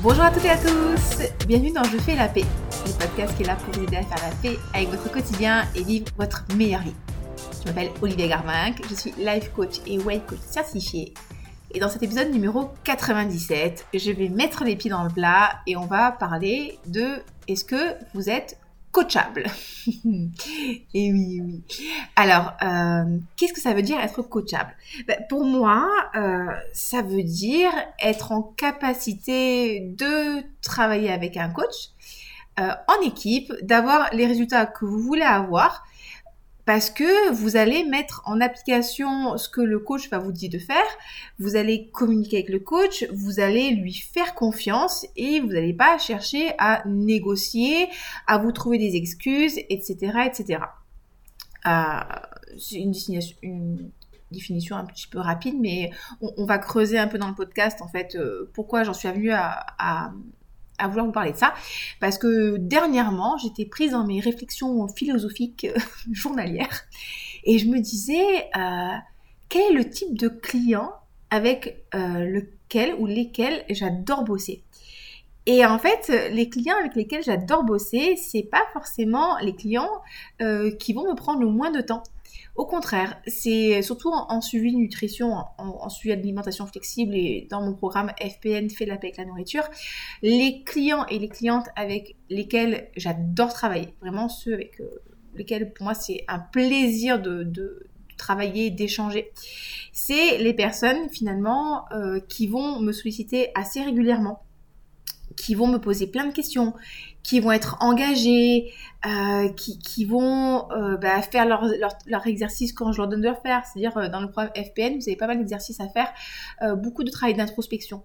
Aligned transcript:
Bonjour 0.00 0.22
à 0.22 0.30
toutes 0.30 0.44
et 0.44 0.50
à 0.50 0.56
tous, 0.56 1.26
bienvenue 1.48 1.72
dans 1.72 1.82
Je 1.82 1.98
fais 1.98 2.14
la 2.14 2.28
paix, 2.28 2.44
le 2.86 2.92
podcast 2.92 3.36
qui 3.36 3.42
est 3.42 3.46
là 3.46 3.56
pour 3.56 3.74
vous 3.74 3.82
aider 3.82 3.96
à 3.96 4.02
faire 4.04 4.28
la 4.30 4.34
paix 4.36 4.56
avec 4.72 4.90
votre 4.90 5.10
quotidien 5.10 5.64
et 5.74 5.82
vivre 5.82 6.06
votre 6.16 6.44
meilleure 6.54 6.82
vie. 6.82 6.94
Je 7.60 7.66
m'appelle 7.66 7.90
Olivier 8.00 8.28
Garminck, 8.28 8.80
je 8.88 8.94
suis 8.94 9.12
life 9.18 9.50
coach 9.56 9.80
et 9.88 9.98
weight 9.98 10.24
coach 10.24 10.38
certifié. 10.40 11.14
Et 11.74 11.80
dans 11.80 11.88
cet 11.88 12.04
épisode 12.04 12.30
numéro 12.30 12.70
97, 12.84 13.86
je 13.92 14.12
vais 14.12 14.28
mettre 14.28 14.62
les 14.62 14.76
pieds 14.76 14.88
dans 14.88 15.02
le 15.02 15.10
plat 15.10 15.58
et 15.66 15.76
on 15.76 15.86
va 15.86 16.12
parler 16.12 16.78
de 16.86 17.16
est-ce 17.48 17.64
que 17.64 17.96
vous 18.14 18.30
êtes 18.30 18.56
coachable. 18.98 19.46
Et 20.94 21.12
oui, 21.12 21.40
oui. 21.40 21.64
Alors, 22.16 22.54
euh, 22.62 23.18
qu'est-ce 23.36 23.52
que 23.52 23.60
ça 23.60 23.74
veut 23.74 23.82
dire 23.82 24.00
être 24.00 24.22
coachable? 24.22 24.74
Ben, 25.06 25.18
Pour 25.28 25.44
moi, 25.44 25.88
euh, 26.16 26.46
ça 26.72 27.02
veut 27.02 27.22
dire 27.22 27.70
être 28.00 28.32
en 28.32 28.42
capacité 28.42 29.80
de 29.80 30.42
travailler 30.62 31.10
avec 31.12 31.36
un 31.36 31.50
coach 31.50 31.90
euh, 32.58 32.72
en 32.88 33.06
équipe, 33.06 33.52
d'avoir 33.62 34.12
les 34.12 34.26
résultats 34.26 34.66
que 34.66 34.84
vous 34.84 34.98
voulez 34.98 35.22
avoir 35.22 35.84
parce 36.68 36.90
que 36.90 37.32
vous 37.32 37.56
allez 37.56 37.82
mettre 37.84 38.20
en 38.26 38.42
application 38.42 39.38
ce 39.38 39.48
que 39.48 39.62
le 39.62 39.78
coach 39.78 40.10
va 40.10 40.18
vous 40.18 40.32
dire 40.32 40.50
de 40.50 40.58
faire, 40.58 40.84
vous 41.38 41.56
allez 41.56 41.88
communiquer 41.92 42.36
avec 42.36 42.50
le 42.50 42.58
coach, 42.58 43.06
vous 43.10 43.40
allez 43.40 43.70
lui 43.70 43.94
faire 43.94 44.34
confiance 44.34 45.06
et 45.16 45.40
vous 45.40 45.46
n'allez 45.46 45.72
pas 45.72 45.96
chercher 45.96 46.52
à 46.58 46.82
négocier, 46.86 47.88
à 48.26 48.36
vous 48.36 48.52
trouver 48.52 48.76
des 48.76 48.96
excuses, 48.96 49.56
etc. 49.70 49.96
etc. 50.26 50.60
Euh, 51.64 52.00
c'est 52.58 52.80
une 53.42 53.90
définition, 54.30 54.76
un 54.76 54.84
petit 54.84 55.06
peu 55.06 55.20
rapide, 55.20 55.54
mais 55.58 55.90
on, 56.20 56.44
va 56.44 56.58
creuser 56.58 56.98
un 56.98 57.08
peu 57.08 57.16
dans 57.16 57.28
le 57.28 57.34
podcast 57.34 57.80
en 57.80 57.88
fait 57.88 58.14
euh, 58.14 58.50
pourquoi 58.52 58.84
j'en 58.84 58.92
suis 58.92 59.08
venue 59.08 59.32
à, 59.32 59.64
à 59.78 60.12
vouloir 60.86 61.06
vous 61.06 61.12
parler 61.12 61.32
de 61.32 61.36
ça 61.36 61.54
parce 62.00 62.18
que 62.18 62.56
dernièrement 62.56 63.36
j'étais 63.38 63.64
prise 63.64 63.90
dans 63.92 64.04
mes 64.04 64.20
réflexions 64.20 64.86
philosophiques 64.88 65.64
euh, 65.64 65.78
journalières 66.12 66.84
et 67.44 67.58
je 67.58 67.66
me 67.66 67.80
disais 67.80 68.48
euh, 68.56 68.96
quel 69.48 69.72
est 69.72 69.74
le 69.74 69.90
type 69.90 70.16
de 70.16 70.28
client 70.28 70.92
avec 71.30 71.84
euh, 71.94 72.24
lequel 72.24 72.94
ou 72.98 73.06
lesquels 73.06 73.64
j'adore 73.70 74.24
bosser? 74.24 74.62
Et 75.46 75.64
en 75.64 75.78
fait, 75.78 76.12
les 76.30 76.50
clients 76.50 76.76
avec 76.78 76.94
lesquels 76.94 77.22
j'adore 77.22 77.64
bosser, 77.64 78.16
c'est 78.16 78.42
pas 78.42 78.64
forcément 78.74 79.38
les 79.38 79.54
clients 79.54 79.88
qui 80.78 80.92
vont 80.92 81.08
me 81.08 81.14
prendre 81.14 81.40
le 81.40 81.46
moins 81.46 81.70
de 81.70 81.80
temps. 81.80 82.02
Au 82.54 82.66
contraire, 82.66 83.20
c'est 83.26 83.82
surtout 83.82 84.10
en, 84.10 84.40
suivi 84.40 84.74
nutrition, 84.76 85.32
en, 85.58 85.88
suivi 85.88 86.12
alimentation 86.12 86.66
flexible 86.66 87.14
et 87.14 87.46
dans 87.50 87.62
mon 87.62 87.74
programme 87.74 88.10
FPN 88.20 88.68
fait 88.68 88.84
la 88.86 88.96
paix 88.96 89.08
avec 89.08 89.16
la 89.16 89.24
nourriture, 89.24 89.64
les 90.22 90.62
clients 90.64 91.06
et 91.06 91.18
les 91.18 91.28
clientes 91.28 91.66
avec 91.76 92.16
lesquels 92.30 92.90
j'adore 92.96 93.52
travailler, 93.52 93.94
vraiment 94.00 94.28
ceux 94.28 94.54
avec 94.54 94.80
euh, 94.80 95.02
lesquels 95.34 95.72
pour 95.72 95.84
moi 95.84 95.94
c'est 95.94 96.24
un 96.26 96.40
plaisir 96.40 97.20
de, 97.20 97.86
travailler, 98.16 98.70
d'échanger, 98.70 99.30
c'est 99.92 100.38
les 100.38 100.52
personnes 100.52 101.08
finalement 101.08 101.84
euh, 101.92 102.18
qui 102.28 102.48
vont 102.48 102.80
me 102.80 102.90
solliciter 102.90 103.52
assez 103.54 103.80
régulièrement 103.80 104.42
qui 105.38 105.54
vont 105.54 105.66
me 105.66 105.78
poser 105.78 106.06
plein 106.06 106.26
de 106.26 106.32
questions, 106.32 106.74
qui 107.22 107.40
vont 107.40 107.52
être 107.52 107.76
engagés, 107.80 108.72
euh, 109.06 109.48
qui, 109.50 110.04
vont 110.04 110.68
euh, 110.72 110.96
bah, 110.96 111.22
faire 111.22 111.46
leur, 111.46 112.26
exercice 112.26 112.72
quand 112.72 112.90
je 112.90 112.96
leur 112.96 113.06
donne 113.06 113.20
de 113.20 113.28
le 113.28 113.36
faire. 113.44 113.62
C'est-à-dire, 113.64 113.96
euh, 113.96 114.08
dans 114.08 114.20
le 114.20 114.28
programme 114.28 114.52
FPN, 114.56 114.96
vous 114.96 115.08
avez 115.08 115.14
pas 115.14 115.28
mal 115.28 115.38
d'exercices 115.38 115.78
à 115.80 115.88
faire, 115.88 116.12
beaucoup 116.76 117.04
de 117.04 117.10
travail 117.10 117.34
d'introspection. 117.34 118.02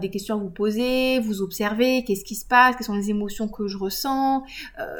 Des 0.00 0.10
questions 0.10 0.36
à 0.36 0.38
vous 0.38 0.50
poser, 0.50 1.20
vous 1.20 1.42
observer, 1.42 2.02
qu'est-ce 2.04 2.24
qui 2.24 2.34
se 2.34 2.46
passe, 2.46 2.76
quelles 2.76 2.86
sont 2.86 2.94
les 2.94 3.10
émotions 3.10 3.46
que 3.46 3.68
je 3.68 3.76
ressens. 3.76 4.42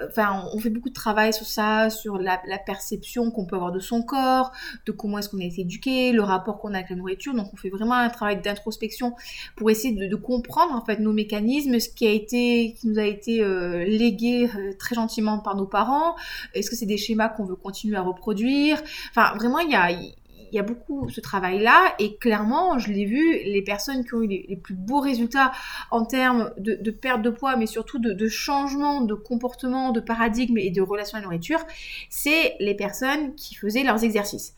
Enfin, 0.06 0.44
on, 0.52 0.58
fait 0.58 0.70
beaucoup 0.70 0.90
de 0.90 0.94
travail 0.94 1.32
sur 1.32 1.46
ça, 1.46 1.90
sur 1.90 2.18
la, 2.18 2.38
perception 2.64 3.30
qu'on 3.30 3.46
peut 3.46 3.56
avoir 3.56 3.72
de 3.72 3.80
son 3.80 4.02
corps, 4.02 4.52
de 4.84 4.92
comment 4.92 5.18
est-ce 5.18 5.28
qu'on 5.28 5.40
a 5.40 5.44
été 5.44 5.62
éduqué, 5.62 6.12
le 6.12 6.22
rapport 6.22 6.58
qu'on 6.58 6.74
a 6.74 6.78
avec 6.78 6.90
la 6.90 6.96
nourriture. 6.96 7.34
Donc, 7.34 7.48
on 7.52 7.56
fait 7.56 7.70
vraiment 7.70 7.94
un 7.94 8.10
travail 8.10 8.40
d'introspection 8.40 9.14
pour 9.56 9.70
essayer 9.70 9.94
de, 9.94 10.06
de, 10.06 10.16
comprendre 10.16 10.74
en 10.74 10.84
fait 10.84 10.98
nos 10.98 11.12
mécanismes, 11.12 11.78
ce 11.80 11.88
qui 11.88 12.06
a 12.06 12.10
été, 12.10 12.74
qui 12.78 12.88
nous 12.88 12.98
a 12.98 13.04
été 13.04 13.42
euh, 13.42 14.72
très 14.78 14.94
gentiment 14.94 15.15
par 15.42 15.56
nos 15.56 15.66
parents. 15.66 16.16
Est-ce 16.54 16.70
que 16.70 16.76
c'est 16.76 16.86
des 16.86 16.96
schémas 16.96 17.28
qu'on 17.28 17.44
veut 17.44 17.56
continuer 17.56 17.96
à 17.96 18.02
reproduire? 18.02 18.82
Enfin, 19.10 19.34
vraiment, 19.36 19.58
il 19.58 19.70
y 19.70 20.58
a, 20.58 20.62
beaucoup 20.62 21.08
ce 21.08 21.20
travail-là. 21.20 21.94
Et 21.98 22.16
clairement, 22.16 22.78
je 22.78 22.90
l'ai 22.90 23.04
vu, 23.04 23.38
les 23.44 23.62
personnes 23.62 24.04
qui 24.04 24.14
ont 24.14 24.22
eu 24.22 24.28
les, 24.28 24.56
plus 24.56 24.74
beaux 24.74 25.00
résultats 25.00 25.52
en 25.90 26.04
termes 26.04 26.50
de, 26.58 26.90
perte 26.90 27.22
de 27.22 27.30
poids, 27.30 27.56
mais 27.56 27.66
surtout 27.66 27.98
de, 27.98 28.12
de, 28.12 28.28
changement 28.28 29.02
de 29.02 29.14
comportement, 29.14 29.92
de 29.92 30.00
paradigme 30.00 30.58
et 30.58 30.70
de 30.70 30.80
relation 30.80 31.18
à 31.18 31.20
la 31.20 31.26
nourriture, 31.26 31.60
c'est 32.08 32.54
les 32.60 32.74
personnes 32.74 33.34
qui 33.34 33.54
faisaient 33.54 33.82
leurs 33.82 34.04
exercices. 34.04 34.54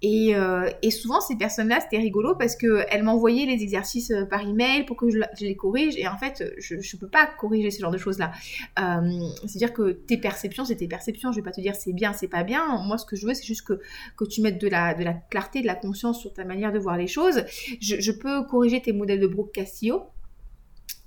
Et, 0.00 0.34
euh, 0.36 0.70
et, 0.82 0.90
souvent, 0.90 1.20
ces 1.20 1.36
personnes-là, 1.36 1.80
c'était 1.80 1.98
rigolo 1.98 2.36
parce 2.36 2.54
qu'elles 2.54 3.02
m'envoyaient 3.02 3.46
les 3.46 3.62
exercices 3.62 4.12
euh, 4.12 4.24
par 4.24 4.42
email 4.42 4.84
pour 4.84 4.96
que 4.96 5.10
je, 5.10 5.18
les 5.40 5.56
corrige. 5.56 5.96
Et 5.96 6.06
en 6.06 6.16
fait, 6.16 6.44
je 6.58 6.76
ne 6.76 7.00
peux 7.00 7.08
pas 7.08 7.26
corriger 7.26 7.70
ce 7.72 7.80
genre 7.80 7.90
de 7.90 7.98
choses-là. 7.98 8.30
Euh, 8.78 9.28
C'est-à-dire 9.46 9.72
que 9.72 9.90
tes 9.90 10.16
perceptions, 10.16 10.64
c'est 10.64 10.76
tes 10.76 10.86
perceptions. 10.86 11.32
Je 11.32 11.36
vais 11.36 11.42
pas 11.42 11.50
te 11.50 11.60
dire 11.60 11.74
c'est 11.74 11.92
bien, 11.92 12.12
c'est 12.12 12.28
pas 12.28 12.44
bien. 12.44 12.80
Moi, 12.84 12.96
ce 12.96 13.06
que 13.06 13.16
je 13.16 13.26
veux, 13.26 13.34
c'est 13.34 13.44
juste 13.44 13.66
que, 13.66 13.80
que 14.16 14.24
tu 14.24 14.40
mettes 14.40 14.60
de 14.60 14.68
la, 14.68 14.94
de 14.94 15.02
la 15.02 15.14
clarté, 15.14 15.62
de 15.62 15.66
la 15.66 15.74
conscience 15.74 16.20
sur 16.20 16.32
ta 16.32 16.44
manière 16.44 16.72
de 16.72 16.78
voir 16.78 16.96
les 16.96 17.08
choses. 17.08 17.44
Je, 17.80 17.96
je 17.98 18.12
peux 18.12 18.44
corriger 18.44 18.80
tes 18.80 18.92
modèles 18.92 19.20
de 19.20 19.26
Brooke 19.26 19.52
Castillo. 19.52 20.04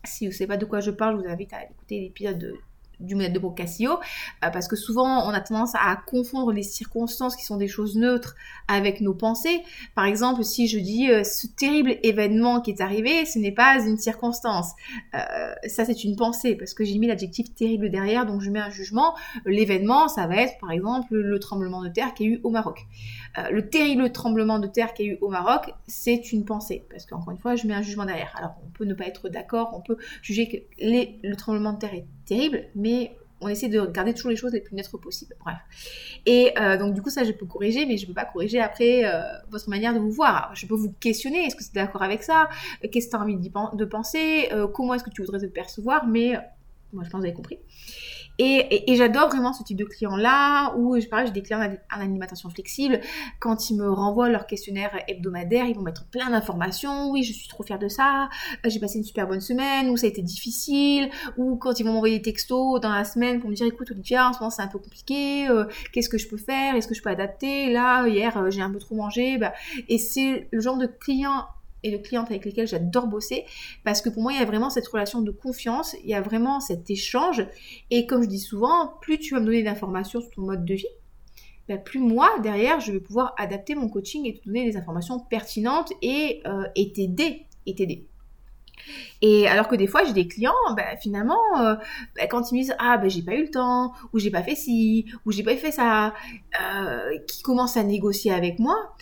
Si 0.03 0.25
vous 0.25 0.31
ne 0.31 0.35
savez 0.35 0.47
pas 0.47 0.57
de 0.57 0.65
quoi 0.65 0.81
je 0.81 0.91
parle, 0.91 1.17
je 1.17 1.23
vous 1.23 1.31
invite 1.31 1.53
à 1.53 1.63
écouter 1.63 2.01
l'épisode 2.01 2.39
de 2.39 2.55
du 3.01 3.15
modèle 3.15 3.33
de 3.33 3.39
Boccaccio, 3.39 3.91
euh, 3.93 4.49
parce 4.49 4.67
que 4.67 4.75
souvent 4.75 5.27
on 5.27 5.29
a 5.29 5.41
tendance 5.41 5.75
à 5.75 5.95
confondre 5.95 6.51
les 6.51 6.63
circonstances 6.63 7.35
qui 7.35 7.45
sont 7.45 7.57
des 7.57 7.67
choses 7.67 7.95
neutres 7.95 8.35
avec 8.67 9.01
nos 9.01 9.13
pensées. 9.13 9.63
Par 9.95 10.05
exemple, 10.05 10.43
si 10.43 10.67
je 10.67 10.79
dis 10.79 11.09
euh, 11.09 11.23
ce 11.23 11.47
terrible 11.47 11.97
événement 12.03 12.61
qui 12.61 12.71
est 12.71 12.81
arrivé, 12.81 13.25
ce 13.25 13.39
n'est 13.39 13.51
pas 13.51 13.79
une 13.85 13.97
circonstance. 13.97 14.71
Euh, 15.15 15.53
ça 15.67 15.85
c'est 15.85 16.03
une 16.03 16.15
pensée, 16.15 16.55
parce 16.55 16.73
que 16.73 16.83
j'ai 16.83 16.97
mis 16.97 17.07
l'adjectif 17.07 17.53
terrible 17.53 17.89
derrière, 17.89 18.25
donc 18.25 18.41
je 18.41 18.49
mets 18.49 18.59
un 18.59 18.69
jugement. 18.69 19.15
L'événement, 19.45 20.07
ça 20.07 20.27
va 20.27 20.37
être 20.37 20.57
par 20.59 20.71
exemple 20.71 21.15
le 21.15 21.39
tremblement 21.39 21.83
de 21.83 21.89
terre 21.89 22.13
qu'il 22.13 22.27
y 22.27 22.29
a 22.29 22.33
eu 22.33 22.41
au 22.43 22.49
Maroc. 22.49 22.85
le 23.49 23.69
terrible 23.69 24.11
tremblement 24.11 24.59
de 24.59 24.67
terre 24.67 24.93
qu'il 24.93 25.05
y 25.05 25.09
a 25.09 25.13
eu 25.13 25.17
au 25.21 25.29
Maroc, 25.29 25.73
c'est 25.87 26.31
une 26.31 26.45
pensée, 26.45 26.85
parce 26.89 27.05
qu'encore 27.05 27.31
une 27.31 27.39
fois, 27.39 27.55
je 27.55 27.67
mets 27.67 27.73
un 27.73 27.81
jugement 27.81 28.05
derrière. 28.05 28.33
Alors 28.37 28.55
on 28.65 28.69
peut 28.69 28.85
ne 28.85 28.93
pas 28.93 29.05
être 29.05 29.29
d'accord, 29.29 29.71
on 29.73 29.81
peut 29.81 29.97
juger 30.21 30.47
que 30.47 30.57
le 30.79 31.35
tremblement 31.35 31.73
de 31.73 31.79
terre 31.79 31.93
est 31.93 32.05
terrible, 32.25 32.63
mais 32.75 32.90
on 33.41 33.47
essaie 33.47 33.69
de 33.69 33.85
garder 33.87 34.13
toujours 34.13 34.29
les 34.29 34.35
choses 34.35 34.53
les 34.53 34.61
plus 34.61 34.75
neutres 34.75 34.97
possibles. 34.97 35.35
Bref. 35.39 35.57
Et 36.25 36.53
euh, 36.59 36.77
donc 36.77 36.93
du 36.93 37.01
coup 37.01 37.09
ça 37.09 37.23
je 37.23 37.31
peux 37.31 37.45
corriger, 37.45 37.85
mais 37.85 37.97
je 37.97 38.05
peux 38.05 38.13
pas 38.13 38.25
corriger 38.25 38.59
après 38.59 39.03
euh, 39.03 39.21
votre 39.49 39.69
manière 39.69 39.93
de 39.93 39.99
vous 39.99 40.11
voir. 40.11 40.51
je 40.53 40.67
peux 40.67 40.75
vous 40.75 40.93
questionner, 40.99 41.45
est-ce 41.45 41.55
que 41.55 41.63
c'est 41.63 41.73
d'accord 41.73 42.03
avec 42.03 42.23
ça? 42.23 42.49
Qu'est-ce 42.91 43.07
que 43.07 43.11
tu 43.11 43.17
as 43.17 43.19
envie 43.19 43.37
de 43.37 43.85
penser? 43.85 44.49
Euh, 44.51 44.67
Comment 44.67 44.93
est-ce 44.93 45.03
que 45.03 45.09
tu 45.09 45.23
voudrais 45.23 45.39
te 45.39 45.47
percevoir? 45.47 46.07
Mais 46.07 46.33
moi 46.93 47.03
je 47.03 47.09
pense 47.09 47.11
que 47.11 47.17
vous 47.17 47.23
avez 47.23 47.33
compris. 47.33 47.59
Et, 48.43 48.95
j'adore 48.95 49.29
vraiment 49.29 49.53
ce 49.53 49.61
type 49.61 49.77
de 49.77 49.85
clients-là, 49.85 50.75
où 50.75 50.99
je 50.99 51.05
parle, 51.05 51.27
j'ai 51.27 51.31
des 51.31 51.43
clients 51.43 51.61
en 51.95 52.01
alimentation 52.01 52.49
flexible, 52.49 52.99
quand 53.39 53.69
ils 53.69 53.77
me 53.77 53.87
renvoient 53.87 54.29
leur 54.29 54.47
questionnaire 54.47 54.89
hebdomadaire, 55.07 55.65
ils 55.65 55.75
vont 55.75 55.83
mettre 55.83 56.05
plein 56.05 56.31
d'informations, 56.31 57.11
oui, 57.11 57.23
je 57.23 57.33
suis 57.33 57.47
trop 57.47 57.61
fière 57.61 57.77
de 57.77 57.87
ça, 57.87 58.29
j'ai 58.65 58.79
passé 58.79 58.97
une 58.97 59.03
super 59.03 59.27
bonne 59.27 59.41
semaine, 59.41 59.91
ou 59.91 59.97
ça 59.97 60.07
a 60.07 60.09
été 60.09 60.23
difficile, 60.23 61.11
ou 61.37 61.55
quand 61.55 61.79
ils 61.79 61.83
vont 61.83 61.93
m'envoyer 61.93 62.17
des 62.17 62.23
textos 62.23 62.81
dans 62.81 62.89
la 62.89 63.03
semaine 63.03 63.39
pour 63.39 63.49
me 63.49 63.53
dire, 63.53 63.67
écoute 63.67 63.91
Olivia, 63.91 64.27
en 64.27 64.33
ce 64.33 64.39
moment 64.39 64.49
c'est 64.49 64.63
un 64.63 64.67
peu 64.67 64.79
compliqué, 64.79 65.47
euh, 65.47 65.65
qu'est-ce 65.93 66.09
que 66.09 66.17
je 66.17 66.27
peux 66.27 66.37
faire, 66.37 66.75
est-ce 66.75 66.87
que 66.87 66.95
je 66.95 67.03
peux 67.03 67.11
adapter, 67.11 67.71
là, 67.71 68.07
hier 68.07 68.35
euh, 68.37 68.49
j'ai 68.49 68.61
un 68.61 68.71
peu 68.71 68.79
trop 68.79 68.95
mangé, 68.95 69.37
bah, 69.37 69.53
et 69.87 69.99
c'est 69.99 70.47
le 70.51 70.61
genre 70.61 70.79
de 70.79 70.87
client 70.87 71.45
et 71.83 71.91
de 71.91 71.97
clientes 71.97 72.29
avec 72.29 72.45
lesquelles 72.45 72.67
j'adore 72.67 73.07
bosser 73.07 73.45
parce 73.83 74.01
que 74.01 74.09
pour 74.09 74.21
moi 74.21 74.33
il 74.33 74.39
y 74.39 74.41
a 74.41 74.45
vraiment 74.45 74.69
cette 74.69 74.87
relation 74.87 75.21
de 75.21 75.31
confiance, 75.31 75.95
il 76.03 76.09
y 76.09 76.13
a 76.13 76.21
vraiment 76.21 76.59
cet 76.59 76.89
échange 76.89 77.45
et 77.89 78.05
comme 78.05 78.23
je 78.23 78.27
dis 78.27 78.39
souvent, 78.39 78.93
plus 79.01 79.19
tu 79.19 79.33
vas 79.33 79.39
me 79.39 79.45
donner 79.45 79.63
d'informations 79.63 80.21
sur 80.21 80.29
ton 80.31 80.41
mode 80.41 80.65
de 80.65 80.75
vie, 80.75 80.87
ben, 81.67 81.81
plus 81.81 81.99
moi 81.99 82.29
derrière 82.41 82.79
je 82.79 82.91
vais 82.91 82.99
pouvoir 82.99 83.33
adapter 83.37 83.75
mon 83.75 83.89
coaching 83.89 84.25
et 84.25 84.33
te 84.37 84.45
donner 84.45 84.65
des 84.65 84.77
informations 84.77 85.19
pertinentes 85.19 85.93
et 86.01 86.41
euh, 86.45 86.63
t'aider 86.75 87.45
et 87.65 87.75
t'aider. 87.75 88.07
Et 89.21 89.47
alors 89.47 89.67
que 89.67 89.75
des 89.75 89.87
fois, 89.87 90.03
j'ai 90.03 90.13
des 90.13 90.27
clients, 90.27 90.53
ben, 90.75 90.97
finalement, 90.99 91.39
euh, 91.59 91.75
ben, 92.15 92.27
quand 92.27 92.51
ils 92.51 92.55
me 92.55 92.61
disent 92.61 92.75
ah 92.79 92.97
ben 92.97 93.09
j'ai 93.09 93.21
pas 93.21 93.35
eu 93.35 93.43
le 93.43 93.51
temps, 93.51 93.93
ou 94.13 94.19
j'ai 94.19 94.31
pas 94.31 94.43
fait 94.43 94.55
ci, 94.55 95.05
ou 95.25 95.31
j'ai 95.31 95.43
pas 95.43 95.55
fait 95.55 95.71
ça, 95.71 96.13
euh, 96.61 97.17
qui 97.27 97.41
commencent 97.43 97.77
à 97.77 97.83
négocier 97.83 98.31
avec 98.31 98.59
moi, 98.59 98.95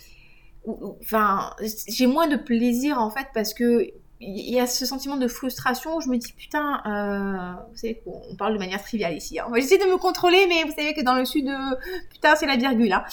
enfin, 0.66 1.50
j'ai 1.88 2.06
moins 2.06 2.28
de 2.28 2.36
plaisir 2.36 2.98
en 2.98 3.10
fait 3.10 3.28
parce 3.34 3.54
que 3.54 3.92
il 4.20 4.50
y 4.50 4.60
a 4.60 4.66
ce 4.66 4.84
sentiment 4.84 5.16
de 5.16 5.26
frustration 5.28 5.96
où 5.96 6.00
je 6.02 6.08
me 6.08 6.18
dis 6.18 6.32
putain, 6.32 6.82
euh, 6.86 7.62
vous 7.70 7.76
savez 7.76 8.02
qu'on 8.04 8.36
parle 8.36 8.52
de 8.52 8.58
manière 8.58 8.82
triviale 8.82 9.16
ici. 9.16 9.38
Hein. 9.38 9.46
J'essaie 9.54 9.78
de 9.78 9.84
me 9.84 9.96
contrôler, 9.96 10.46
mais 10.46 10.62
vous 10.64 10.74
savez 10.76 10.92
que 10.92 11.02
dans 11.02 11.14
le 11.14 11.24
sud, 11.24 11.48
euh, 11.48 11.74
putain, 12.10 12.36
c'est 12.36 12.46
la 12.46 12.56
virgule. 12.56 12.92
Hein. 12.92 13.04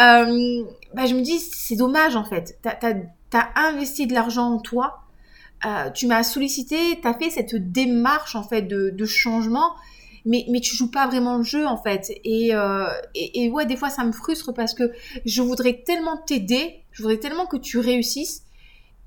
Euh, 0.00 0.64
bah, 0.94 1.06
je 1.06 1.14
me 1.14 1.20
dis 1.20 1.38
c'est 1.38 1.76
dommage 1.76 2.16
en 2.16 2.24
fait. 2.24 2.58
T'as 2.62 2.74
as, 3.32 3.68
investi 3.68 4.06
de 4.06 4.14
l'argent 4.14 4.54
en 4.54 4.58
toi. 4.58 5.02
euh, 5.64 5.90
tu 5.90 6.06
m'as 6.06 6.24
sollicité, 6.24 6.98
tu 7.00 7.06
as 7.06 7.14
fait 7.14 7.30
cette 7.30 7.54
démarche 7.72 8.34
en 8.34 8.42
fait 8.42 8.62
de, 8.62 9.04
changement, 9.04 9.72
mais, 10.24 10.44
mais 10.48 10.60
tu 10.60 10.74
joues 10.74 10.90
pas 10.90 11.06
vraiment 11.06 11.36
le 11.36 11.44
jeu 11.44 11.64
en 11.64 11.80
fait. 11.80 12.10
Et, 12.24 12.50
et, 13.14 13.44
et, 13.44 13.50
ouais, 13.50 13.66
des 13.66 13.76
fois 13.76 13.90
ça 13.90 14.02
me 14.04 14.12
frustre 14.12 14.52
parce 14.52 14.74
que 14.74 14.90
je 15.24 15.42
voudrais 15.42 15.84
tellement 15.86 16.16
t'aider, 16.16 16.82
je 16.96 17.02
voudrais 17.02 17.18
tellement 17.18 17.44
que 17.44 17.58
tu 17.58 17.78
réussisses, 17.78 18.46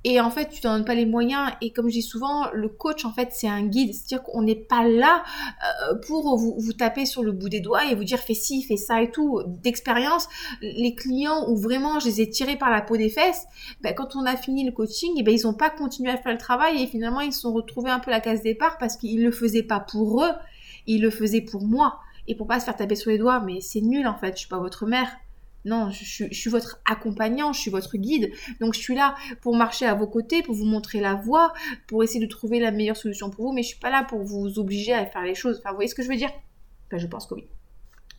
et 0.05 0.21
en 0.21 0.29
fait, 0.29 0.47
tu 0.49 0.61
t'en 0.61 0.75
donnes 0.75 0.85
pas 0.85 0.95
les 0.95 1.05
moyens. 1.05 1.51
Et 1.59 1.71
comme 1.71 1.89
je 1.89 1.95
dis 1.95 2.01
souvent, 2.01 2.49
le 2.53 2.69
coach, 2.69 3.03
en 3.03 3.11
fait, 3.11 3.29
c'est 3.31 3.49
un 3.49 3.63
guide. 3.63 3.93
C'est-à-dire 3.93 4.23
qu'on 4.23 4.43
n'est 4.43 4.55
pas 4.55 4.87
là 4.87 5.23
euh, 5.91 5.95
pour 6.07 6.37
vous, 6.37 6.55
vous, 6.57 6.73
taper 6.73 7.05
sur 7.05 7.21
le 7.21 7.33
bout 7.33 7.49
des 7.49 7.59
doigts 7.59 7.85
et 7.85 7.95
vous 7.95 8.05
dire 8.05 8.19
fais 8.19 8.33
ci, 8.33 8.63
fais 8.63 8.77
ça 8.77 9.01
et 9.01 9.11
tout. 9.11 9.41
D'expérience, 9.45 10.29
les 10.61 10.95
clients 10.95 11.49
où 11.49 11.57
vraiment 11.57 11.99
je 11.99 12.05
les 12.05 12.21
ai 12.21 12.29
tirés 12.29 12.55
par 12.55 12.69
la 12.69 12.81
peau 12.81 12.95
des 12.95 13.09
fesses, 13.09 13.45
ben, 13.81 13.93
quand 13.93 14.15
on 14.15 14.25
a 14.25 14.37
fini 14.37 14.63
le 14.63 14.71
coaching, 14.71 15.11
et 15.17 15.19
eh 15.19 15.23
ben, 15.23 15.35
ils 15.35 15.43
n'ont 15.43 15.53
pas 15.53 15.71
continué 15.71 16.11
à 16.11 16.17
faire 16.17 16.31
le 16.31 16.37
travail 16.37 16.81
et 16.81 16.87
finalement, 16.87 17.21
ils 17.21 17.33
se 17.33 17.41
sont 17.41 17.51
retrouvés 17.51 17.89
un 17.89 17.99
peu 17.99 18.11
à 18.11 18.15
la 18.15 18.21
case 18.21 18.41
départ 18.41 18.77
parce 18.77 18.95
qu'ils 18.95 19.23
le 19.23 19.31
faisaient 19.31 19.63
pas 19.63 19.81
pour 19.81 20.23
eux, 20.23 20.31
ils 20.87 21.01
le 21.01 21.09
faisaient 21.09 21.41
pour 21.41 21.65
moi. 21.65 21.99
Et 22.27 22.35
pour 22.35 22.45
pas 22.45 22.59
se 22.59 22.65
faire 22.65 22.75
taper 22.75 22.95
sur 22.95 23.09
les 23.09 23.17
doigts, 23.17 23.39
mais 23.39 23.59
c'est 23.59 23.81
nul 23.81 24.07
en 24.07 24.15
fait, 24.15 24.33
je 24.33 24.41
suis 24.41 24.49
pas 24.49 24.59
votre 24.59 24.85
mère. 24.85 25.09
Non, 25.65 25.89
je, 25.91 26.25
suis 26.31 26.49
votre 26.49 26.81
accompagnant, 26.85 27.53
je 27.53 27.59
suis 27.59 27.71
votre 27.71 27.97
guide. 27.97 28.31
Donc 28.61 28.73
je 28.73 28.79
suis 28.79 28.95
là 28.95 29.15
pour 29.41 29.55
marcher 29.55 29.85
à 29.85 29.93
vos 29.93 30.07
côtés, 30.07 30.41
pour 30.41 30.55
vous 30.55 30.65
montrer 30.65 30.99
la 30.99 31.15
voie, 31.15 31.53
pour 31.87 32.03
essayer 32.03 32.19
de 32.19 32.29
trouver 32.29 32.59
la 32.59 32.71
meilleure 32.71 32.97
solution 32.97 33.29
pour 33.29 33.45
vous, 33.45 33.53
mais 33.53 33.63
je 33.63 33.69
suis 33.69 33.79
pas 33.79 33.89
là 33.89 34.03
pour 34.03 34.23
vous 34.23 34.59
obliger 34.59 34.93
à 34.93 35.05
faire 35.05 35.23
les 35.23 35.35
choses. 35.35 35.59
Enfin, 35.59 35.69
vous 35.69 35.75
voyez 35.75 35.89
ce 35.89 35.95
que 35.95 36.03
je 36.03 36.09
veux 36.09 36.15
dire? 36.15 36.31
Ben, 36.89 36.97
Je 36.97 37.07
pense 37.07 37.27
que 37.27 37.35
oui. 37.35 37.45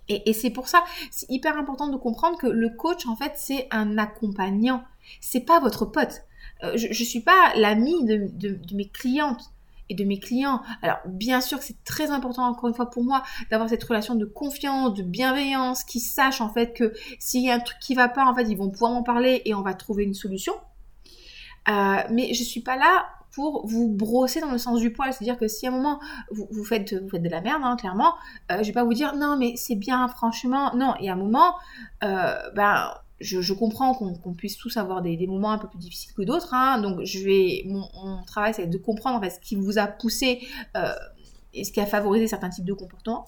Et, 0.09 0.33
c'est 0.33 0.51
pour 0.51 0.67
ça, 0.67 0.83
c'est 1.13 1.31
hyper 1.31 1.57
important 1.57 1.87
de 1.87 1.97
comprendre 1.97 2.37
que 2.37 2.49
le 2.49 2.69
coach, 2.71 3.07
en 3.07 3.15
fait, 3.15 3.35
c'est 3.37 3.69
un 3.71 3.97
accompagnant. 3.97 4.83
C'est 5.21 5.41
pas 5.41 5.61
votre 5.61 5.85
pote. 5.85 6.25
Euh, 6.65 6.77
je, 6.77 6.89
ne 6.89 6.93
suis 6.93 7.21
pas 7.21 7.53
l'ami 7.55 8.05
de 8.05 8.59
mes 8.75 8.89
clientes 8.89 9.53
et 9.91 9.95
de 9.95 10.05
mes 10.05 10.19
clients. 10.19 10.63
Alors 10.81 10.99
bien 11.07 11.43
sûr 11.43 11.59
que 11.59 11.65
c'est 11.65 11.85
très 11.85 12.11
important 12.11 12.45
encore 12.45 12.69
une 12.69 12.75
fois 12.75 12.89
pour 12.89 13.05
moi 13.05 13.23
d'avoir 13.51 13.69
cette 13.69 13.85
relation 13.85 14.15
de 14.15 14.25
confiance, 14.25 14.95
de 14.95 15.03
bienveillance, 15.03 15.85
qui 15.85 16.01
sachent 16.01 16.41
en 16.41 16.49
fait 16.49 16.73
que 16.73 16.95
s'il 17.19 17.45
y 17.45 17.51
a 17.51 17.55
un 17.55 17.61
truc 17.61 17.79
qui 17.81 17.95
va 17.95 18.09
pas, 18.09 18.25
en 18.25 18.35
fait 18.35 18.45
ils 18.49 18.57
vont 18.57 18.71
pouvoir 18.71 18.93
m'en 18.93 19.03
parler 19.03 19.43
et 19.45 19.53
on 19.53 19.63
va 19.63 19.75
trouver 19.75 20.05
une 20.05 20.15
solution. 20.15 20.55
Euh, 21.69 21.97
mais 22.11 22.33
je 22.33 22.43
suis 22.43 22.63
pas 22.63 22.77
là 22.77 23.05
pour 23.35 23.67
vous 23.67 23.89
brosser 23.89 24.41
dans 24.41 24.51
le 24.51 24.59
sens 24.59 24.81
du 24.81 24.93
poil. 24.93 25.13
C'est-à-dire 25.13 25.39
que 25.39 25.49
si 25.49 25.67
à 25.67 25.71
un 25.71 25.73
moment 25.73 26.01
vous, 26.31 26.65
faites, 26.65 26.95
vous 26.95 27.09
faites 27.09 27.23
de 27.23 27.29
la 27.29 27.41
merde, 27.41 27.63
hein, 27.65 27.77
clairement, 27.77 28.15
euh, 28.51 28.59
je 28.63 28.69
vais 28.69 28.73
pas 28.73 28.85
vous 28.85 28.95
dire 28.95 29.15
non 29.17 29.37
mais 29.37 29.55
c'est 29.57 29.77
bien 29.77 30.07
franchement. 30.09 30.75
Non, 30.75 30.95
et 31.01 31.11
à 31.11 31.13
un 31.13 31.17
moment, 31.17 31.57
euh, 32.05 32.35
ben 32.55 32.95
je, 33.21 33.53
comprends 33.53 33.95
qu'on 33.95 34.35
puisse 34.35 34.57
tous 34.57 34.77
avoir 34.77 35.03
des, 35.03 35.27
moments 35.27 35.53
un 35.53 35.59
peu 35.59 35.69
plus 35.69 35.79
difficiles 35.79 36.13
que 36.15 36.23
d'autres. 36.23 36.55
Hein. 36.55 36.81
donc, 36.81 37.01
je 37.05 37.19
vais, 37.25 37.63
mon, 37.67 37.87
travail, 38.27 38.55
c'est 38.55 38.67
de 38.67 38.79
comprendre 38.79 39.25
ce 39.31 39.39
qui 39.41 39.57
vous 39.57 39.79
a 39.79 39.87
poussé 39.87 40.41
euh, 40.77 40.93
et 41.53 41.65
ce 41.65 41.73
qui 41.73 41.81
a 41.81 41.87
favorisé 41.87 42.27
certains 42.27 42.49
types 42.49 42.65
de 42.65 42.73
comportements. 42.73 43.27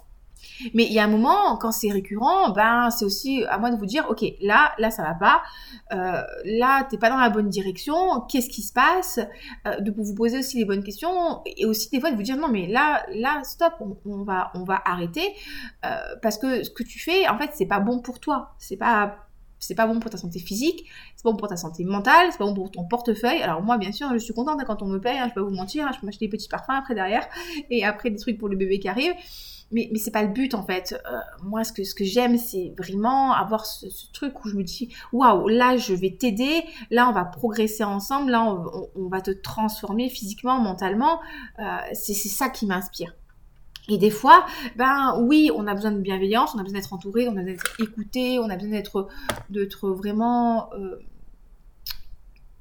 Mais 0.75 0.85
il 0.85 0.93
y 0.93 0.99
a 0.99 1.05
un 1.05 1.09
moment, 1.09 1.57
quand 1.57 1.73
c'est 1.73 1.91
récurrent, 1.91 2.51
ben 2.51 2.91
c'est 2.91 3.05
aussi 3.05 3.45
à 3.49 3.59
moi 3.59 3.71
de 3.71 3.77
vous 3.77 3.87
dire, 3.87 4.07
ok, 4.11 4.25
là, 4.41 4.73
là 4.79 4.91
ça 4.91 5.03
va 5.03 5.15
pas, 5.15 5.43
euh, 5.93 6.23
là 6.45 6.85
t'es 6.91 6.99
pas 6.99 7.11
dans 7.11 7.17
la 7.17 7.31
bonne 7.31 7.49
direction, 7.49 8.21
qu'est-ce 8.29 8.49
qui 8.49 8.63
se 8.63 8.73
passe, 8.73 9.21
euh, 9.67 9.81
de 9.81 9.91
vous 9.91 10.15
poser 10.15 10.39
aussi 10.39 10.59
les 10.59 10.65
bonnes 10.65 10.83
questions 10.83 11.43
et 11.47 11.65
aussi 11.65 11.91
des 11.91 12.01
fois 12.01 12.11
de 12.11 12.17
vous 12.17 12.23
dire 12.23 12.37
non 12.37 12.49
mais 12.49 12.67
là, 12.67 13.05
là 13.15 13.41
stop, 13.45 13.75
on, 14.05 14.25
va, 14.25 14.51
on 14.55 14.65
va 14.65 14.83
arrêter 14.85 15.35
euh, 15.85 15.97
parce 16.23 16.39
que 16.39 16.65
ce 16.65 16.71
que 16.71 16.83
tu 16.83 16.99
fais, 16.99 17.29
en 17.29 17.39
fait, 17.39 17.51
c'est 17.55 17.67
pas 17.67 17.81
bon 17.81 18.01
pour 18.01 18.21
toi, 18.21 18.55
c'est 18.59 18.77
pas 18.77 19.17
c'est 19.63 19.75
pas 19.75 19.87
bon 19.87 20.01
pour 20.01 20.11
ta 20.11 20.19
santé 20.19 20.39
physique, 20.39 20.85
c'est 21.17 21.23
pas 21.23 21.31
bon 21.31 21.37
pour 21.37 21.49
ta 21.49 21.57
santé 21.57 21.85
mentale, 21.85 22.29
c'est 22.31 22.39
pas 22.39 22.45
bon 22.45 22.55
pour 22.55 22.71
ton 22.71 22.85
portefeuille. 22.85 23.43
Alors 23.43 23.63
moi, 23.63 23.79
bien 23.79 23.93
sûr, 23.93 24.09
je 24.13 24.19
suis 24.19 24.35
contente 24.35 24.61
hein, 24.61 24.65
quand 24.67 24.83
on 24.83 24.87
me 24.87 24.99
paye, 24.99 25.19
hein, 25.19 25.27
je 25.29 25.35
peux 25.35 25.43
pas 25.43 25.49
vous 25.49 25.55
mentir, 25.55 25.87
hein, 25.87 25.91
je 25.95 26.01
peux 26.01 26.07
m'acheter 26.07 26.27
des 26.27 26.31
petits 26.31 26.49
parfums 26.49 26.71
après 26.71 26.95
derrière, 26.95 27.27
et 27.71 27.85
après 27.85 28.11
des 28.11 28.19
trucs 28.19 28.39
pour 28.39 28.49
le 28.49 28.57
bébé 28.57 28.79
qui 28.79 28.89
arrive. 28.89 29.13
Mais, 29.71 29.89
mais 29.91 29.99
c'est 29.99 30.11
pas 30.11 30.23
le 30.23 30.29
but 30.29 30.55
en 30.55 30.63
fait. 30.63 31.01
Euh, 31.11 31.19
moi, 31.45 31.65
ce 31.65 31.73
que, 31.73 31.83
ce 31.83 31.95
que 31.95 32.05
j'aime, 32.05 32.37
c'est 32.37 32.75
vraiment 32.77 33.33
avoir 33.33 33.65
ce, 33.65 33.87
truc 34.13 34.45
où 34.45 34.49
je 34.49 34.57
me 34.57 34.65
dis, 34.65 34.95
waouh, 35.13 35.49
là, 35.49 35.79
je 35.79 35.95
vais 35.95 36.11
t'aider, 36.11 36.65
là, 36.91 37.09
on 37.09 37.13
va 37.13 37.25
progresser 37.25 37.85
ensemble, 37.85 38.33
là, 38.33 38.45
on, 38.95 39.09
va 39.09 39.23
te 39.23 39.31
transformer 39.31 40.11
physiquement, 40.11 40.61
mentalement. 40.61 41.21
Euh, 41.59 41.63
c'est 41.95 42.13
ça 42.15 42.51
qui 42.51 42.67
m'inspire. 42.67 43.15
Et 43.89 43.99
des 43.99 44.11
fois, 44.11 44.47
ben 44.77 45.17
oui, 45.21 45.51
on 45.55 45.67
a 45.67 45.75
besoin 45.75 45.93
de 45.93 45.99
bienveillance, 45.99 46.55
on 46.55 46.59
a 46.59 46.63
besoin 46.63 46.79
d'être 46.79 46.93
entouré, 46.93 47.27
on 47.29 47.33
a 47.33 47.43
besoin 47.43 47.53
d'être 47.53 47.81
écouté, 47.81 48.39
on 48.39 48.49
a 48.49 48.55
besoin 48.55 48.71
d'être, 48.71 49.09
d'être 49.51 49.91
vraiment, 49.91 50.73
euh, 50.75 51.01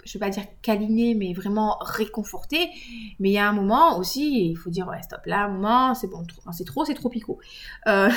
je 0.03 0.13
vais 0.13 0.19
pas 0.19 0.31
dire 0.31 0.45
câliné, 0.63 1.13
mais 1.13 1.33
vraiment 1.33 1.77
réconforté. 1.79 2.69
Mais 3.19 3.29
il 3.29 3.33
y 3.33 3.37
a 3.37 3.47
un 3.47 3.53
moment 3.53 3.99
aussi, 3.99 4.49
il 4.49 4.55
faut 4.55 4.71
dire 4.71 4.87
ouais 4.87 5.01
stop, 5.03 5.21
là 5.27 5.45
un 5.45 5.49
moment 5.49 5.93
c'est 5.93 6.07
bon, 6.07 6.25
c'est 6.53 6.65
trop, 6.65 6.85
c'est 6.85 6.95
trop 6.95 7.09
picot. 7.09 7.37
Euh, 7.85 8.09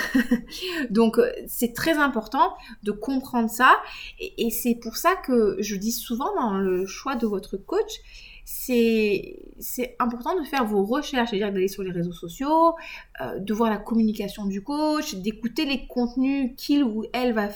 donc 0.91 1.21
c'est 1.47 1.75
très 1.75 1.99
important 1.99 2.57
de 2.85 2.91
comprendre 2.91 3.51
ça, 3.51 3.77
et 4.19 4.51
c'est 4.51 4.77
pour 4.77 4.97
ça 4.97 5.15
que 5.15 5.57
je 5.61 5.77
dis 5.77 5.93
souvent 5.93 6.35
dans 6.37 6.55
le 6.55 6.87
choix 6.87 7.17
de 7.17 7.27
votre 7.27 7.59
coach 7.59 8.01
c'est 8.45 9.97
important 9.99 10.39
de 10.39 10.45
faire 10.45 10.65
vos 10.65 10.85
recherches, 10.85 11.31
c'est-à-dire 11.31 11.53
d'aller 11.53 11.69
sur 11.69 11.83
les 11.83 11.91
réseaux 11.91 12.13
sociaux, 12.13 12.75
euh, 13.21 13.39
de 13.39 13.55
voir 13.55 13.71
la 13.71 13.79
communication 13.79 14.45
du 14.45 14.63
coach, 14.63 15.15
d'écouter 15.17 15.65
les 15.65 15.87
contenus 15.87 16.53
qu'il 16.57 16.85
ou 16.85 17.05
elle 17.13 17.33
va, 17.33 17.49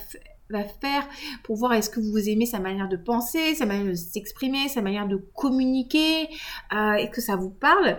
va 0.49 0.63
faire 0.63 1.07
pour 1.43 1.55
voir 1.57 1.73
est-ce 1.73 1.89
que 1.89 1.99
vous 1.99 2.27
aimez 2.27 2.45
sa 2.45 2.59
manière 2.59 2.89
de 2.89 2.97
penser, 2.97 3.53
sa 3.55 3.65
manière 3.65 3.85
de 3.85 3.93
s'exprimer, 3.93 4.67
sa 4.67 4.81
manière 4.81 5.07
de 5.07 5.17
communiquer, 5.17 6.27
euh, 6.73 6.93
et 6.93 7.09
que 7.09 7.21
ça 7.21 7.35
vous 7.35 7.51
parle. 7.51 7.97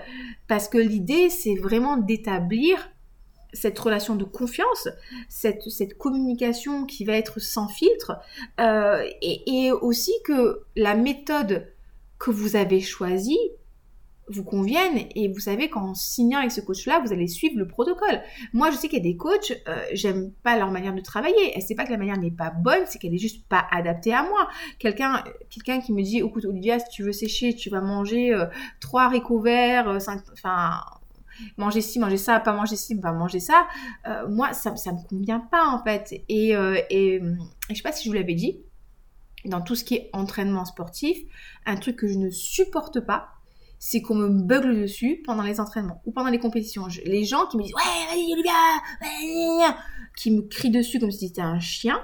Parce 0.48 0.68
que 0.68 0.78
l'idée, 0.78 1.30
c'est 1.30 1.54
vraiment 1.54 1.96
d'établir 1.96 2.90
cette 3.52 3.78
relation 3.78 4.14
de 4.14 4.24
confiance, 4.24 4.88
cette, 5.28 5.68
cette 5.70 5.98
communication 5.98 6.86
qui 6.86 7.04
va 7.04 7.14
être 7.14 7.40
sans 7.40 7.68
filtre, 7.68 8.12
euh, 8.60 9.04
et, 9.22 9.66
et 9.66 9.72
aussi 9.72 10.12
que 10.24 10.62
la 10.76 10.94
méthode 10.94 11.66
que 12.20 12.30
vous 12.30 12.54
avez 12.54 12.80
choisi 12.80 13.36
vous 14.30 14.44
conviennent 14.44 15.06
et 15.14 15.28
vous 15.28 15.40
savez 15.40 15.68
qu'en 15.68 15.94
signant 15.94 16.38
avec 16.38 16.52
ce 16.52 16.60
coach-là, 16.60 17.00
vous 17.04 17.12
allez 17.12 17.26
suivre 17.26 17.58
le 17.58 17.66
protocole. 17.66 18.22
Moi, 18.52 18.70
je 18.70 18.76
sais 18.76 18.88
qu'il 18.88 18.98
y 18.98 19.00
a 19.00 19.04
des 19.04 19.16
coachs, 19.16 19.52
euh, 19.68 19.82
j'aime 19.92 20.30
pas 20.44 20.56
leur 20.56 20.70
manière 20.70 20.94
de 20.94 21.00
travailler. 21.00 21.56
Et 21.56 21.60
c'est 21.60 21.74
pas 21.74 21.84
que 21.84 21.90
la 21.90 21.98
manière 21.98 22.18
n'est 22.18 22.30
pas 22.30 22.50
bonne, 22.50 22.84
c'est 22.86 22.98
qu'elle 22.98 23.14
est 23.14 23.18
juste 23.18 23.46
pas 23.48 23.66
adaptée 23.72 24.14
à 24.14 24.22
moi. 24.22 24.48
Quelqu'un, 24.78 25.24
quelqu'un 25.48 25.80
qui 25.80 25.92
me 25.92 26.02
dit, 26.02 26.18
écoute 26.18 26.44
Olivia, 26.44 26.78
si 26.78 26.88
tu 26.90 27.02
veux 27.02 27.12
sécher, 27.12 27.54
tu 27.54 27.70
vas 27.70 27.80
manger 27.80 28.32
euh, 28.32 28.46
trois 28.78 29.04
haricots 29.04 29.40
verts, 29.40 29.88
euh, 29.88 29.98
enfin 30.32 30.80
manger 31.56 31.80
ci, 31.80 31.98
manger 31.98 32.18
ça, 32.18 32.38
pas 32.38 32.52
manger 32.52 32.76
ci, 32.76 33.00
pas 33.00 33.12
manger 33.12 33.40
ça. 33.40 33.66
moi, 34.28 34.52
ça, 34.52 34.76
ça 34.76 34.92
me 34.92 35.08
convient 35.08 35.40
pas 35.40 35.66
en 35.68 35.82
fait. 35.82 36.22
Et, 36.28 36.50
et, 36.50 37.14
et 37.14 37.20
je 37.70 37.74
sais 37.74 37.82
pas 37.82 37.92
si 37.92 38.04
je 38.04 38.10
vous 38.10 38.14
l'avais 38.14 38.34
dit, 38.34 38.60
dans 39.44 39.60
tout 39.60 39.74
ce 39.74 39.84
qui 39.84 39.94
est 39.94 40.10
entraînement 40.12 40.64
sportif, 40.64 41.18
un 41.66 41.76
truc 41.76 41.96
que 41.96 42.08
je 42.08 42.18
ne 42.18 42.30
supporte 42.30 43.00
pas, 43.00 43.28
c'est 43.78 44.02
qu'on 44.02 44.14
me 44.14 44.28
bugle 44.28 44.82
dessus 44.82 45.22
pendant 45.24 45.42
les 45.42 45.58
entraînements 45.58 46.02
ou 46.04 46.12
pendant 46.12 46.28
les 46.28 46.38
compétitions. 46.38 46.86
les 47.04 47.24
gens 47.24 47.46
qui 47.46 47.56
me 47.56 47.62
disent 47.62 47.74
ouais 47.74 48.14
vas-y 48.14 48.32
Olivia, 48.34 49.76
qui 50.16 50.30
me 50.30 50.42
crient 50.42 50.70
dessus 50.70 51.00
comme 51.00 51.10
si 51.10 51.28
c'était 51.28 51.40
un 51.40 51.60
chien, 51.60 51.98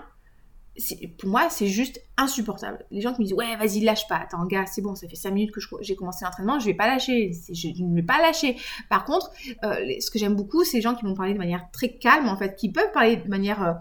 pour 1.19 1.29
moi 1.29 1.49
c'est 1.51 1.67
juste 1.67 2.01
insupportable. 2.17 2.85
Les 2.91 3.03
gens 3.03 3.13
qui 3.13 3.21
me 3.21 3.27
disent 3.27 3.35
ouais 3.35 3.57
vas-y 3.57 3.81
lâche 3.81 4.09
pas, 4.09 4.17
attends 4.17 4.47
gars 4.47 4.65
c'est 4.65 4.81
bon 4.81 4.95
ça 4.95 5.07
fait 5.07 5.17
5 5.17 5.31
minutes 5.33 5.53
que 5.53 5.61
j'ai 5.83 5.97
commencé 5.97 6.25
l'entraînement, 6.25 6.59
je 6.59 6.65
vais 6.65 6.75
pas 6.75 6.87
lâcher, 6.87 7.33
je 7.53 7.69
ne 7.83 7.95
vais 7.95 8.03
pas 8.03 8.23
lâcher. 8.23 8.57
Par 8.89 9.05
contre, 9.05 9.31
euh, 9.63 9.77
ce 10.01 10.11
que 10.11 10.19
j'aime 10.19 10.35
beaucoup 10.35 10.65
c'est 10.65 10.79
les 10.79 10.83
gens 10.83 10.95
qui 10.95 11.05
vont 11.05 11.15
parler 11.15 11.35
de 11.35 11.39
manière 11.39 11.71
très 11.73 11.91
calme 11.99 12.29
en 12.29 12.39
fait, 12.39 12.57
qui 12.57 12.73
peuvent 12.73 12.93
parler 12.93 13.17
de 13.17 13.29
manière 13.29 13.63
euh, 13.63 13.73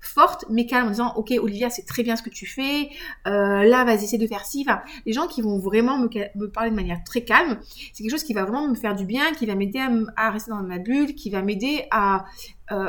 forte 0.00 0.44
mais 0.48 0.66
calme 0.66 0.86
en 0.86 0.90
disant 0.90 1.12
ok 1.16 1.32
Olivia 1.40 1.70
c'est 1.70 1.86
très 1.86 2.02
bien 2.02 2.16
ce 2.16 2.22
que 2.22 2.30
tu 2.30 2.46
fais 2.46 2.90
euh, 3.26 3.64
là 3.64 3.84
vas-y 3.84 4.18
de 4.18 4.26
faire 4.26 4.44
ci. 4.44 4.66
Les 5.06 5.12
gens 5.12 5.26
qui 5.26 5.42
vont 5.42 5.58
vraiment 5.58 5.98
me, 5.98 6.46
parler 6.46 6.70
de 6.70 6.76
manière 6.76 7.02
très 7.04 7.22
calme 7.22 7.58
c'est 7.92 8.02
quelque 8.02 8.12
chose 8.12 8.24
qui 8.24 8.34
va 8.34 8.42
vraiment 8.42 8.68
me 8.68 8.74
faire 8.74 8.94
du 8.94 9.04
bien 9.04 9.32
qui 9.32 9.46
va 9.46 9.54
m'aider 9.54 9.78
à, 9.78 9.90
à, 10.16 10.30
rester 10.30 10.50
dans 10.50 10.62
ma 10.62 10.78
bulle 10.78 11.14
qui 11.14 11.30
va 11.30 11.42
m'aider 11.42 11.86
à, 11.90 12.24
euh, 12.72 12.88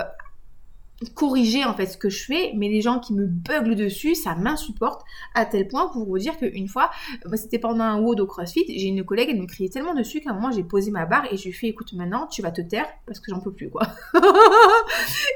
corriger 1.15 1.65
en 1.65 1.73
fait 1.73 1.87
ce 1.87 1.97
que 1.97 2.09
je 2.09 2.23
fais, 2.25 2.51
mais 2.55 2.69
les 2.69 2.81
gens 2.81 2.99
qui 2.99 3.13
me 3.13 3.25
buglent 3.25 3.75
dessus, 3.75 4.15
ça 4.15 4.35
m'insupporte 4.35 5.01
à 5.33 5.45
tel 5.45 5.67
point 5.67 5.87
pour 5.89 6.05
vous 6.05 6.17
dire 6.17 6.37
qu'une 6.37 6.67
fois, 6.67 6.91
bah, 7.25 7.37
c'était 7.37 7.59
pendant 7.59 7.83
un 7.83 7.99
WOD 7.99 8.19
au 8.21 8.27
CrossFit, 8.27 8.65
j'ai 8.67 8.87
une 8.87 9.03
collègue, 9.03 9.29
elle 9.31 9.41
me 9.41 9.47
criait 9.47 9.69
tellement 9.69 9.93
dessus 9.93 10.21
qu'à 10.21 10.31
un 10.31 10.33
moment 10.33 10.51
j'ai 10.51 10.63
posé 10.63 10.91
ma 10.91 11.05
barre 11.05 11.27
et 11.31 11.37
je 11.37 11.43
lui 11.43 11.49
ai 11.49 11.53
fait 11.53 11.67
écoute 11.67 11.93
maintenant 11.93 12.27
tu 12.27 12.41
vas 12.41 12.51
te 12.51 12.61
taire 12.61 12.87
parce 13.05 13.19
que 13.19 13.31
j'en 13.31 13.39
peux 13.39 13.51
plus 13.51 13.69
quoi. 13.69 13.81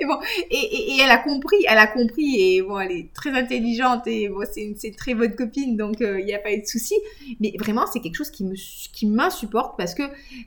et 0.02 0.06
bon, 0.06 0.18
et, 0.52 0.98
elle 1.02 1.10
a 1.10 1.18
compris, 1.18 1.58
elle 1.68 1.78
a 1.78 1.88
compris 1.88 2.36
et 2.40 2.62
bon 2.62 2.80
elle 2.80 2.92
est 2.92 3.14
très 3.14 3.32
intelligente 3.32 4.08
et 4.08 4.30
bon 4.30 4.46
c'est 4.52 4.64
une, 4.64 4.76
très 4.96 5.14
bonne 5.14 5.36
copine 5.36 5.76
donc 5.78 6.02
euh, 6.02 6.20
il 6.20 6.26
n'y 6.26 6.34
a 6.34 6.40
pas 6.40 6.54
eu 6.54 6.62
de 6.62 6.68
souci, 6.68 6.96
mais 7.40 7.54
vraiment 7.60 7.86
c'est 7.88 8.00
quelque 8.00 8.16
chose 8.16 8.30
qui 8.30 8.44
me 8.44 8.56
qui 8.94 9.08
m'insupporte 9.08 9.78
parce 9.78 9.94
que 9.94 10.04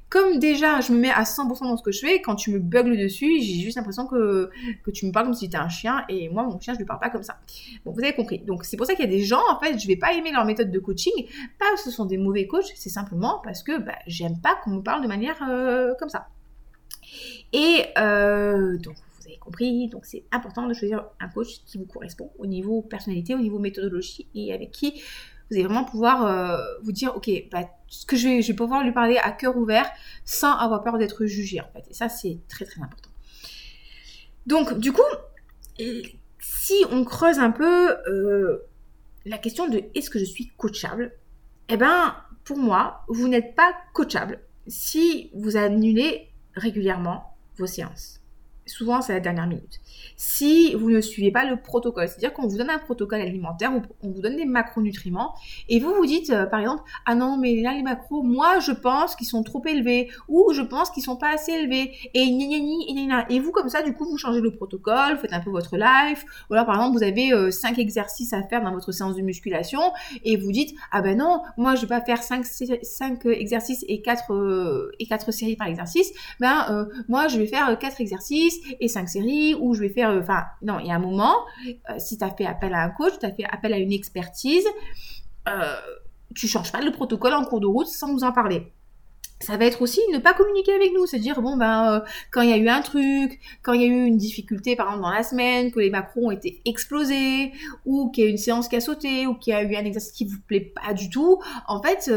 comme 0.09 0.39
déjà 0.39 0.81
je 0.81 0.93
me 0.93 0.99
mets 0.99 1.11
à 1.11 1.25
100% 1.25 1.61
dans 1.63 1.77
ce 1.77 1.83
que 1.83 1.93
je 1.93 2.01
fais, 2.01 2.23
quand 2.23 2.37
tu 2.37 2.51
me 2.51 2.59
bugles 2.59 2.97
dessus, 2.97 3.41
j'ai 3.41 3.61
juste 3.61 3.77
l'impression 3.77 4.07
que 4.07 4.51
que 4.85 4.91
tu 4.91 5.08
me 5.09 5.13
parles 5.13 5.27
comme 5.27 5.35
si 5.35 5.41
tu 5.41 5.47
étais 5.47 5.59
un 5.59 5.69
chien 5.69 6.05
et 6.09 6.29
moi, 6.29 6.45
mon 6.45 6.59
chien, 6.61 6.75
je 6.75 6.79
lui 6.79 6.85
parle 6.85 7.01
pas 7.01 7.11
comme 7.11 7.23
ça. 7.23 7.39
Bon, 7.85 7.93
vous 7.93 8.01
avez 8.01 8.15
compris. 8.15 8.39
Donc, 8.41 8.65
c'est 8.65 8.77
pour 8.77 8.87
ça 8.87 8.95
qu'il 8.95 9.05
y 9.05 9.09
a 9.09 9.11
des 9.11 9.25
gens, 9.25 9.43
en 9.51 9.59
fait, 9.59 9.79
je 9.79 9.87
vais 9.87 9.97
pas 9.97 10.13
aimer 10.13 10.31
leur 10.33 10.45
méthode 10.45 10.71
de 10.71 10.79
coaching, 10.79 11.13
pas 11.59 11.73
que 11.75 11.81
ce 11.81 11.91
sont 11.91 12.05
des 12.05 12.19
mauvais 12.19 12.47
coachs, 12.47 12.73
c'est 12.75 12.91
simplement 12.91 13.41
parce 13.43 13.63
que 13.63 13.79
bah, 13.79 13.99
j'aime 14.07 14.41
pas 14.41 14.57
qu'on 14.63 14.71
me 14.71 14.83
parle 14.83 15.03
de 15.03 15.09
manière 15.09 15.37
euh, 15.49 15.95
comme 15.99 16.09
ça. 16.09 16.29
Et 17.53 17.85
euh, 17.99 18.77
donc, 18.79 18.97
vous 19.19 19.27
avez 19.27 19.39
compris, 19.39 19.89
donc 19.89 20.05
c'est 20.05 20.25
important 20.33 20.67
de 20.67 20.75
choisir 20.75 21.05
un 21.21 21.29
coach 21.29 21.63
qui 21.67 21.79
vous 21.79 21.87
correspond 21.87 22.31
au 22.39 22.47
niveau 22.47 22.83
personnalité, 22.83 23.35
au 23.35 23.39
niveau 23.39 23.59
méthodologie 23.59 24.27
et 24.35 24.53
avec 24.53 24.71
qui 24.71 25.03
vous 25.51 25.57
allez 25.57 25.65
vraiment 25.65 25.85
pouvoir 25.85 26.27
euh, 26.27 26.59
vous 26.83 26.93
dire, 26.93 27.17
ok, 27.17 27.31
bah, 27.51 27.63
ce 27.87 28.05
que 28.05 28.17
je 28.17 28.29
vais, 28.29 28.43
je 28.43 28.49
vais 28.49 28.57
pouvoir 28.57 28.85
lui 28.85 28.93
parler 28.93 29.17
à 29.17 29.33
cœur 29.33 29.57
ouvert 29.57 29.91
sans 30.25 30.53
avoir 30.53 30.83
peur 30.83 30.99
d'être 30.99 31.25
jugé 31.25 31.61
en 31.61 31.69
fait. 31.73 31.85
Et 31.91 31.95
ça, 31.95 32.09
c'est 32.09 32.39
très 32.49 32.67
très 32.67 32.83
important. 32.83 33.08
Donc, 34.49 34.79
du 34.79 34.93
coup, 34.93 35.03
si 36.41 36.75
on 36.91 37.05
creuse 37.05 37.39
un 37.39 37.51
peu 37.51 37.91
euh, 38.09 38.67
la 39.27 39.37
question 39.37 39.69
de 39.69 39.83
est-ce 39.95 40.09
que 40.09 40.19
je 40.19 40.25
suis 40.25 40.49
coachable, 40.57 41.13
eh 41.69 41.77
ben, 41.77 42.17
pour 42.45 42.57
moi, 42.57 43.05
vous 43.09 43.29
n'êtes 43.29 43.55
pas 43.55 43.75
coachable 43.93 44.41
si 44.67 45.31
vous 45.35 45.59
annulez 45.59 46.31
régulièrement 46.55 47.37
vos 47.59 47.67
séances. 47.67 48.18
Souvent, 48.69 49.03
c'est 49.03 49.13
la 49.13 49.21
dernière 49.21 49.47
minute 49.47 49.81
si 50.19 50.75
vous 50.75 50.91
ne 50.91 51.01
suivez 51.01 51.31
pas 51.31 51.45
le 51.45 51.57
protocole. 51.57 52.09
C'est-à-dire 52.09 52.33
qu'on 52.33 52.47
vous 52.47 52.59
donne 52.59 52.71
un 52.71 52.79
protocole 52.79 53.21
alimentaire, 53.21 53.73
on 54.03 54.11
vous 54.11 54.21
donne 54.21 54.37
des 54.37 54.45
macronutriments, 54.45 55.35
et 55.69 55.79
vous 55.79 55.95
vous 55.95 56.07
dites, 56.07 56.31
euh, 56.31 56.45
par 56.45 56.61
exemple, 56.61 56.83
ah 57.07 57.15
non, 57.15 57.39
mais 57.39 57.63
là, 57.63 57.73
les 57.73 57.83
macros, 57.83 58.23
moi, 58.23 58.59
je 58.59 58.73
pense 58.73 59.15
qu'ils 59.15 59.29
sont 59.29 59.45
trop 59.45 59.63
élevés, 59.65 60.11
ou 60.29 60.53
je 60.53 60.63
pense 60.63 60.91
qu'ils 60.91 61.05
sont 61.05 61.17
pas 61.17 61.33
assez 61.33 61.53
élevés, 61.53 61.93
et 62.15 62.23
et 62.23 63.35
Et 63.35 63.41
vous, 63.41 63.53
comme 63.53 63.69
ça, 63.69 63.83
du 63.83 63.93
coup, 63.93 64.05
vous 64.09 64.19
changez 64.19 64.41
le 64.41 64.55
protocole, 64.55 65.19
faites 65.19 65.33
un 65.33 65.41
peu 65.41 65.51
votre 65.51 65.77
life, 65.77 66.25
ou 66.51 66.55
alors, 66.55 66.67
par 66.67 66.77
exemple, 66.77 66.97
vous 66.97 67.05
avez 67.05 67.33
euh, 67.33 67.51
cinq 67.51 67.79
exercices 67.79 68.33
à 68.33 68.43
faire 68.43 68.63
dans 68.63 68.73
votre 68.73 68.91
séance 68.91 69.15
de 69.15 69.23
musculation, 69.23 69.81
et 70.25 70.37
vous 70.37 70.51
dites, 70.51 70.75
ah 70.91 71.01
ben 71.01 71.17
non, 71.17 71.43
moi, 71.57 71.77
je 71.77 71.83
vais 71.83 71.87
pas 71.87 72.01
faire 72.01 72.23
cinq, 72.23 72.45
cinq 72.45 73.25
exercices 73.27 73.85
et 73.87 74.03
quatre, 74.03 74.33
euh, 74.33 74.91
et 74.99 75.07
séries 75.31 75.57
par 75.57 75.69
exercice, 75.69 76.13
ben, 76.41 76.89
moi, 77.09 77.29
je 77.29 77.39
vais 77.39 77.47
faire 77.47 77.79
quatre 77.79 78.01
exercices 78.01 78.58
et 78.81 78.89
cinq 78.89 79.09
séries, 79.09 79.55
ou 79.55 79.75
je 79.75 79.81
vais 79.81 79.89
faire 79.89 80.11
enfin, 80.11 80.45
non, 80.63 80.79
il 80.81 80.87
y 80.87 80.91
a 80.91 80.95
un 80.95 81.01
moment, 81.01 81.35
euh, 81.67 81.95
si 81.99 82.19
tu 82.19 82.25
as 82.25 82.31
fait 82.31 82.47
appel 82.47 82.75
à 82.75 82.83
un 82.83 82.91
coach, 82.91 83.13
tu 83.19 83.27
as 83.27 83.33
fait 83.33 83.45
appel 83.45 83.73
à 83.73 83.79
une 83.79 83.93
expertise, 83.93 84.67
euh, 85.49 85.75
tu 86.35 86.47
changes 86.47 86.73
pas 86.73 86.81
le 86.81 86.93
protocole 86.93 87.35
en 87.35 87.45
cours 87.45 87.61
de 87.61 87.67
route 87.67 87.87
sans 87.87 88.13
nous 88.13 88.25
en 88.25 88.33
parler. 88.33 88.73
Ça 89.41 89.57
va 89.57 89.67
être 89.67 89.83
aussi 89.83 90.01
ne 90.13 90.19
pas 90.19 90.35
communiquer 90.35 90.73
avec 90.73 90.93
nous, 90.93 91.07
c'est 91.07 91.21
dire 91.21 91.41
bon 91.41 91.57
ben 91.57 91.93
euh, 91.93 92.01
quand 92.33 92.41
il 92.43 92.51
y 92.51 92.53
a 92.53 92.57
eu 92.57 92.69
un 92.69 92.83
truc, 92.83 93.39
quand 93.63 93.73
il 93.73 93.83
y 93.83 93.85
a 93.85 93.87
eu 93.87 94.05
une 94.05 94.17
difficulté 94.17 94.75
par 94.75 94.87
exemple 94.87 95.03
dans 95.03 95.11
la 95.13 95.23
semaine, 95.23 95.71
que 95.71 95.79
les 95.79 95.91
macros 95.91 96.27
ont 96.27 96.31
été 96.33 96.61
explosés, 96.65 97.53
ou 97.87 98.11
qu'il 98.11 98.25
y 98.25 98.27
a 98.27 98.31
une 98.31 98.37
séance 98.37 98.67
qui 98.67 98.75
a 98.75 98.81
sauté, 98.81 99.29
ou 99.29 99.35
qu'il 99.35 99.53
y 99.53 99.57
a 99.57 99.63
eu 99.63 99.77
un 99.77 99.85
exercice 99.85 100.11
qui 100.11 100.25
vous 100.25 100.41
plaît 100.49 100.73
pas 100.75 100.93
du 100.93 101.09
tout, 101.09 101.41
en 101.69 101.81
fait 101.81 102.11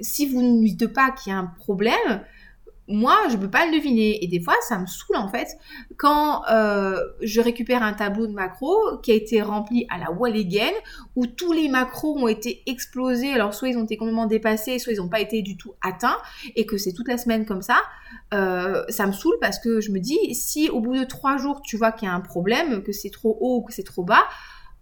si 0.00 0.26
vous 0.26 0.42
ne 0.42 0.66
dites 0.66 0.88
pas 0.88 1.12
qu'il 1.12 1.32
y 1.32 1.36
a 1.36 1.38
un 1.38 1.46
problème, 1.46 2.24
moi, 2.88 3.16
je 3.30 3.36
peux 3.36 3.50
pas 3.50 3.66
le 3.66 3.72
deviner. 3.72 4.22
Et 4.24 4.28
des 4.28 4.40
fois, 4.40 4.54
ça 4.68 4.78
me 4.78 4.86
saoule 4.86 5.16
en 5.16 5.28
fait 5.28 5.48
quand 5.96 6.42
euh, 6.50 7.00
je 7.20 7.40
récupère 7.40 7.82
un 7.82 7.92
tableau 7.92 8.26
de 8.26 8.32
macros 8.32 8.98
qui 9.02 9.12
a 9.12 9.14
été 9.14 9.42
rempli 9.42 9.86
à 9.90 9.98
la 9.98 10.10
Walligan, 10.10 10.72
où 11.16 11.26
tous 11.26 11.52
les 11.52 11.68
macros 11.68 12.16
ont 12.18 12.28
été 12.28 12.62
explosés. 12.66 13.32
Alors, 13.32 13.54
soit 13.54 13.68
ils 13.68 13.78
ont 13.78 13.84
été 13.84 13.96
complètement 13.96 14.26
dépassés, 14.26 14.78
soit 14.78 14.92
ils 14.92 14.98
n'ont 14.98 15.08
pas 15.08 15.20
été 15.20 15.42
du 15.42 15.56
tout 15.56 15.74
atteints, 15.82 16.18
et 16.54 16.66
que 16.66 16.76
c'est 16.76 16.92
toute 16.92 17.08
la 17.08 17.18
semaine 17.18 17.44
comme 17.44 17.62
ça. 17.62 17.78
Euh, 18.34 18.84
ça 18.88 19.06
me 19.06 19.12
saoule 19.12 19.36
parce 19.40 19.58
que 19.58 19.80
je 19.80 19.90
me 19.90 19.98
dis, 19.98 20.34
si 20.34 20.68
au 20.70 20.80
bout 20.80 20.96
de 20.96 21.04
trois 21.04 21.36
jours, 21.38 21.62
tu 21.62 21.76
vois 21.76 21.92
qu'il 21.92 22.08
y 22.08 22.10
a 22.10 22.14
un 22.14 22.20
problème, 22.20 22.82
que 22.82 22.92
c'est 22.92 23.10
trop 23.10 23.36
haut 23.40 23.58
ou 23.58 23.62
que 23.62 23.72
c'est 23.72 23.82
trop 23.82 24.04
bas, 24.04 24.24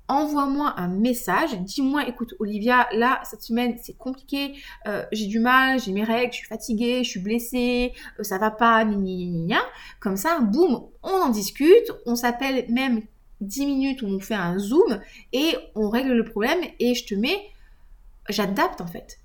envoie-moi 0.09 0.75
un 0.77 0.89
message, 0.89 1.59
dis-moi, 1.61 2.07
écoute 2.07 2.35
Olivia, 2.39 2.87
là, 2.93 3.21
cette 3.25 3.43
semaine, 3.43 3.77
c'est 3.83 3.97
compliqué, 3.97 4.55
euh, 4.87 5.05
j'ai 5.13 5.27
du 5.27 5.39
mal, 5.39 5.81
j'ai 5.81 5.93
mes 5.93 6.05
règles, 6.05 6.33
je 6.33 6.39
suis 6.39 6.47
fatiguée, 6.47 7.03
je 7.05 7.11
suis 7.11 7.21
blessée, 7.21 7.93
euh, 8.19 8.23
ça 8.23 8.39
va 8.39 8.51
pas, 8.51 8.85
ni, 8.85 8.97
ni, 8.97 9.27
ni, 9.27 9.43
ni, 9.43 9.55
Comme 10.01 10.17
ça, 10.17 10.41
boum, 10.41 10.85
on 11.03 11.11
en 11.11 11.29
discute, 11.31 11.91
on 12.07 12.17
s'appelle 12.17 12.67
même 12.69 13.03
10 13.41 13.67
minutes 13.67 14.03
on 14.03 14.21
fait 14.21 14.35
un 14.35 14.59
zoom 14.59 15.01
et 15.33 15.57
on 15.75 15.89
règle 15.91 16.13
le 16.13 16.25
problème 16.25 16.61
et 16.79 16.95
je 16.95 17.05
te 17.05 17.15
mets, 17.15 17.51
j'adapte 18.29 18.81
en 18.81 18.87
fait. 18.87 19.19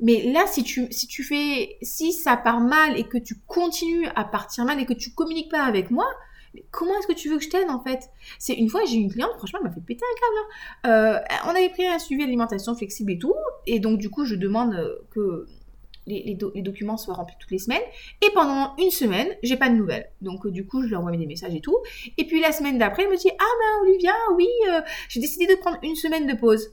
Mais 0.00 0.32
là, 0.32 0.46
si 0.48 0.64
tu, 0.64 0.90
si 0.90 1.06
tu 1.06 1.22
fais, 1.22 1.76
si 1.82 2.12
ça 2.12 2.36
part 2.36 2.60
mal 2.60 2.98
et 2.98 3.04
que 3.04 3.18
tu 3.18 3.36
continues 3.46 4.08
à 4.16 4.24
partir 4.24 4.64
mal 4.64 4.80
et 4.80 4.86
que 4.86 4.92
tu 4.92 5.12
communiques 5.12 5.50
pas 5.50 5.62
avec 5.62 5.90
moi, 5.90 6.06
comment 6.70 6.98
est-ce 6.98 7.06
que 7.06 7.12
tu 7.12 7.28
veux 7.28 7.38
que 7.38 7.44
je 7.44 7.50
t'aide 7.50 7.70
en 7.70 7.80
fait? 7.80 8.10
C'est 8.38 8.54
une 8.54 8.68
fois 8.68 8.82
j'ai 8.84 8.96
une 8.96 9.10
cliente, 9.10 9.32
franchement, 9.36 9.60
elle 9.62 9.68
m'a 9.68 9.74
fait 9.74 9.80
péter 9.80 10.04
un 10.04 10.20
câble. 10.20 10.36
Hein. 10.38 10.90
Euh, 10.90 11.46
on 11.46 11.50
avait 11.50 11.70
pris 11.70 11.86
un 11.86 11.98
suivi 11.98 12.22
alimentation 12.22 12.74
flexible 12.74 13.12
et 13.12 13.18
tout, 13.18 13.34
et 13.66 13.80
donc 13.80 13.98
du 13.98 14.10
coup 14.10 14.24
je 14.24 14.34
demande 14.34 14.74
euh, 14.74 14.98
que 15.10 15.46
les, 16.06 16.34
documents 16.34 16.96
soient 16.96 17.14
remplis 17.14 17.36
toutes 17.38 17.52
les 17.52 17.58
semaines. 17.58 17.82
Et 18.22 18.30
pendant 18.34 18.74
une 18.76 18.90
semaine, 18.90 19.28
j'ai 19.42 19.56
pas 19.56 19.68
de 19.68 19.76
nouvelles. 19.76 20.10
Donc, 20.20 20.44
euh, 20.44 20.50
du 20.50 20.66
coup, 20.66 20.82
je 20.82 20.88
lui 20.88 20.96
envoie 20.96 21.16
des 21.16 21.26
messages 21.26 21.54
et 21.54 21.60
tout. 21.60 21.76
Et 22.18 22.26
puis, 22.26 22.40
la 22.40 22.50
semaine 22.50 22.76
d'après, 22.76 23.04
elle 23.04 23.10
me 23.10 23.16
dit 23.16 23.30
Ah, 23.30 23.44
ben, 23.44 23.88
Olivia, 23.88 24.12
oui, 24.34 24.48
j'ai 25.08 25.20
décidé 25.20 25.46
de 25.46 25.54
prendre 25.54 25.78
une 25.84 25.94
semaine 25.94 26.26
de 26.26 26.34
pause. 26.34 26.70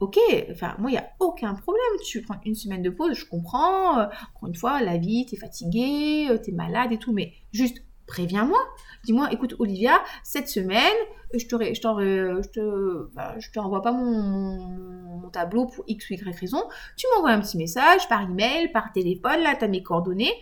Ok, 0.00 0.18
enfin, 0.50 0.74
moi, 0.80 0.90
il 0.90 0.94
n'y 0.94 0.98
a 0.98 1.08
aucun 1.20 1.54
problème. 1.54 1.84
Tu 2.04 2.22
prends 2.22 2.40
une 2.44 2.56
semaine 2.56 2.82
de 2.82 2.90
pause, 2.90 3.14
je 3.14 3.24
comprends. 3.24 4.00
encore 4.00 4.48
une 4.48 4.56
fois, 4.56 4.82
la 4.82 4.96
vie, 4.96 5.26
t'es 5.26 5.36
fatiguée, 5.36 6.26
t'es 6.42 6.50
malade 6.50 6.90
et 6.90 6.98
tout. 6.98 7.12
Mais 7.12 7.34
juste, 7.52 7.84
préviens-moi. 8.10 8.58
Dis-moi, 9.04 9.28
écoute 9.32 9.54
Olivia, 9.58 10.02
cette 10.24 10.48
semaine, 10.48 10.98
je 11.32 11.46
te, 11.46 11.56
je, 11.56 11.74
je 11.74 12.48
te, 12.50 13.40
je 13.40 13.50
te 13.50 13.58
renvoie 13.58 13.82
pas 13.82 13.92
mon, 13.92 15.30
tableau 15.32 15.66
pour 15.66 15.84
X 15.86 16.10
ou 16.10 16.14
Y 16.14 16.40
raison. 16.40 16.64
Tu 16.96 17.06
m'envoies 17.14 17.30
un 17.30 17.40
petit 17.40 17.56
message 17.56 18.08
par 18.08 18.22
email, 18.22 18.72
par 18.72 18.92
téléphone, 18.92 19.40
là, 19.42 19.54
tu 19.56 19.64
as 19.64 19.68
mes 19.68 19.82
coordonnées. 19.82 20.32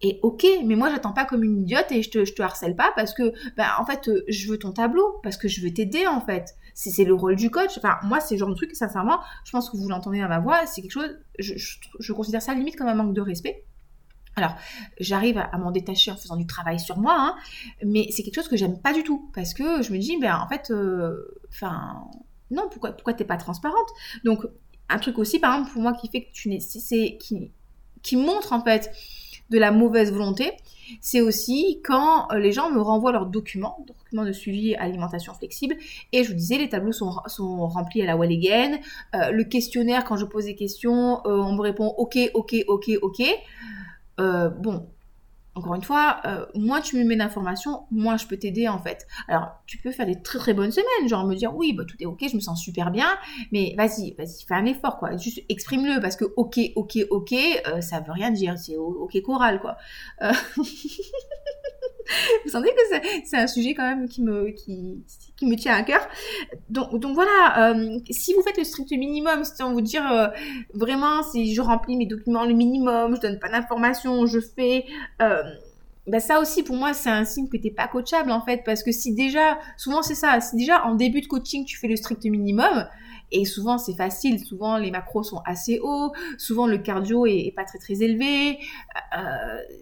Et 0.00 0.18
ok, 0.22 0.44
mais 0.64 0.76
moi 0.76 0.90
j'attends 0.90 1.12
pas 1.12 1.24
comme 1.24 1.44
une 1.44 1.60
idiote 1.60 1.90
et 1.90 2.02
je 2.02 2.10
te, 2.10 2.24
je 2.24 2.32
te 2.32 2.42
harcèle 2.42 2.74
pas 2.74 2.92
parce 2.96 3.14
que, 3.14 3.32
ben, 3.56 3.68
en 3.78 3.84
fait, 3.84 4.10
je 4.28 4.50
veux 4.50 4.58
ton 4.58 4.72
tableau, 4.72 5.20
parce 5.22 5.36
que 5.36 5.46
je 5.46 5.60
veux 5.60 5.72
t'aider 5.72 6.06
en 6.06 6.20
fait. 6.20 6.54
C'est 6.74 7.04
le 7.04 7.14
rôle 7.14 7.36
du 7.36 7.50
coach. 7.50 7.78
Enfin, 7.78 7.96
moi, 8.02 8.18
c'est 8.20 8.34
le 8.34 8.40
genre 8.40 8.48
de 8.48 8.54
truc, 8.54 8.74
sincèrement, 8.74 9.20
je 9.44 9.52
pense 9.52 9.70
que 9.70 9.76
vous 9.76 9.88
l'entendez 9.88 10.20
dans 10.20 10.28
ma 10.28 10.40
voix, 10.40 10.66
c'est 10.66 10.82
quelque 10.82 10.90
chose, 10.90 11.16
je, 11.38 11.54
je, 12.00 12.12
considère 12.12 12.42
ça 12.42 12.54
limite 12.54 12.76
comme 12.76 12.88
un 12.88 12.94
manque 12.94 13.14
de 13.14 13.20
respect. 13.20 13.64
Alors, 14.36 14.56
j'arrive 14.98 15.38
à, 15.38 15.56
m'en 15.58 15.70
détacher 15.70 16.10
en 16.10 16.16
faisant 16.16 16.36
du 16.36 16.46
travail 16.46 16.80
sur 16.80 16.98
moi, 16.98 17.16
hein, 17.18 17.36
mais 17.84 18.08
c'est 18.10 18.22
quelque 18.22 18.34
chose 18.34 18.48
que 18.48 18.56
j'aime 18.56 18.80
pas 18.80 18.92
du 18.92 19.02
tout 19.04 19.30
parce 19.34 19.54
que 19.54 19.82
je 19.82 19.92
me 19.92 19.98
dis, 19.98 20.16
ben 20.18 20.36
en 20.36 20.48
fait, 20.48 20.70
euh, 20.70 21.40
enfin, 21.48 22.04
non, 22.50 22.68
pourquoi, 22.70 22.92
pourquoi 22.92 23.14
t'es 23.14 23.24
pas 23.24 23.36
transparente? 23.36 23.88
Donc, 24.24 24.40
un 24.88 24.98
truc 24.98 25.18
aussi, 25.18 25.38
par 25.38 25.54
exemple, 25.54 25.72
pour 25.72 25.82
moi 25.82 25.92
qui 25.92 26.08
fait 26.08 26.22
que 26.24 26.32
tu 26.32 26.48
n'es, 26.48 26.60
c'est 26.60 27.16
qui, 27.18 28.16
montre 28.16 28.52
en 28.52 28.62
fait 28.62 28.90
de 29.50 29.58
la 29.58 29.70
mauvaise 29.70 30.12
volonté, 30.12 30.52
c'est 31.00 31.20
aussi 31.20 31.80
quand 31.84 32.30
euh, 32.32 32.38
les 32.38 32.52
gens 32.52 32.70
me 32.70 32.80
renvoient 32.80 33.12
leurs 33.12 33.26
documents, 33.26 33.84
documents 33.86 34.24
de 34.24 34.32
suivi 34.32 34.74
alimentation 34.74 35.32
flexible, 35.32 35.76
et 36.12 36.24
je 36.24 36.28
vous 36.28 36.34
disais, 36.34 36.58
les 36.58 36.68
tableaux 36.68 36.92
sont, 36.92 37.12
remplis 37.68 38.02
à 38.02 38.06
la 38.06 38.16
Walligan, 38.16 38.78
euh, 39.14 39.30
le 39.30 39.44
questionnaire, 39.44 40.04
quand 40.04 40.16
je 40.16 40.24
pose 40.24 40.46
des 40.46 40.56
questions, 40.56 41.20
on 41.24 41.52
me 41.52 41.60
répond 41.60 41.94
ok, 41.98 42.18
ok, 42.34 42.56
ok, 42.66 42.90
ok. 43.00 43.22
Euh, 44.20 44.48
bon, 44.48 44.88
encore 45.56 45.74
une 45.74 45.82
fois, 45.82 46.20
euh, 46.24 46.46
moins 46.54 46.80
tu 46.80 46.96
me 46.96 47.04
mets 47.04 47.16
d'informations, 47.16 47.84
moins 47.90 48.16
je 48.16 48.26
peux 48.26 48.36
t'aider 48.36 48.66
en 48.66 48.78
fait. 48.78 49.06
Alors, 49.28 49.50
tu 49.66 49.78
peux 49.78 49.92
faire 49.92 50.06
des 50.06 50.20
très 50.20 50.38
très 50.38 50.52
bonnes 50.52 50.72
semaines, 50.72 51.08
genre 51.08 51.26
me 51.26 51.34
dire 51.34 51.54
oui, 51.54 51.72
bah 51.72 51.84
tout 51.86 51.96
est 52.00 52.06
ok, 52.06 52.24
je 52.28 52.34
me 52.34 52.40
sens 52.40 52.60
super 52.60 52.90
bien, 52.90 53.16
mais 53.52 53.74
vas-y, 53.76 54.14
vas-y, 54.14 54.44
fais 54.46 54.54
un 54.54 54.66
effort 54.66 54.98
quoi. 54.98 55.16
Juste 55.16 55.40
exprime-le 55.48 56.00
parce 56.00 56.16
que 56.16 56.24
ok, 56.36 56.58
ok, 56.74 56.98
ok, 57.10 57.32
euh, 57.68 57.80
ça 57.80 58.00
veut 58.00 58.12
rien 58.12 58.30
dire, 58.30 58.58
c'est 58.58 58.76
ok 58.76 59.22
choral 59.22 59.60
quoi. 59.60 59.76
Vous 62.44 62.50
sentez 62.50 62.68
que 62.68 62.98
c'est 63.24 63.38
un 63.38 63.46
sujet 63.46 63.74
quand 63.74 63.84
même 63.84 64.08
qui 64.08 64.22
me, 64.22 64.50
qui, 64.50 65.04
qui 65.36 65.46
me 65.46 65.56
tient 65.56 65.74
à 65.74 65.82
cœur. 65.82 66.06
Donc, 66.70 67.14
voilà, 67.14 67.72
euh, 67.72 67.98
si 68.10 68.34
vous 68.34 68.42
faites 68.42 68.56
le 68.56 68.64
strict 68.64 68.90
minimum, 68.92 69.44
c'est 69.44 69.62
à 69.62 69.66
vous 69.66 69.80
dire 69.80 70.10
euh, 70.10 70.28
vraiment 70.74 71.22
si 71.22 71.54
je 71.54 71.60
remplis 71.60 71.96
mes 71.96 72.06
documents 72.06 72.44
le 72.44 72.54
minimum, 72.54 73.16
je 73.16 73.20
donne 73.20 73.38
pas 73.38 73.48
d'informations, 73.48 74.26
je 74.26 74.40
fais... 74.40 74.84
Euh, 75.22 75.42
bah 76.06 76.20
ça 76.20 76.38
aussi 76.38 76.62
pour 76.62 76.76
moi 76.76 76.92
c'est 76.92 77.08
un 77.08 77.24
signe 77.24 77.48
que 77.48 77.56
t'es 77.56 77.70
pas 77.70 77.88
coachable 77.88 78.30
en 78.30 78.42
fait. 78.42 78.60
Parce 78.62 78.82
que 78.82 78.92
si 78.92 79.14
déjà 79.14 79.58
souvent 79.78 80.02
c'est 80.02 80.14
ça. 80.14 80.38
Si 80.42 80.54
déjà 80.54 80.84
en 80.84 80.94
début 80.96 81.22
de 81.22 81.26
coaching 81.26 81.64
tu 81.64 81.78
fais 81.78 81.88
le 81.88 81.96
strict 81.96 82.22
minimum 82.26 82.86
et 83.32 83.46
souvent 83.46 83.78
c'est 83.78 83.94
facile. 83.94 84.38
Souvent 84.44 84.76
les 84.76 84.90
macros 84.90 85.22
sont 85.22 85.40
assez 85.46 85.78
hauts. 85.82 86.12
Souvent 86.36 86.66
le 86.66 86.76
cardio 86.76 87.24
est, 87.24 87.54
pas 87.56 87.64
très 87.64 87.78
très 87.78 88.02
élevé. 88.02 88.58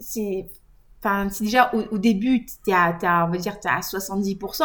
C'est 0.00 0.46
Enfin, 1.04 1.28
si 1.30 1.42
déjà 1.42 1.72
au, 1.74 1.98
début, 1.98 2.46
tu 2.46 2.72
à, 2.72 3.26
on 3.26 3.32
va 3.32 3.36
dire, 3.36 3.56
à 3.64 3.80
70%, 3.80 4.62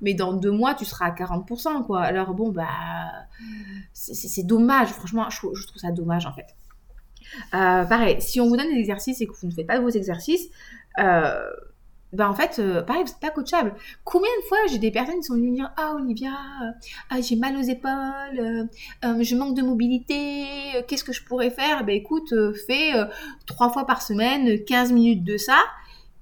mais 0.00 0.14
dans 0.14 0.32
deux 0.34 0.52
mois, 0.52 0.74
tu 0.74 0.84
seras 0.84 1.06
à 1.06 1.10
40%, 1.10 1.84
quoi. 1.84 2.02
Alors 2.02 2.32
bon, 2.32 2.52
bah, 2.52 2.68
c'est 3.92 4.46
dommage, 4.46 4.90
franchement, 4.90 5.28
je, 5.30 5.38
trouve 5.38 5.56
ça 5.78 5.90
dommage, 5.90 6.26
en 6.26 6.32
fait. 6.32 6.46
Euh, 7.54 7.84
pareil, 7.84 8.22
si 8.22 8.40
on 8.40 8.48
vous 8.48 8.56
donne 8.56 8.72
des 8.72 8.78
exercices 8.78 9.20
et 9.20 9.26
que 9.26 9.32
vous 9.32 9.48
ne 9.48 9.52
faites 9.52 9.66
pas 9.66 9.80
vos 9.80 9.88
exercices, 9.88 10.48
euh, 11.00 11.50
ben 12.12 12.28
en 12.28 12.34
fait, 12.34 12.58
euh, 12.58 12.82
pareil, 12.82 13.04
c'est 13.06 13.20
pas 13.20 13.30
coachable. 13.30 13.74
Combien 14.04 14.30
de 14.42 14.46
fois 14.46 14.58
j'ai 14.68 14.78
des 14.78 14.90
personnes 14.90 15.16
qui 15.16 15.24
sont 15.24 15.34
venues 15.34 15.50
me 15.50 15.56
dire 15.56 15.72
Ah, 15.76 15.94
Olivia, 15.94 16.30
euh, 16.30 16.70
ah, 17.10 17.20
j'ai 17.20 17.36
mal 17.36 17.56
aux 17.56 17.62
épaules, 17.62 18.68
euh, 19.04 19.22
je 19.22 19.36
manque 19.36 19.56
de 19.56 19.62
mobilité, 19.62 20.44
qu'est-ce 20.88 21.04
que 21.04 21.12
je 21.12 21.24
pourrais 21.24 21.50
faire? 21.50 21.84
Ben 21.84 21.94
écoute, 21.94 22.34
fais 22.66 22.92
trois 23.46 23.70
fois 23.70 23.86
par 23.86 24.02
semaine 24.02 24.64
15 24.64 24.92
minutes 24.92 25.24
de 25.24 25.36
ça. 25.36 25.58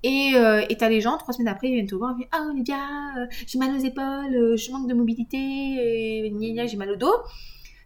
Et 0.05 0.35
t'as 0.79 0.89
les 0.89 1.01
gens, 1.01 1.17
trois 1.17 1.35
semaines 1.35 1.49
après, 1.49 1.69
ils 1.69 1.75
viennent 1.75 1.87
te 1.87 1.95
voir, 1.95 2.15
disent 2.15 2.27
Ah, 2.33 2.47
Olivia, 2.51 2.79
j'ai 3.47 3.59
mal 3.59 3.75
aux 3.75 3.81
épaules, 3.81 4.57
je 4.57 4.71
manque 4.73 4.89
de 4.89 4.95
mobilité, 4.95 5.39
et 5.39 6.69
j'ai 6.69 6.77
mal 6.77 6.91
au 6.91 6.97
dos. 6.97 7.15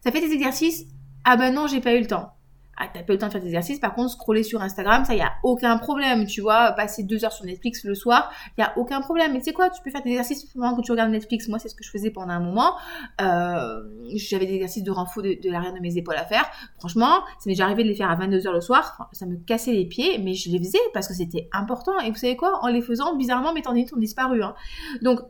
Ça 0.02 0.11
fait 0.11 0.21
des 0.21 0.32
exercices 0.32 0.87
Ah 1.25 1.37
ben 1.37 1.54
non, 1.54 1.68
j'ai 1.68 1.80
pas 1.80 1.94
eu 1.94 2.00
le 2.00 2.06
temps 2.06 2.32
ah, 2.78 2.88
t'as 2.92 3.02
pas 3.02 3.12
eu 3.12 3.16
le 3.16 3.18
temps 3.18 3.26
de 3.26 3.32
faire 3.32 3.40
des 3.40 3.48
exercices. 3.48 3.78
Par 3.78 3.94
contre, 3.94 4.12
scroller 4.12 4.42
sur 4.42 4.62
Instagram, 4.62 5.04
ça, 5.04 5.14
y 5.14 5.20
a 5.20 5.32
aucun 5.42 5.76
problème. 5.76 6.26
Tu 6.26 6.40
vois, 6.40 6.72
passer 6.72 7.02
deux 7.02 7.24
heures 7.24 7.32
sur 7.32 7.44
Netflix 7.44 7.84
le 7.84 7.94
soir, 7.94 8.32
y 8.56 8.62
a 8.62 8.72
aucun 8.76 9.00
problème. 9.02 9.32
Mais 9.32 9.38
tu 9.38 9.44
sais 9.44 9.52
quoi, 9.52 9.68
tu 9.68 9.82
peux 9.82 9.90
faire 9.90 10.02
des 10.02 10.10
exercices 10.10 10.46
pendant 10.46 10.74
que 10.74 10.82
tu 10.82 10.90
regardes 10.90 11.10
Netflix. 11.10 11.48
Moi, 11.48 11.58
c'est 11.58 11.68
ce 11.68 11.74
que 11.74 11.84
je 11.84 11.90
faisais 11.90 12.10
pendant 12.10 12.32
un 12.32 12.40
moment. 12.40 12.76
Euh, 13.20 13.82
j'avais 14.14 14.46
des 14.46 14.54
exercices 14.54 14.82
de 14.82 14.90
renfort 14.90 15.22
de, 15.22 15.36
l'arrière 15.50 15.74
de 15.74 15.80
mes 15.80 15.96
épaules 15.98 16.16
à 16.16 16.24
faire. 16.24 16.50
Franchement, 16.78 17.20
ça 17.38 17.44
m'est 17.46 17.52
déjà 17.52 17.64
arrivé 17.64 17.84
de 17.84 17.88
les 17.88 17.94
faire 17.94 18.10
à 18.10 18.16
22 18.16 18.46
heures 18.46 18.54
le 18.54 18.60
soir. 18.60 19.08
ça 19.12 19.26
me 19.26 19.36
cassait 19.36 19.72
les 19.72 19.84
pieds, 19.84 20.18
mais 20.18 20.34
je 20.34 20.50
les 20.50 20.58
faisais 20.58 20.78
parce 20.94 21.08
que 21.08 21.14
c'était 21.14 21.48
important. 21.52 21.98
Et 22.00 22.10
vous 22.10 22.16
savez 22.16 22.36
quoi, 22.36 22.58
en 22.62 22.68
les 22.68 22.80
faisant, 22.80 23.16
bizarrement, 23.16 23.52
mes 23.52 23.62
tendinites 23.62 23.92
ont 23.92 24.00
disparu. 24.00 24.42
Hein. 24.42 24.54
Donc, 25.02 25.20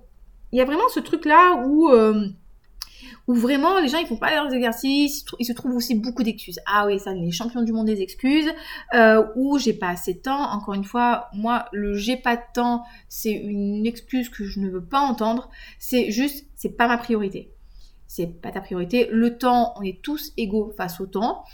il 0.52 0.58
y 0.58 0.62
a 0.62 0.64
vraiment 0.64 0.88
ce 0.94 1.00
truc-là 1.00 1.64
où... 1.66 1.88
Euh, 1.90 2.28
où 3.26 3.34
vraiment 3.34 3.78
les 3.80 3.88
gens 3.88 3.98
ils 3.98 4.06
font 4.06 4.16
pas 4.16 4.34
leurs 4.34 4.52
exercices, 4.52 5.24
ils 5.38 5.44
se 5.44 5.52
trouvent 5.52 5.76
aussi 5.76 5.94
beaucoup 5.94 6.22
d'excuses. 6.22 6.58
Ah 6.66 6.86
oui, 6.86 6.98
ça, 6.98 7.12
les 7.12 7.30
champions 7.30 7.62
du 7.62 7.72
monde 7.72 7.86
des 7.86 8.00
excuses, 8.00 8.50
euh, 8.94 9.24
ou 9.36 9.58
j'ai 9.58 9.72
pas 9.72 9.88
assez 9.88 10.14
de 10.14 10.20
temps. 10.20 10.52
Encore 10.52 10.74
une 10.74 10.84
fois, 10.84 11.28
moi, 11.34 11.66
le 11.72 11.94
j'ai 11.94 12.16
pas 12.16 12.36
de 12.36 12.42
temps, 12.54 12.84
c'est 13.08 13.32
une 13.32 13.86
excuse 13.86 14.28
que 14.28 14.44
je 14.44 14.60
ne 14.60 14.68
veux 14.68 14.84
pas 14.84 15.00
entendre. 15.00 15.50
C'est 15.78 16.10
juste, 16.10 16.46
c'est 16.56 16.76
pas 16.76 16.88
ma 16.88 16.98
priorité. 16.98 17.52
C'est 18.06 18.26
pas 18.26 18.50
ta 18.50 18.60
priorité. 18.60 19.08
Le 19.10 19.38
temps, 19.38 19.72
on 19.76 19.82
est 19.82 20.02
tous 20.02 20.32
égaux 20.36 20.72
face 20.76 21.00
au 21.00 21.06
temps. 21.06 21.44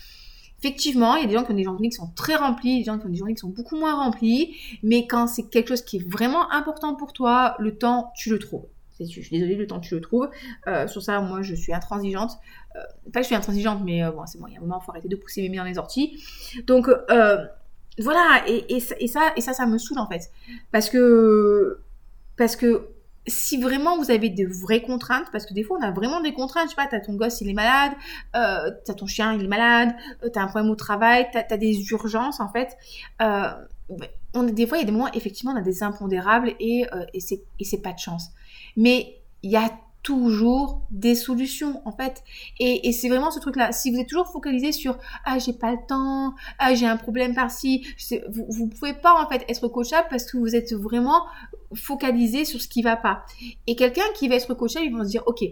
Effectivement, 0.59 1.14
il 1.14 1.23
y 1.23 1.25
a 1.25 1.28
des 1.28 1.35
gens 1.35 1.45
qui 1.45 1.52
ont 1.52 1.57
des 1.57 1.62
journées 1.62 1.88
qui 1.88 1.97
sont 1.97 2.11
très 2.17 2.35
remplies, 2.35 2.78
des 2.78 2.85
gens 2.85 2.99
qui 2.99 3.07
ont 3.07 3.11
des 3.11 3.17
journées 3.17 3.35
qui 3.35 3.40
sont 3.40 3.49
beaucoup 3.49 3.76
moins 3.76 3.95
remplies, 3.95 4.57
mais 4.83 5.07
quand 5.07 5.28
c'est 5.28 5.49
quelque 5.49 5.69
chose 5.69 5.83
qui 5.83 5.99
est 5.99 6.09
vraiment 6.09 6.50
important 6.50 6.97
pour 6.97 7.12
toi, 7.12 7.55
le 7.61 7.78
temps, 7.78 8.12
tu 8.17 8.31
le 8.31 8.40
trouves. 8.40 8.67
Je 9.00 9.05
suis 9.05 9.31
désolée, 9.31 9.55
le 9.55 9.67
temps 9.67 9.81
que 9.81 9.87
tu 9.87 9.95
le 9.95 10.00
trouves. 10.00 10.28
Euh, 10.67 10.87
sur 10.88 11.02
ça, 11.02 11.21
moi, 11.21 11.43
je 11.43 11.55
suis 11.55 11.73
intransigeante. 11.73 12.33
Euh, 12.76 12.81
pas 13.12 13.21
que 13.21 13.25
je 13.25 13.28
suis 13.28 13.35
intransigeante, 13.35 13.83
mais 13.85 14.02
euh, 14.02 14.11
bon, 14.11 14.26
c'est 14.26 14.38
bon, 14.38 14.47
il 14.49 14.55
y 14.55 14.57
a 14.57 14.59
un 14.59 14.62
moment, 14.62 14.81
il 14.83 14.85
faut 14.85 14.93
arrêter 14.93 15.09
de 15.09 15.17
pousser 15.17 15.43
mes 15.43 15.49
mains 15.49 15.62
dans 15.62 15.71
les 15.71 15.78
orties. 15.78 16.23
Donc, 16.67 16.88
voilà, 18.00 18.45
et, 18.47 18.81
ça, 18.81 18.95
ça, 19.38 19.67
me 19.67 19.78
saoule, 19.78 19.99
en 19.99 20.09
fait. 20.09 20.31
Parce 20.71 20.88
que, 20.88 21.81
parce 22.37 22.57
que 22.57 22.88
si 23.28 23.61
vraiment 23.61 23.97
vous 23.99 24.11
avez 24.11 24.31
de 24.31 24.47
vraies 24.47 24.83
contraintes, 24.83 25.26
parce 25.33 25.47
que 25.47 25.55
des 25.55 25.62
fois 25.62 25.78
on 25.81 25.83
a 25.83 25.90
vraiment 25.90 26.21
des 26.21 26.33
contraintes, 26.33 26.64
je 26.64 26.71
sais 26.71 26.76
pas, 26.76 26.87
t'as 26.87 27.00
ton 27.00 27.14
gosse 27.14 27.40
il 27.40 27.50
est 27.50 27.55
malade, 27.55 27.93
euh, 28.37 28.71
t'as 28.85 28.95
ton 28.95 29.07
chien 29.07 29.35
il 29.35 29.45
est 29.45 29.49
malade, 29.49 29.95
t'as 30.33 30.43
un 30.43 30.47
problème 30.47 30.71
au 30.71 30.76
travail, 30.76 31.28
t'as 31.33 31.45
as 31.49 31.57
des 31.57 31.90
urgences 31.90 32.40
en 32.40 32.49
fait. 32.49 32.76
Des 33.21 34.67
fois 34.67 34.78
il 34.78 34.81
y 34.81 34.85
a 34.85 34.87
des 34.87 34.93
moments 34.93 35.12
effectivement 35.12 35.52
on 35.52 35.57
a 35.57 35.62
des 35.62 35.83
impondérables 35.83 36.55
et 36.61 36.87
c'est 37.21 37.83
pas 37.83 37.93
de 37.93 37.99
chance. 37.99 38.31
Mais 38.79 39.21
il 39.43 39.51
y 39.51 39.57
a 39.57 39.71
toujours 40.03 40.87
des 40.91 41.15
solutions 41.15 41.83
en 41.85 41.93
fait. 41.93 42.23
Et, 42.61 42.93
c'est 42.93 43.09
vraiment 43.09 43.31
ce 43.31 43.41
truc 43.41 43.57
là 43.57 43.73
si 43.73 43.91
vous 43.91 43.99
êtes 43.99 44.09
toujours 44.09 44.29
focalisé 44.29 44.73
sur 44.73 44.97
ah 45.25 45.39
j'ai 45.39 45.53
pas 45.53 45.73
le 45.73 45.79
temps. 45.87 46.35
Ah 46.59 46.75
j'ai 46.75 46.87
un 46.87 46.97
problème 46.97 47.35
par-ci 47.35 47.87
vous, 48.31 48.47
vous 48.49 48.69
pouvez 48.69 48.95
pas 48.95 49.13
en 49.23 49.29
fait 49.29 49.45
être 49.49 49.69
coachable 49.69 50.07
parce 50.09 50.31
que 50.31 50.39
vous 50.39 50.55
êtes 50.55 50.73
vraiment 50.73 51.27
focalisé 51.75 52.45
sur 52.45 52.61
ce 52.61 52.69
qui 52.69 52.81
va 52.83 52.97
pas. 52.97 53.27
Et 53.67 53.77
quelqu'un 53.77 54.09
qui 54.15 54.29
va 54.29 54.37
être 54.37 54.55
coachable 54.55 54.87
il 54.87 54.97
va 54.97 55.05
se 55.05 55.11
dire 55.11 55.25
ok 55.27 55.45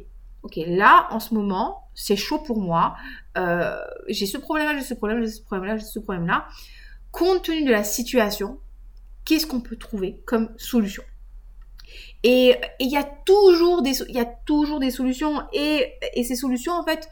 ok 0.42 0.61
là 0.68 1.09
en 1.11 1.21
ce 1.21 1.35
moment 1.35 1.83
c'est 1.95 2.16
chaud 2.16 2.38
pour 2.38 2.61
moi. 2.61 2.97
Euh, 3.36 3.76
j'ai 4.08 4.26
ce 4.26 4.39
problème 4.39 4.69
là 4.69 4.78
j'ai 4.78 4.84
ce 4.84 4.95
problème 4.95 5.21
j'ai 5.21 5.32
ce 5.32 5.43
problème 5.43 5.67
là 5.67 5.76
j'ai 5.76 5.84
ce 5.84 5.99
problème 5.99 6.26
là 6.26 6.47
compte 7.10 7.43
tenu 7.43 7.65
de 7.65 7.73
la 7.73 7.84
situation 7.84 8.58
qu'est-ce 9.25 9.47
qu'on 9.47 9.60
peut 9.60 9.76
trouver 9.76 10.23
comme 10.25 10.50
solution? 10.56 11.02
Et 12.28 12.56
il 12.80 12.91
y 12.91 12.97
a 12.97 13.04
toujours 13.04 13.82
des, 13.82 14.02
il 14.08 14.17
y 14.17 14.19
a 14.19 14.25
toujours 14.25 14.80
des 14.80 14.91
solutions 14.91 15.45
et, 15.52 15.93
ces 16.25 16.34
solutions 16.34 16.73
en 16.73 16.82
fait, 16.82 17.08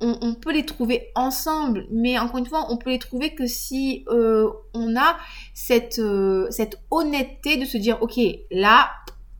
on, 0.00 0.16
on, 0.22 0.32
peut 0.32 0.50
les 0.50 0.64
trouver 0.64 1.10
ensemble, 1.14 1.86
mais 1.90 2.18
encore 2.18 2.38
une 2.38 2.46
fois, 2.46 2.68
on 2.70 2.78
peut 2.78 2.88
les 2.88 2.98
trouver 2.98 3.34
que 3.34 3.46
si 3.46 4.06
euh, 4.08 4.48
on 4.72 4.96
a 4.96 5.18
cette, 5.52 5.98
euh, 5.98 6.46
cette 6.50 6.80
honnêteté 6.90 7.58
de 7.58 7.66
se 7.66 7.76
dire, 7.76 7.98
ok, 8.00 8.18
là, 8.50 8.90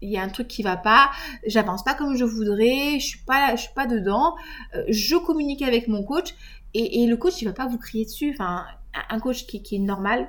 il 0.03 0.11
y 0.11 0.19
a 0.19 0.23
un 0.23 0.29
truc 0.29 0.49
qui 0.49 0.62
va 0.62 0.77
pas, 0.77 1.11
j'avance 1.47 1.83
pas 1.83 1.95
comme 1.95 2.15
je 2.15 2.25
voudrais, 2.27 3.01
je 3.01 3.07
suis 3.07 3.21
pas, 3.21 3.57
je 3.57 3.62
suis 3.62 3.75
pas 3.75 3.87
dedans, 3.87 4.35
euh, 4.77 4.85
je 4.88 5.17
communique 5.17 5.62
avec 5.62 5.88
mon 5.88 6.03
coach 6.03 6.35
et, 6.75 7.03
et, 7.03 7.07
le 7.07 7.17
coach 7.17 7.41
il 7.41 7.47
va 7.47 7.55
pas 7.55 7.69
vous 7.69 7.79
crier 7.79 8.05
dessus. 8.05 8.33
Enfin, 8.35 8.67
un 9.09 9.20
coach 9.20 9.46
qui, 9.46 9.62
qui 9.62 9.76
est 9.76 9.81
normal. 9.81 10.28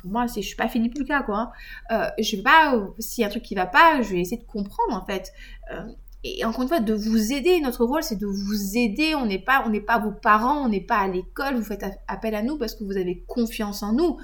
Pour 0.00 0.10
moi, 0.10 0.28
c'est, 0.28 0.42
je 0.42 0.46
suis 0.46 0.56
pas 0.56 0.68
Philippe 0.68 0.96
Lucas, 0.98 1.22
quoi. 1.22 1.38
Hein. 1.38 1.52
Euh, 1.90 2.22
je 2.22 2.36
vais 2.36 2.42
pas, 2.42 2.74
s'il 2.98 3.22
y 3.22 3.24
a 3.24 3.28
un 3.28 3.30
truc 3.30 3.42
qui 3.42 3.54
va 3.54 3.66
pas, 3.66 4.02
je 4.02 4.12
vais 4.12 4.20
essayer 4.20 4.40
de 4.40 4.46
comprendre, 4.46 4.94
en 4.94 5.04
fait. 5.04 5.32
Euh, 5.72 5.86
et 6.26 6.42
encore 6.46 6.62
une 6.62 6.68
fois, 6.68 6.80
de 6.80 6.94
vous 6.94 7.34
aider. 7.34 7.60
Notre 7.60 7.84
rôle, 7.84 8.02
c'est 8.02 8.18
de 8.18 8.26
vous 8.26 8.78
aider. 8.78 9.14
On 9.14 9.26
n'est 9.26 9.38
pas, 9.38 9.62
on 9.66 9.68
n'est 9.68 9.82
pas 9.82 9.98
vos 9.98 10.10
parents, 10.10 10.64
on 10.64 10.70
n'est 10.70 10.80
pas 10.80 10.96
à 10.96 11.06
l'école. 11.06 11.56
Vous 11.56 11.62
faites 11.62 11.84
appel 12.08 12.34
à 12.34 12.42
nous 12.42 12.56
parce 12.56 12.74
que 12.74 12.82
vous 12.82 12.96
avez 12.96 13.22
confiance 13.28 13.82
en 13.82 13.92
nous. 13.92 14.16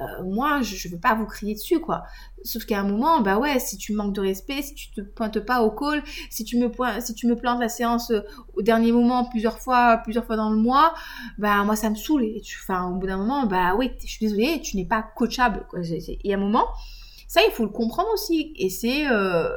Euh, 0.00 0.22
moi, 0.24 0.60
je, 0.60 0.86
ne 0.86 0.92
veux 0.92 1.00
pas 1.00 1.14
vous 1.14 1.24
crier 1.24 1.54
dessus, 1.54 1.80
quoi. 1.80 2.04
Sauf 2.44 2.66
qu'à 2.66 2.78
un 2.78 2.84
moment, 2.84 3.22
bah 3.22 3.38
ouais, 3.38 3.58
si 3.58 3.78
tu 3.78 3.94
manques 3.94 4.14
de 4.14 4.20
respect, 4.20 4.60
si 4.60 4.74
tu 4.74 4.90
te 4.90 5.00
pointes 5.00 5.40
pas 5.40 5.62
au 5.62 5.70
call, 5.70 6.02
si 6.28 6.44
tu 6.44 6.58
me 6.58 6.70
pointes, 6.70 7.00
si 7.00 7.14
tu 7.14 7.26
me 7.26 7.34
plantes 7.34 7.58
la 7.58 7.70
séance 7.70 8.10
euh, 8.10 8.20
au 8.54 8.60
dernier 8.60 8.92
moment 8.92 9.24
plusieurs 9.24 9.58
fois, 9.58 9.96
plusieurs 10.04 10.26
fois 10.26 10.36
dans 10.36 10.50
le 10.50 10.58
mois, 10.58 10.94
bah 11.38 11.64
moi 11.64 11.74
ça 11.74 11.88
me 11.88 11.96
saoule. 11.96 12.26
Enfin, 12.62 12.90
au 12.90 12.96
bout 12.96 13.06
d'un 13.06 13.16
moment, 13.16 13.46
bah 13.46 13.74
oui, 13.76 13.90
je 14.04 14.06
suis 14.06 14.26
désolée, 14.26 14.60
tu 14.60 14.76
n'es 14.76 14.84
pas 14.84 15.02
coachable. 15.02 15.66
Et 16.22 16.34
à 16.34 16.36
un 16.36 16.40
moment, 16.40 16.66
ça, 17.28 17.40
il 17.46 17.50
faut 17.52 17.64
le 17.64 17.70
comprendre 17.70 18.08
aussi. 18.12 18.52
Et 18.56 18.68
c'est 18.68 19.06
euh, 19.10 19.48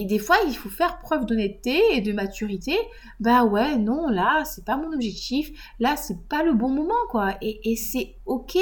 et 0.00 0.04
des 0.04 0.18
fois, 0.18 0.36
il 0.46 0.54
faut 0.56 0.68
faire 0.68 0.98
preuve 0.98 1.26
d'honnêteté 1.26 1.80
et 1.92 2.00
de 2.00 2.12
maturité. 2.12 2.76
Bah 3.20 3.44
ouais, 3.44 3.76
non, 3.76 4.08
là, 4.08 4.44
c'est 4.44 4.64
pas 4.64 4.76
mon 4.76 4.92
objectif. 4.92 5.50
Là, 5.80 5.96
c'est 5.96 6.20
pas 6.28 6.42
le 6.42 6.52
bon 6.52 6.68
moment, 6.68 6.94
quoi. 7.10 7.36
Et, 7.40 7.70
et 7.70 7.76
c'est 7.76 8.14
ok. 8.26 8.58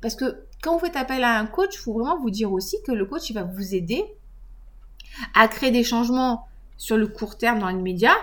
Parce 0.00 0.14
que 0.14 0.44
quand 0.62 0.74
vous 0.74 0.78
faites 0.78 0.96
appel 0.96 1.24
à 1.24 1.38
un 1.38 1.46
coach, 1.46 1.74
il 1.74 1.78
faut 1.78 1.92
vraiment 1.92 2.18
vous 2.18 2.30
dire 2.30 2.52
aussi 2.52 2.76
que 2.86 2.92
le 2.92 3.04
coach, 3.04 3.30
il 3.30 3.34
va 3.34 3.42
vous 3.42 3.74
aider 3.74 4.04
à 5.34 5.48
créer 5.48 5.70
des 5.70 5.84
changements 5.84 6.46
sur 6.76 6.96
le 6.96 7.06
court 7.06 7.36
terme 7.36 7.58
dans 7.60 7.68
l'immédiat, 7.68 8.16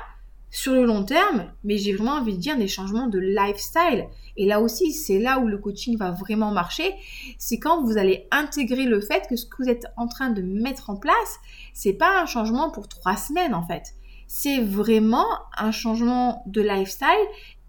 sur 0.52 0.74
le 0.74 0.86
long 0.86 1.04
terme, 1.04 1.52
mais 1.64 1.78
j'ai 1.78 1.94
vraiment 1.94 2.14
envie 2.14 2.34
de 2.34 2.40
dire 2.40 2.58
des 2.58 2.68
changements 2.68 3.08
de 3.08 3.20
lifestyle. 3.20 4.08
Et 4.36 4.46
là 4.46 4.62
aussi, 4.62 4.94
c'est 4.94 5.20
là 5.20 5.40
où 5.40 5.48
le 5.48 5.58
coaching 5.58 5.98
va 5.98 6.12
vraiment 6.12 6.52
marcher. 6.52 6.96
C'est 7.38 7.60
quand 7.60 7.84
vous 7.84 7.98
allez 7.98 8.28
intégrer 8.32 8.86
le 8.86 9.02
fait 9.02 9.28
que 9.30 9.36
ce 9.36 9.46
que 9.46 9.64
vous 9.64 9.70
êtes 9.70 9.86
en 9.98 10.08
train 10.08 10.30
de 10.30 10.42
mettre 10.42 10.90
en 10.90 10.96
place, 10.96 11.40
c'est 11.74 11.94
pas 11.94 12.22
un 12.22 12.26
changement 12.26 12.72
pour 12.72 12.88
trois 12.88 13.16
semaines 13.16 13.54
en 13.54 13.66
fait. 13.66 13.96
C'est 14.28 14.62
vraiment 14.62 15.26
un 15.58 15.72
changement 15.72 16.44
de 16.46 16.62
lifestyle 16.62 17.08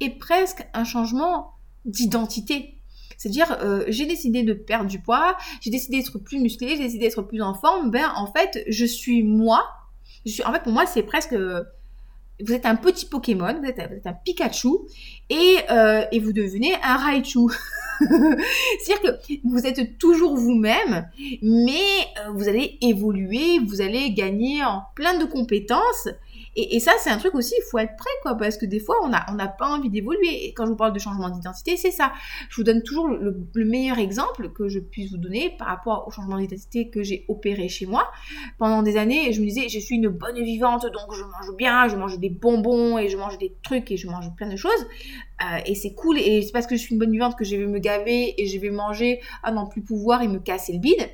et 0.00 0.10
presque 0.10 0.66
un 0.74 0.84
changement 0.84 1.52
d'identité. 1.84 2.76
C'est-à-dire, 3.16 3.58
euh, 3.60 3.84
j'ai 3.88 4.06
décidé 4.06 4.42
de 4.42 4.54
perdre 4.54 4.88
du 4.88 4.98
poids, 4.98 5.36
j'ai 5.60 5.70
décidé 5.70 5.98
d'être 5.98 6.18
plus 6.18 6.38
musclé, 6.38 6.76
j'ai 6.76 6.84
décidé 6.84 7.06
d'être 7.06 7.22
plus 7.22 7.42
en 7.42 7.52
forme. 7.52 7.90
Ben, 7.90 8.10
en 8.16 8.32
fait, 8.32 8.64
je 8.66 8.84
suis 8.86 9.22
moi. 9.22 9.62
Je 10.24 10.32
suis, 10.32 10.44
en 10.44 10.52
fait, 10.52 10.62
pour 10.62 10.72
moi, 10.72 10.86
c'est 10.86 11.02
presque 11.02 11.34
vous 12.44 12.52
êtes 12.52 12.66
un 12.66 12.76
petit 12.76 13.06
Pokémon, 13.06 13.54
vous 13.60 13.68
êtes, 13.68 14.06
un 14.06 14.12
Pikachu, 14.12 14.68
et, 15.28 15.56
euh, 15.70 16.04
et, 16.12 16.20
vous 16.20 16.32
devenez 16.32 16.74
un 16.82 16.96
Raichu. 16.96 17.40
C'est-à-dire 18.00 19.02
que 19.02 19.32
vous 19.44 19.66
êtes 19.66 19.98
toujours 19.98 20.36
vous-même, 20.36 21.08
mais 21.42 21.76
euh, 22.18 22.30
vous 22.34 22.48
allez 22.48 22.78
évoluer, 22.80 23.58
vous 23.58 23.80
allez 23.80 24.10
gagner 24.12 24.64
en 24.64 24.82
plein 24.94 25.18
de 25.18 25.24
compétences, 25.24 26.08
et, 26.56 26.80
ça, 26.80 26.92
c'est 26.98 27.10
un 27.10 27.16
truc 27.16 27.34
aussi, 27.36 27.54
il 27.56 27.70
faut 27.70 27.78
être 27.78 27.94
prêt, 27.96 28.10
quoi, 28.22 28.34
parce 28.36 28.56
que 28.56 28.66
des 28.66 28.80
fois, 28.80 28.96
on 29.02 29.08
n'a 29.08 29.48
pas 29.48 29.68
envie 29.68 29.88
d'évoluer. 29.88 30.46
Et 30.46 30.52
quand 30.52 30.64
je 30.64 30.70
vous 30.70 30.76
parle 30.76 30.92
de 30.92 30.98
changement 30.98 31.30
d'identité, 31.30 31.76
c'est 31.76 31.92
ça. 31.92 32.12
Je 32.48 32.56
vous 32.56 32.64
donne 32.64 32.82
toujours 32.82 33.08
le, 33.08 33.64
meilleur 33.64 33.98
exemple 33.98 34.50
que 34.50 34.68
je 34.68 34.80
puisse 34.80 35.12
vous 35.12 35.18
donner 35.18 35.54
par 35.58 35.68
rapport 35.68 36.08
au 36.08 36.10
changement 36.10 36.38
d'identité 36.38 36.90
que 36.90 37.04
j'ai 37.04 37.24
opéré 37.28 37.68
chez 37.68 37.86
moi. 37.86 38.10
Pendant 38.58 38.82
des 38.82 38.96
années, 38.96 39.32
je 39.32 39.40
me 39.40 39.46
disais, 39.46 39.68
je 39.68 39.78
suis 39.78 39.94
une 39.94 40.08
bonne 40.08 40.42
vivante, 40.42 40.82
donc 40.82 41.14
je 41.14 41.22
mange 41.22 41.56
bien, 41.56 41.86
je 41.86 41.96
mange 41.96 42.18
des 42.18 42.30
bonbons, 42.30 42.98
et 42.98 43.08
je 43.08 43.16
mange 43.16 43.38
des 43.38 43.54
trucs, 43.62 43.90
et 43.92 43.96
je 43.96 44.08
mange 44.08 44.34
plein 44.34 44.48
de 44.48 44.56
choses. 44.56 44.86
Euh, 45.42 45.58
et 45.66 45.76
c'est 45.76 45.94
cool, 45.94 46.18
et 46.18 46.42
c'est 46.42 46.52
parce 46.52 46.66
que 46.66 46.74
je 46.74 46.80
suis 46.80 46.94
une 46.94 46.98
bonne 46.98 47.12
vivante 47.12 47.36
que 47.38 47.44
je 47.44 47.54
vais 47.56 47.66
me 47.66 47.78
gaver, 47.78 48.34
et 48.42 48.46
je 48.46 48.58
vais 48.58 48.70
manger 48.70 49.20
à 49.44 49.52
n'en 49.52 49.66
plus 49.66 49.82
pouvoir 49.82 50.22
et 50.22 50.28
me 50.28 50.40
casser 50.40 50.72
le 50.72 50.80
bide. 50.80 51.08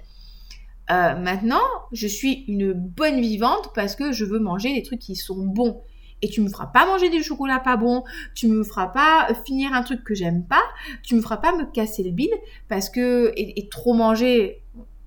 Euh, 0.91 1.17
maintenant, 1.17 1.63
je 1.93 2.07
suis 2.07 2.45
une 2.49 2.73
bonne 2.73 3.21
vivante 3.21 3.71
parce 3.75 3.97
que 3.97 4.13
je 4.13 4.25
veux 4.25 4.39
manger 4.39 4.73
des 4.75 4.83
trucs 4.83 5.01
qui 5.01 5.17
sont 5.17 5.45
bons. 5.45 5.83
Et 6.23 6.29
tu 6.29 6.41
me 6.41 6.49
feras 6.49 6.67
pas 6.67 6.87
manger 6.87 7.11
du 7.11 7.23
chocolat 7.23 7.61
pas 7.61 7.77
bon, 7.77 8.03
tu 8.35 8.49
me 8.49 8.65
feras 8.65 8.87
pas 8.87 9.29
finir 9.45 9.75
un 9.75 9.83
truc 9.83 10.03
que 10.03 10.15
j'aime 10.15 10.47
pas, 10.47 10.63
tu 11.03 11.15
me 11.15 11.21
feras 11.21 11.37
pas 11.37 11.55
me 11.55 11.71
casser 11.71 12.03
le 12.03 12.11
bide 12.11 12.33
parce 12.69 12.89
que 12.89 13.33
et, 13.37 13.69
trop 13.69 13.93
manger, 13.93 14.65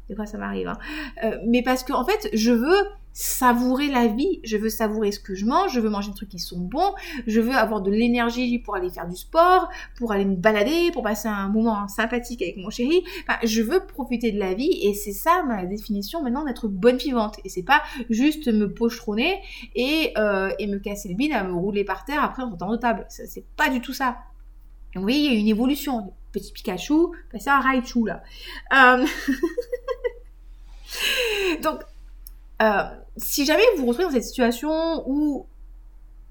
des 0.09 0.15
fois 0.15 0.25
ça 0.25 0.37
m'arrive. 0.37 0.67
Hein. 0.67 0.77
Euh, 1.23 1.37
mais 1.47 1.61
parce 1.61 1.83
que 1.83 1.93
en 1.93 2.03
fait, 2.03 2.29
je 2.33 2.51
veux 2.51 2.87
savourer 3.11 3.87
la 3.87 4.07
vie, 4.07 4.39
je 4.43 4.55
veux 4.55 4.69
savourer 4.69 5.11
ce 5.11 5.19
que 5.19 5.35
je 5.35 5.45
mange, 5.45 5.73
je 5.73 5.79
veux 5.79 5.89
manger 5.89 6.09
des 6.11 6.15
trucs 6.15 6.29
qui 6.29 6.39
sont 6.39 6.59
bons, 6.59 6.93
je 7.27 7.41
veux 7.41 7.53
avoir 7.53 7.81
de 7.81 7.91
l'énergie 7.91 8.59
pour 8.59 8.75
aller 8.75 8.89
faire 8.89 9.07
du 9.07 9.15
sport, 9.15 9.69
pour 9.97 10.11
aller 10.11 10.25
me 10.25 10.35
balader, 10.35 10.91
pour 10.93 11.03
passer 11.03 11.27
un 11.27 11.49
moment 11.49 11.87
sympathique 11.87 12.41
avec 12.41 12.57
mon 12.57 12.69
chéri. 12.69 13.03
Enfin, 13.23 13.37
je 13.43 13.61
veux 13.61 13.85
profiter 13.85 14.31
de 14.31 14.39
la 14.39 14.53
vie 14.53 14.71
et 14.83 14.93
c'est 14.93 15.11
ça 15.11 15.43
ma 15.47 15.65
définition 15.65 16.23
maintenant 16.23 16.45
d'être 16.45 16.67
bonne 16.67 16.97
vivante. 16.97 17.39
Et 17.43 17.49
c'est 17.49 17.63
pas 17.63 17.81
juste 18.09 18.47
me 18.47 18.73
pochetronner 18.73 19.39
et, 19.75 20.13
euh, 20.17 20.51
et 20.59 20.67
me 20.67 20.79
casser 20.79 21.09
le 21.09 21.15
bide 21.15 21.33
à 21.33 21.43
me 21.43 21.53
rouler 21.53 21.83
par 21.83 22.05
terre 22.05 22.23
après 22.23 22.43
en 22.43 22.55
temps 22.55 22.71
de 22.71 22.77
table. 22.77 23.05
C'est 23.09 23.43
pas 23.57 23.69
du 23.69 23.81
tout 23.81 23.93
ça. 23.93 24.17
oui, 24.95 25.15
il 25.15 25.33
y 25.33 25.35
a 25.35 25.39
une 25.39 25.47
évolution. 25.47 26.13
Petit 26.31 26.51
Pikachu, 26.53 27.07
passer 27.31 27.49
à 27.49 27.59
Raichu 27.59 28.05
là. 28.05 28.21
Euh... 28.71 29.05
Donc, 31.63 31.81
euh, 32.61 32.83
si 33.17 33.45
jamais 33.45 33.63
vous 33.75 33.81
vous 33.81 33.87
retrouvez 33.87 34.07
dans 34.07 34.13
cette 34.13 34.23
situation 34.23 35.03
où 35.07 35.47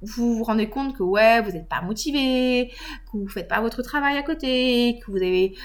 vous 0.03 0.37
vous 0.37 0.45
rendez 0.45 0.69
compte 0.69 0.97
que 0.97 1.03
ouais, 1.03 1.41
vous 1.43 1.51
n'êtes 1.51 1.69
pas 1.69 1.83
motivé, 1.83 2.73
que 3.11 3.17
vous 3.17 3.29
faites 3.29 3.49
pas 3.49 3.61
votre 3.61 3.83
travail 3.83 4.17
à 4.17 4.23
côté, 4.23 5.01
que 5.05 5.11
vous 5.11 5.17
avez 5.17 5.57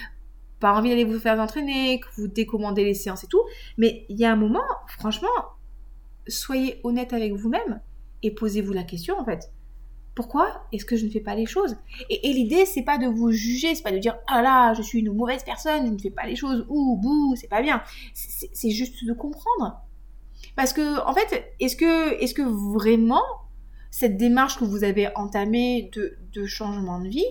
pas 0.60 0.72
envie 0.72 0.90
d'aller 0.90 1.04
vous 1.04 1.18
faire 1.18 1.38
entraîner, 1.38 2.00
que 2.00 2.06
vous 2.16 2.28
décommandez 2.28 2.84
les 2.84 2.94
séances 2.94 3.24
et 3.24 3.28
tout, 3.28 3.42
mais 3.76 4.06
il 4.08 4.18
y 4.18 4.24
a 4.24 4.32
un 4.32 4.36
moment, 4.36 4.64
franchement, 4.86 5.28
soyez 6.26 6.80
honnête 6.84 7.12
avec 7.12 7.32
vous-même 7.34 7.80
et 8.22 8.30
posez-vous 8.30 8.72
la 8.72 8.84
question 8.84 9.18
en 9.18 9.24
fait. 9.24 9.52
Pourquoi 10.14 10.66
est-ce 10.72 10.84
que 10.84 10.96
je 10.96 11.06
ne 11.06 11.10
fais 11.10 11.20
pas 11.20 11.34
les 11.34 11.46
choses? 11.46 11.76
Et, 12.08 12.28
et 12.28 12.32
l'idée, 12.32 12.66
c'est 12.66 12.82
pas 12.82 12.98
de 12.98 13.06
vous 13.06 13.32
juger, 13.32 13.74
c'est 13.74 13.82
pas 13.82 13.92
de 13.92 13.98
dire 13.98 14.16
ah 14.28 14.42
là, 14.42 14.72
je 14.74 14.82
suis 14.82 15.00
une 15.00 15.12
mauvaise 15.12 15.42
personne, 15.42 15.86
je 15.86 15.92
ne 15.92 15.98
fais 15.98 16.10
pas 16.10 16.26
les 16.26 16.36
choses, 16.36 16.64
ou 16.68 16.96
bouh, 16.96 17.34
c'est 17.36 17.48
pas 17.48 17.62
bien. 17.62 17.82
C'est 18.14 18.70
juste 18.70 19.04
de 19.04 19.12
comprendre. 19.12 19.82
Parce 20.56 20.72
que, 20.72 21.04
en 21.06 21.14
fait, 21.14 21.54
est-ce 21.60 21.76
que, 21.76 22.22
est 22.22 22.32
que 22.32 22.42
vraiment 22.42 23.22
cette 23.90 24.16
démarche 24.16 24.58
que 24.58 24.64
vous 24.64 24.84
avez 24.84 25.08
entamée 25.16 25.90
de, 25.94 26.46
changement 26.46 27.00
de 27.00 27.08
vie, 27.08 27.26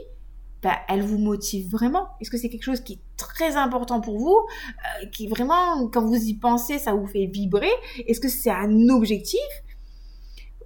bah, 0.62 0.78
elle 0.89 1.04
vous 1.04 1.17
motive 1.17 1.69
vraiment? 1.69 2.08
Est-ce 2.19 2.30
que 2.30 2.38
c'est 2.38 2.50
quelque 2.50 2.63
chose 2.63 2.82
qui 2.82 2.93
est 2.93 3.02
très 3.17 3.56
important 3.56 4.02
pour 4.02 4.17
vous, 4.17 4.38
euh, 4.38 5.06
qui 5.08 5.28
vraiment, 5.28 5.88
quand 5.88 6.06
vous 6.06 6.15
y 6.15 6.34
pensez, 6.34 6.80
ça 6.80 6.93
vous 6.93 7.08
fait 7.08 7.26
vibrer? 7.28 7.72
Est-ce 8.08 8.19
que 8.19 8.30
c'est 8.30 8.52
un 8.52 8.89
objectif? 8.89 9.39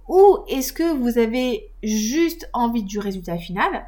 Ou 0.08 0.38
est-ce 0.48 0.72
que 0.72 0.94
vous 0.94 1.18
avez 1.18 1.70
juste 1.82 2.48
envie 2.52 2.82
du 2.82 2.98
résultat 2.98 3.38
final, 3.38 3.86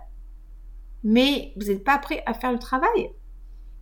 mais 1.02 1.52
vous 1.56 1.66
n'êtes 1.68 1.84
pas 1.84 1.98
prêt 1.98 2.22
à 2.26 2.34
faire 2.34 2.52
le 2.52 2.58
travail? 2.58 3.10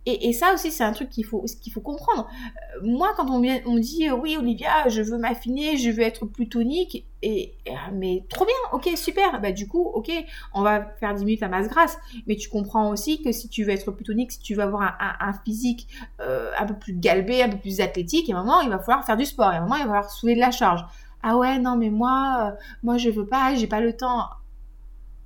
Et, 0.05 0.33
ça 0.33 0.53
aussi, 0.53 0.71
c'est 0.71 0.83
un 0.83 0.93
truc 0.93 1.09
qu'il 1.09 1.25
faut, 1.25 1.43
comprendre. 1.83 2.27
Euh, 2.27 2.79
moi, 2.83 3.13
quand 3.15 3.29
on, 3.29 3.35
on 3.35 3.73
me 3.73 3.79
dit, 3.79 4.09
oui, 4.09 4.37
Olivia, 4.37 4.87
je 4.87 5.01
veux 5.01 5.17
m'affiner, 5.19 5.77
je 5.77 5.91
veux 5.91 6.01
être 6.01 6.25
plus 6.25 6.49
tonique, 6.49 7.05
et, 7.21 7.57
ah, 7.69 7.91
mais 7.91 8.23
trop 8.29 8.45
bien, 8.45 8.55
ok, 8.71 8.89
super. 8.95 9.41
Bah, 9.41 9.51
du 9.51 9.67
coup, 9.67 9.83
ok, 9.83 10.09
on 10.53 10.61
va 10.61 10.85
faire 10.99 11.13
10 11.13 11.25
minutes 11.25 11.43
à 11.43 11.49
masse 11.49 11.67
grasse. 11.67 11.97
Mais 12.27 12.37
tu 12.37 12.49
comprends 12.49 12.89
aussi 12.89 13.21
que 13.21 13.31
si 13.31 13.49
tu 13.49 13.63
veux 13.63 13.71
être 13.71 13.91
plus 13.91 14.05
tonique, 14.05 14.31
si 14.31 14.39
tu 14.39 14.55
veux 14.55 14.63
avoir 14.63 14.97
un, 14.99 15.33
physique 15.45 15.87
euh, 16.21 16.51
un 16.57 16.65
peu 16.65 16.75
plus 16.75 16.93
galbé, 16.93 17.43
un 17.43 17.49
peu 17.49 17.57
plus 17.57 17.81
athlétique, 17.81 18.29
à 18.29 18.37
un 18.37 18.43
moment, 18.43 18.61
il 18.61 18.69
va 18.69 18.79
falloir 18.79 19.05
faire 19.05 19.17
du 19.17 19.25
sport. 19.25 19.47
À 19.47 19.57
un 19.57 19.61
moment, 19.61 19.75
il 19.75 19.83
va 19.83 19.87
falloir 19.87 20.09
soulever 20.09 20.35
de 20.35 20.41
la 20.41 20.51
charge. 20.51 20.81
Ah 21.21 21.37
ouais, 21.37 21.59
non, 21.59 21.75
mais 21.75 21.89
moi, 21.89 22.55
moi, 22.83 22.97
je 22.97 23.09
veux 23.09 23.25
pas, 23.25 23.55
j'ai 23.55 23.67
pas 23.67 23.81
le 23.81 23.95
temps. 23.95 24.29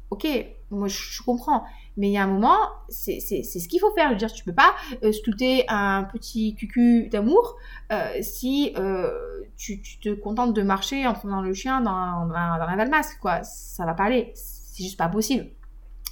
Ok, 0.09 0.27
moi, 0.71 0.87
je 0.87 1.21
comprends. 1.23 1.63
Mais 1.95 2.09
il 2.09 2.13
y 2.13 2.17
a 2.17 2.23
un 2.23 2.27
moment, 2.27 2.57
c'est 2.89 3.19
ce 3.19 3.67
qu'il 3.67 3.79
faut 3.79 3.93
faire. 3.93 4.07
Je 4.07 4.13
veux 4.13 4.17
dire, 4.17 4.33
tu 4.33 4.43
peux 4.43 4.53
pas 4.53 4.73
euh, 5.03 5.11
sculpter 5.11 5.65
un 5.69 6.03
petit 6.05 6.55
cucu 6.55 7.07
d'amour 7.09 7.55
euh, 7.91 8.09
si 8.21 8.73
euh, 8.77 9.11
tu, 9.57 9.81
te 10.01 10.13
contentes 10.13 10.55
de 10.55 10.63
marcher 10.63 11.05
en 11.05 11.13
prenant 11.13 11.41
le 11.41 11.53
chien 11.53 11.81
dans, 11.81 12.25
dans, 12.25 12.33
un 12.33 12.75
valmasque, 12.75 13.19
quoi. 13.21 13.43
Ça 13.43 13.85
va 13.85 13.93
pas 13.93 14.05
aller. 14.05 14.31
C'est 14.35 14.83
juste 14.83 14.97
pas 14.97 15.09
possible. 15.09 15.47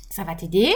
Ça 0.10 0.26
va 0.26 0.36
t'aider, 0.36 0.70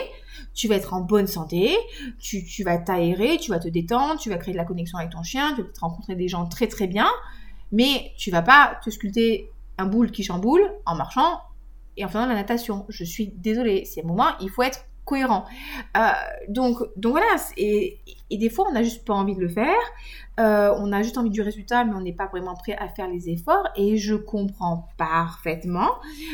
tu 0.53 0.69
vas 0.69 0.75
être 0.75 0.93
en 0.93 1.01
bonne 1.01 1.27
santé, 1.27 1.75
tu, 2.19 2.45
tu 2.45 2.63
vas 2.63 2.77
t'aérer, 2.77 3.37
tu 3.37 3.51
vas 3.51 3.59
te 3.59 3.67
détendre, 3.67 4.17
tu 4.17 4.29
vas 4.29 4.37
créer 4.37 4.53
de 4.53 4.57
la 4.57 4.63
connexion 4.63 4.97
avec 4.97 5.11
ton 5.11 5.23
chien, 5.23 5.49
tu 5.49 5.57
vas 5.57 5.63
peut-être 5.63 5.79
rencontrer 5.79 6.15
des 6.15 6.29
gens 6.29 6.45
très 6.45 6.67
très 6.67 6.87
bien, 6.87 7.07
mais 7.71 8.11
tu 8.17 8.31
vas 8.31 8.41
pas 8.41 8.79
te 8.83 8.89
sculpter 8.89 9.51
un 9.77 9.85
boule 9.85 10.11
qui 10.11 10.23
chamboule 10.23 10.61
en 10.85 10.95
marchant 10.95 11.39
et 11.97 12.05
en 12.05 12.07
faisant 12.07 12.23
de 12.23 12.29
la 12.29 12.35
natation. 12.35 12.85
Je 12.89 13.03
suis 13.03 13.27
désolée, 13.27 13.85
c'est 13.85 14.03
un 14.03 14.07
moment, 14.07 14.37
il 14.41 14.49
faut 14.49 14.63
être 14.63 14.85
cohérent. 15.05 15.45
Euh, 15.95 16.01
donc, 16.49 16.79
donc 16.97 17.11
voilà, 17.11 17.35
et, 17.57 17.99
et, 18.29 18.37
des 18.37 18.49
fois 18.49 18.65
on 18.69 18.73
n'a 18.73 18.83
juste 18.83 19.05
pas 19.05 19.13
envie 19.13 19.35
de 19.35 19.39
le 19.39 19.49
faire, 19.49 19.75
euh, 20.39 20.75
on 20.79 20.91
a 20.91 21.03
juste 21.03 21.17
envie 21.17 21.29
du 21.29 21.41
résultat, 21.41 21.85
mais 21.85 21.93
on 21.93 22.01
n'est 22.01 22.13
pas 22.13 22.25
vraiment 22.25 22.55
prêt 22.55 22.75
à 22.75 22.89
faire 22.89 23.07
les 23.07 23.29
efforts, 23.29 23.69
et 23.75 23.97
je 23.97 24.15
comprends 24.15 24.87
parfaitement. 24.97 25.91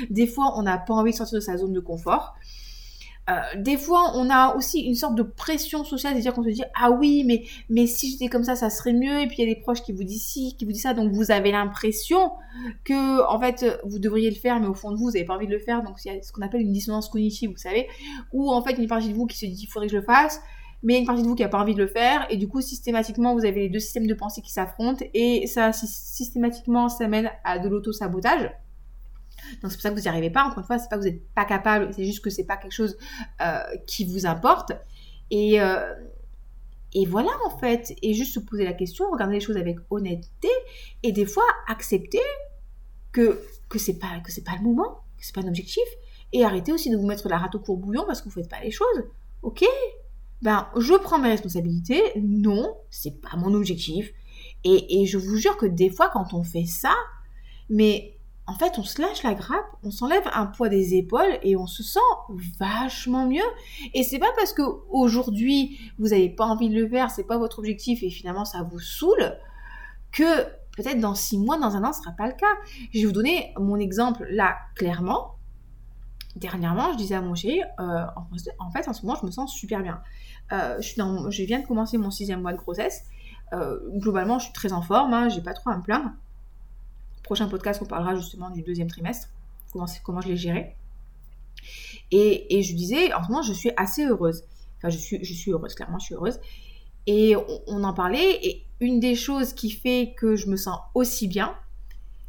Des 0.10 0.26
fois 0.26 0.54
on 0.58 0.64
n'a 0.64 0.78
pas 0.78 0.94
envie 0.94 1.12
de 1.12 1.18
sortir 1.18 1.36
de 1.36 1.44
sa 1.44 1.58
zone 1.58 1.74
de 1.74 1.82
confort. 1.82 2.36
Euh, 3.32 3.62
des 3.62 3.78
fois, 3.78 4.12
on 4.16 4.30
a 4.30 4.56
aussi 4.56 4.82
une 4.82 4.96
sorte 4.96 5.16
de 5.16 5.24
pression 5.24 5.84
sociale, 5.84 6.14
c'est-à-dire 6.14 6.34
qu'on 6.34 6.44
se 6.44 6.50
dit 6.50 6.64
ah 6.76 6.92
oui, 6.92 7.24
mais 7.26 7.44
mais 7.70 7.88
si 7.88 8.12
j'étais 8.12 8.28
comme 8.28 8.44
ça, 8.44 8.56
ça 8.56 8.70
serait 8.70 8.94
mieux. 8.94 9.22
Et 9.22 9.28
puis 9.28 9.38
il 9.40 9.48
y 9.48 9.52
a 9.52 9.54
des 9.54 9.60
proches 9.60 9.82
qui 9.82 9.94
vous 9.94 10.04
disent 10.04 10.26
si, 10.26 10.56
qui 10.58 10.66
vous 10.66 10.72
disent 10.72 10.82
ça, 10.84 10.94
donc 10.94 11.12
vous 11.14 11.32
avez 11.32 11.52
l'impression 11.52 12.32
que 12.84 13.26
en 13.28 13.40
fait 13.40 13.66
vous 13.86 14.00
devriez 14.00 14.30
le 14.30 14.36
faire, 14.36 14.60
mais 14.60 14.68
au 14.68 14.74
fond 14.74 14.92
de 14.92 14.98
vous, 14.98 15.06
vous 15.06 15.12
n'avez 15.12 15.26
pas 15.26 15.36
envie 15.36 15.48
de 15.48 15.54
le 15.54 15.60
faire. 15.60 15.84
Donc 15.84 15.96
il 16.04 16.14
y 16.14 16.18
a 16.18 16.22
ce 16.22 16.32
qu'on 16.32 16.42
appelle 16.42 16.62
une 16.62 16.74
dissonance 16.74 17.10
cognitive, 17.10 17.52
vous 17.52 17.58
savez, 17.58 17.88
ou 18.34 18.52
en 18.52 18.62
fait 18.62 18.74
une 18.74 18.88
partie 18.88 19.10
de 19.10 19.14
vous 19.14 19.28
qui 19.28 19.38
se 19.38 19.46
dit 19.46 19.64
il 19.64 19.68
faudrait 19.68 19.88
que 19.88 19.94
je 19.94 19.98
le 20.00 20.04
fasse, 20.04 20.42
mais 20.84 21.00
une 21.00 21.06
partie 21.06 21.22
de 21.24 21.28
vous 21.28 21.36
qui 21.36 21.44
n'a 21.44 21.50
pas 21.50 21.62
envie 21.62 21.76
de 21.76 21.80
le 21.80 21.88
faire, 21.88 22.26
et 22.30 22.38
du 22.38 22.48
coup 22.48 22.60
systématiquement 22.60 23.34
vous 23.34 23.46
avez 23.46 23.62
les 23.62 23.70
deux 23.70 23.80
systèmes 23.80 24.08
de 24.08 24.14
pensée 24.14 24.42
qui 24.42 24.52
s'affrontent, 24.52 25.06
et 25.14 25.48
ça 25.48 25.72
systématiquement 25.74 26.90
ça 26.90 27.08
mène 27.08 27.30
à 27.44 27.60
de 27.60 27.70
l'auto-sabotage. 27.70 28.52
Donc 29.62 29.72
c'est 29.72 29.78
pour 29.78 29.82
ça 29.82 29.90
que 29.90 29.96
vous 29.96 30.02
n'y 30.02 30.08
arrivez 30.08 30.30
pas. 30.30 30.44
Encore 30.44 30.60
une 30.60 30.66
fois, 30.66 30.80
c'est 30.80 30.90
pas 30.90 30.98
que 30.98 31.02
vous 31.02 31.10
n'êtes 31.10 31.28
pas 31.34 31.46
capable, 31.46 31.94
c'est 31.94 32.06
juste 32.06 32.24
que 32.24 32.30
c'est 32.30 32.46
pas 32.46 32.58
quelque 32.58 32.72
chose 32.72 32.98
euh, 33.42 33.62
qui 33.88 34.06
vous 34.06 34.26
importe. 34.26 34.72
Et, 35.30 35.62
euh, 35.62 35.94
et 36.94 37.06
voilà 37.06 37.32
en 37.46 37.58
fait. 37.58 37.94
Et 38.02 38.14
juste 38.14 38.34
se 38.34 38.40
poser 38.40 38.66
la 38.66 38.74
question, 38.74 39.10
regarder 39.12 39.36
les 39.36 39.40
choses 39.40 39.58
avec 39.58 39.78
honnêteté 39.90 40.50
et 41.04 41.12
des 41.12 41.26
fois 41.26 41.44
accepter 41.68 42.22
que 43.12 43.42
que 43.70 43.80
c'est 43.80 44.00
pas 44.00 44.20
que 44.24 44.32
c'est 44.32 44.44
pas 44.44 44.56
le 44.58 44.64
moment, 44.64 45.00
que 45.18 45.26
c'est 45.26 45.34
pas 45.36 45.42
un 45.42 45.48
objectif. 45.48 45.84
Et 46.34 46.46
arrêter 46.46 46.72
aussi 46.72 46.90
de 46.90 46.96
vous 46.98 47.06
mettre 47.06 47.28
la 47.28 47.38
rate 47.38 47.56
au 47.56 47.60
courbouillon 47.60 48.06
parce 48.08 48.22
que 48.22 48.30
vous 48.30 48.36
faites 48.36 48.50
pas 48.50 48.62
les 48.62 48.72
choses. 48.72 49.04
Ok, 49.42 49.66
ben 50.42 50.70
je 50.78 50.94
prends 50.94 51.20
mes 51.20 51.30
responsabilités. 51.30 52.02
Non, 52.22 52.78
c'est 52.90 53.22
pas 53.22 53.36
mon 53.38 53.54
objectif. 53.54 54.12
Et, 54.64 55.02
et 55.02 55.06
je 55.06 55.18
vous 55.18 55.38
jure 55.38 55.58
que 55.58 55.66
des 55.66 55.90
fois 55.90 56.10
quand 56.12 56.34
on 56.34 56.44
fait 56.44 56.66
ça, 56.66 56.94
mais 57.70 58.18
en 58.52 58.56
fait, 58.56 58.78
on 58.78 58.84
se 58.84 59.02
lâche 59.02 59.24
la 59.24 59.34
grappe, 59.34 59.66
on 59.82 59.92
s'enlève 59.92 60.24
un 60.34 60.46
poids 60.46 60.68
des 60.68 60.96
épaules 60.96 61.40
et 61.42 61.56
on 61.56 61.68
se 61.68 61.84
sent 61.84 62.00
vachement 62.60 63.26
mieux. 63.26 63.40
Et 63.94 64.04
c'est 64.04 64.20
pas 64.20 64.32
parce 64.36 64.52
que 64.52 64.62
aujourd'hui 64.90 65.80
vous 65.98 66.10
n'avez 66.10 66.30
pas 66.30 66.44
envie 66.44 66.70
de 66.70 66.76
le 66.76 66.90
faire, 66.90 67.10
c'est 67.12 67.24
pas 67.24 67.38
votre 67.38 67.60
objectif 67.60 68.04
et 68.04 68.10
finalement 68.10 68.44
ça 68.44 68.64
vous 68.64 68.80
saoule 68.80 69.38
que 70.12 70.44
peut-être 70.76 71.00
dans 71.00 71.16
six 71.16 71.38
mois, 71.38 71.58
dans 71.58 71.78
un 71.78 71.84
an, 71.86 71.94
ce 71.94 72.02
sera 72.02 72.12
pas 72.12 72.28
le 72.28 72.34
cas. 72.34 72.54
Je 72.94 73.00
vais 73.00 73.06
vous 73.06 73.14
donner 73.14 73.54
mon 73.58 73.78
exemple 73.78 74.28
là 74.30 74.58
clairement. 74.76 75.36
Dernièrement, 76.36 76.92
je 76.92 76.98
disais 76.98 77.16
à 77.16 77.22
mon 77.22 77.36
chéri, 77.36 77.62
euh, 77.80 78.06
en 78.60 78.72
fait, 78.72 78.88
en 78.90 78.94
ce 78.94 79.06
moment, 79.06 79.18
je 79.22 79.26
me 79.26 79.32
sens 79.32 79.54
super 79.54 79.82
bien. 79.82 80.02
Euh, 80.52 80.78
je, 80.82 81.44
viens 81.44 81.60
de 81.60 81.66
commencer 81.66 81.98
mon 81.98 82.12
sixième 82.12 82.42
mois 82.42 82.52
de 82.52 82.58
grossesse. 82.58 83.04
Euh, 83.54 83.80
globalement, 83.94 84.40
je 84.40 84.46
suis 84.46 84.54
très 84.54 84.74
en 84.74 84.82
forme, 84.82 85.14
hein, 85.14 85.30
j'ai 85.30 85.42
pas 85.42 85.54
trop 85.54 85.70
à 85.70 85.78
me 85.78 85.84
plaindre 85.84 86.10
prochain 87.32 87.48
podcast, 87.48 87.82
on 87.82 87.86
parlera 87.86 88.14
justement 88.14 88.50
du 88.50 88.62
deuxième 88.62 88.90
trimestre, 88.90 89.30
comment, 89.72 89.86
comment 90.04 90.20
je 90.20 90.28
l'ai 90.28 90.36
géré. 90.36 90.76
Et, 92.12 92.62
je 92.62 92.76
disais, 92.76 93.14
en 93.14 93.24
ce 93.24 93.30
moment, 93.30 93.42
je 93.42 93.54
suis 93.54 93.72
assez 93.78 94.06
heureuse. 94.06 94.44
Enfin, 94.78 94.90
je 94.90 94.98
suis, 94.98 95.24
je 95.24 95.34
suis 95.34 95.52
heureuse, 95.52 95.74
clairement, 95.74 95.98
je 95.98 96.08
suis 96.08 96.16
heureuse. 96.16 96.42
Et 97.08 97.38
on, 97.68 97.86
en 97.86 97.94
parlait, 97.94 98.46
et 98.46 98.66
une 98.82 99.00
des 99.00 99.16
choses 99.16 99.54
qui 99.54 99.72
fait 99.72 100.14
que 100.18 100.36
je 100.36 100.48
me 100.48 100.58
sens 100.58 100.78
aussi 100.94 101.30
bien, 101.30 101.56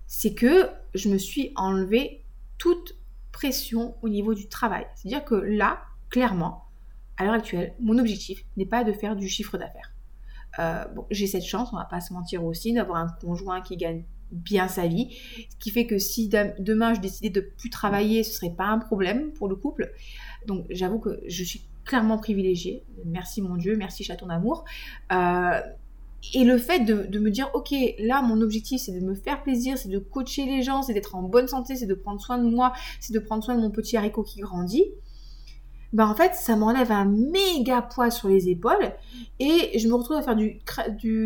c'est 0.07 0.35
que 0.35 0.69
je 0.95 1.09
me 1.09 1.19
suis 1.19 1.51
enlevé 1.57 2.23
toute 2.59 2.95
pression 3.33 3.97
au 4.03 4.09
niveau 4.09 4.35
du 4.35 4.49
travail. 4.49 4.87
C'est-à-dire 4.95 5.25
que 5.25 5.35
là, 5.35 5.83
clairement, 6.11 6.69
à 7.17 7.25
l'heure 7.25 7.35
actuelle, 7.35 7.75
mon 7.81 7.99
objectif 7.99 8.45
n'est 8.57 8.67
pas 8.67 8.85
de 8.85 8.93
faire 8.93 9.17
du 9.17 9.29
chiffre 9.29 9.59
d'affaires. 9.59 9.93
Euh, 10.61 10.85
bon, 10.95 11.07
j'ai 11.11 11.27
cette 11.27 11.45
chance, 11.45 11.73
on 11.73 11.77
va 11.77 11.87
pas 11.87 12.01
se 12.01 12.13
mentir 12.13 12.45
aussi, 12.45 12.73
d'avoir 12.73 12.99
un 12.99 13.09
conjoint 13.21 13.63
qui 13.63 13.77
gagne 13.77 14.05
bien 14.33 14.69
sa 14.69 14.87
vie. 14.87 15.09
Ce 15.51 15.57
qui 15.59 15.71
fait 15.71 15.87
que 15.87 15.99
si 15.99 16.29
demain 16.59 16.95
je 16.95 17.01
décidais 17.01 17.31
de 17.31 17.41
plus 17.41 17.71
travailler, 17.71 18.23
ce 18.23 18.33
serait 18.33 18.55
pas 18.55 18.67
un 18.67 18.79
problème 18.79 19.33
pour 19.33 19.49
le 19.49 19.57
couple. 19.57 19.93
Donc 20.47 20.67
j'avoue 20.71 20.99
que 20.99 21.21
je 21.27 21.45
suis 21.45 21.63
clairement 21.85 22.19
privilégiée. 22.19 22.85
Merci 23.05 23.43
mon 23.43 23.57
Dieu, 23.57 23.77
merci 23.77 24.05
chaton 24.05 24.27
d'amour. 24.27 24.65
Euh, 25.13 25.61
et 26.35 26.45
le 26.45 26.57
fait 26.57 26.81
de, 26.81 27.19
me 27.19 27.31
dire, 27.31 27.51
ok, 27.53 27.75
là, 27.99 28.23
mon 28.23 28.41
objectif, 28.43 28.81
c'est 28.81 28.93
de 28.93 29.05
me 29.05 29.15
faire 29.15 29.43
plaisir, 29.43 29.77
c'est 29.77 29.89
de 29.89 29.99
coacher 29.99 30.47
les 30.47 30.63
gens, 30.63 30.83
c'est 30.83 30.95
d'être 30.95 31.17
en 31.17 31.23
bonne 31.23 31.49
santé, 31.49 31.75
c'est 31.75 31.87
de 31.87 31.95
prendre 31.95 32.21
soin 32.21 32.39
de 32.39 32.49
moi, 32.49 32.73
c'est 33.01 33.13
de 33.13 33.19
prendre 33.19 33.43
soin 33.43 33.57
de 33.57 33.61
mon 33.61 33.71
petit 33.71 33.97
haricot 33.97 34.23
qui 34.23 34.41
grandit. 34.41 34.85
Ben 35.93 36.07
en 36.07 36.15
fait, 36.15 36.35
ça 36.35 36.57
m'enlève 36.57 36.91
un 36.91 37.05
méga 37.05 37.83
poids 37.83 38.11
sur 38.11 38.29
les 38.29 38.49
épaules 38.49 38.93
et 39.39 39.79
je 39.79 39.89
me 39.89 39.95
retrouve 39.95 40.17
à 40.17 40.23
faire 40.23 40.37
du, 40.37 40.61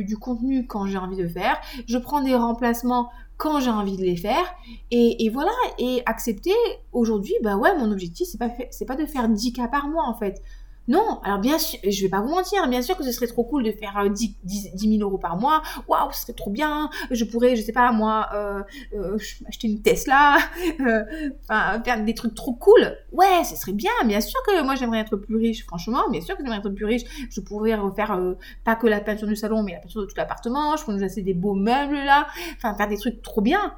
du, 0.04 0.16
contenu 0.16 0.66
quand 0.66 0.86
j'ai 0.86 0.98
envie 0.98 1.16
de 1.16 1.28
faire. 1.28 1.60
Je 1.86 1.98
prends 1.98 2.20
des 2.20 2.34
remplacements 2.34 3.10
quand 3.36 3.60
j'ai 3.60 3.70
envie 3.70 3.96
de 3.96 4.02
les 4.02 4.16
faire 4.16 4.44
et, 4.90 5.24
et 5.24 5.28
voilà 5.28 5.50
et 5.78 6.02
accepter 6.06 6.54
aujourd'hui 6.92 7.34
bah 7.42 7.56
ouais 7.58 7.76
mon 7.76 7.92
objectif 7.92 8.26
c'est 8.26 8.38
pas 8.38 8.48
c'est 8.70 8.86
pas 8.86 8.96
de 8.96 9.04
faire 9.04 9.28
10 9.28 9.52
cas 9.52 9.68
par 9.68 9.88
mois 9.88 10.04
en 10.08 10.14
fait 10.14 10.42
non, 10.88 11.20
alors 11.24 11.38
bien 11.38 11.58
sûr, 11.58 11.78
je 11.82 12.02
vais 12.02 12.08
pas 12.08 12.20
vous 12.20 12.28
mentir, 12.28 12.68
bien 12.68 12.80
sûr 12.80 12.96
que 12.96 13.02
ce 13.02 13.10
serait 13.10 13.26
trop 13.26 13.44
cool 13.44 13.64
de 13.64 13.72
faire 13.72 14.08
10, 14.08 14.36
10, 14.44 14.98
000 14.98 15.02
euros 15.02 15.18
par 15.18 15.36
mois. 15.36 15.62
Waouh, 15.88 16.12
ce 16.12 16.22
serait 16.22 16.32
trop 16.32 16.50
bien. 16.50 16.90
Je 17.10 17.24
pourrais, 17.24 17.56
je 17.56 17.62
sais 17.62 17.72
pas 17.72 17.90
moi, 17.92 18.28
euh, 18.34 18.62
euh, 18.94 19.18
acheter 19.48 19.68
une 19.68 19.82
Tesla, 19.82 20.38
euh, 20.80 21.04
faire 21.48 22.04
des 22.04 22.14
trucs 22.14 22.34
trop 22.34 22.54
cool. 22.54 22.96
Ouais, 23.12 23.42
ce 23.44 23.56
serait 23.56 23.72
bien. 23.72 23.90
Bien 24.04 24.20
sûr 24.20 24.40
que 24.46 24.62
moi 24.62 24.76
j'aimerais 24.76 25.00
être 25.00 25.16
plus 25.16 25.36
riche. 25.36 25.64
Franchement, 25.66 26.08
bien 26.10 26.20
sûr 26.20 26.36
que 26.36 26.42
j'aimerais 26.42 26.58
être 26.58 26.70
plus 26.70 26.86
riche. 26.86 27.02
Je 27.30 27.40
pourrais 27.40 27.74
refaire 27.74 28.18
pas 28.64 28.76
que 28.76 28.86
la 28.86 29.00
peinture 29.00 29.26
du 29.26 29.36
salon, 29.36 29.62
mais 29.62 29.72
la 29.72 29.80
peinture 29.80 30.02
de 30.02 30.06
tout 30.06 30.14
l'appartement. 30.16 30.76
Je 30.76 30.84
pourrais 30.84 30.96
nous 30.96 31.04
acheter 31.04 31.22
des 31.22 31.34
beaux 31.34 31.54
meubles 31.54 31.96
là. 31.96 32.28
Enfin 32.56 32.74
faire 32.74 32.88
des 32.88 32.96
trucs 32.96 33.22
trop 33.22 33.40
bien. 33.40 33.74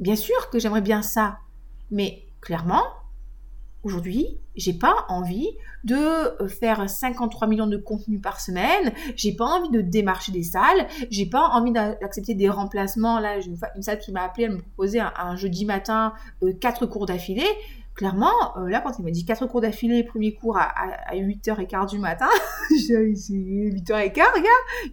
Bien 0.00 0.16
sûr 0.16 0.48
que 0.50 0.58
j'aimerais 0.58 0.80
bien 0.80 1.02
ça. 1.02 1.38
Mais 1.90 2.26
clairement, 2.40 2.82
Aujourd'hui, 3.86 4.40
j'ai 4.56 4.72
pas 4.72 5.06
envie 5.08 5.48
de 5.84 5.94
euh, 5.94 6.48
faire 6.48 6.90
53 6.90 7.46
millions 7.46 7.68
de 7.68 7.76
contenus 7.76 8.20
par 8.20 8.40
semaine, 8.40 8.92
j'ai 9.14 9.32
pas 9.32 9.44
envie 9.44 9.70
de 9.70 9.80
démarcher 9.80 10.32
des 10.32 10.42
salles, 10.42 10.88
j'ai 11.08 11.24
pas 11.24 11.50
envie 11.50 11.70
d'accepter 11.70 12.34
des 12.34 12.48
remplacements. 12.48 13.20
Là, 13.20 13.38
j'ai 13.38 13.48
une, 13.48 13.82
salle 13.82 14.00
qui 14.00 14.10
m'a 14.10 14.24
appelé, 14.24 14.46
elle 14.46 14.54
me 14.54 14.60
proposait 14.60 14.98
un, 14.98 15.36
jeudi 15.36 15.64
matin 15.64 16.14
euh, 16.42 16.52
quatre 16.52 16.84
cours 16.86 17.06
d'affilée. 17.06 17.46
Clairement, 17.94 18.58
euh, 18.58 18.68
là, 18.68 18.80
quand 18.80 18.90
il 18.98 19.04
m'a 19.04 19.12
dit 19.12 19.24
quatre 19.24 19.46
cours 19.46 19.60
d'affilée, 19.60 20.02
premier 20.02 20.34
cours 20.34 20.58
à, 20.58 20.74
8h15 21.14 21.90
du 21.90 22.00
matin, 22.00 22.26
j'ai 22.88 23.12
dit 23.12 23.70
8h15, 23.70 24.14
gars, 24.14 24.32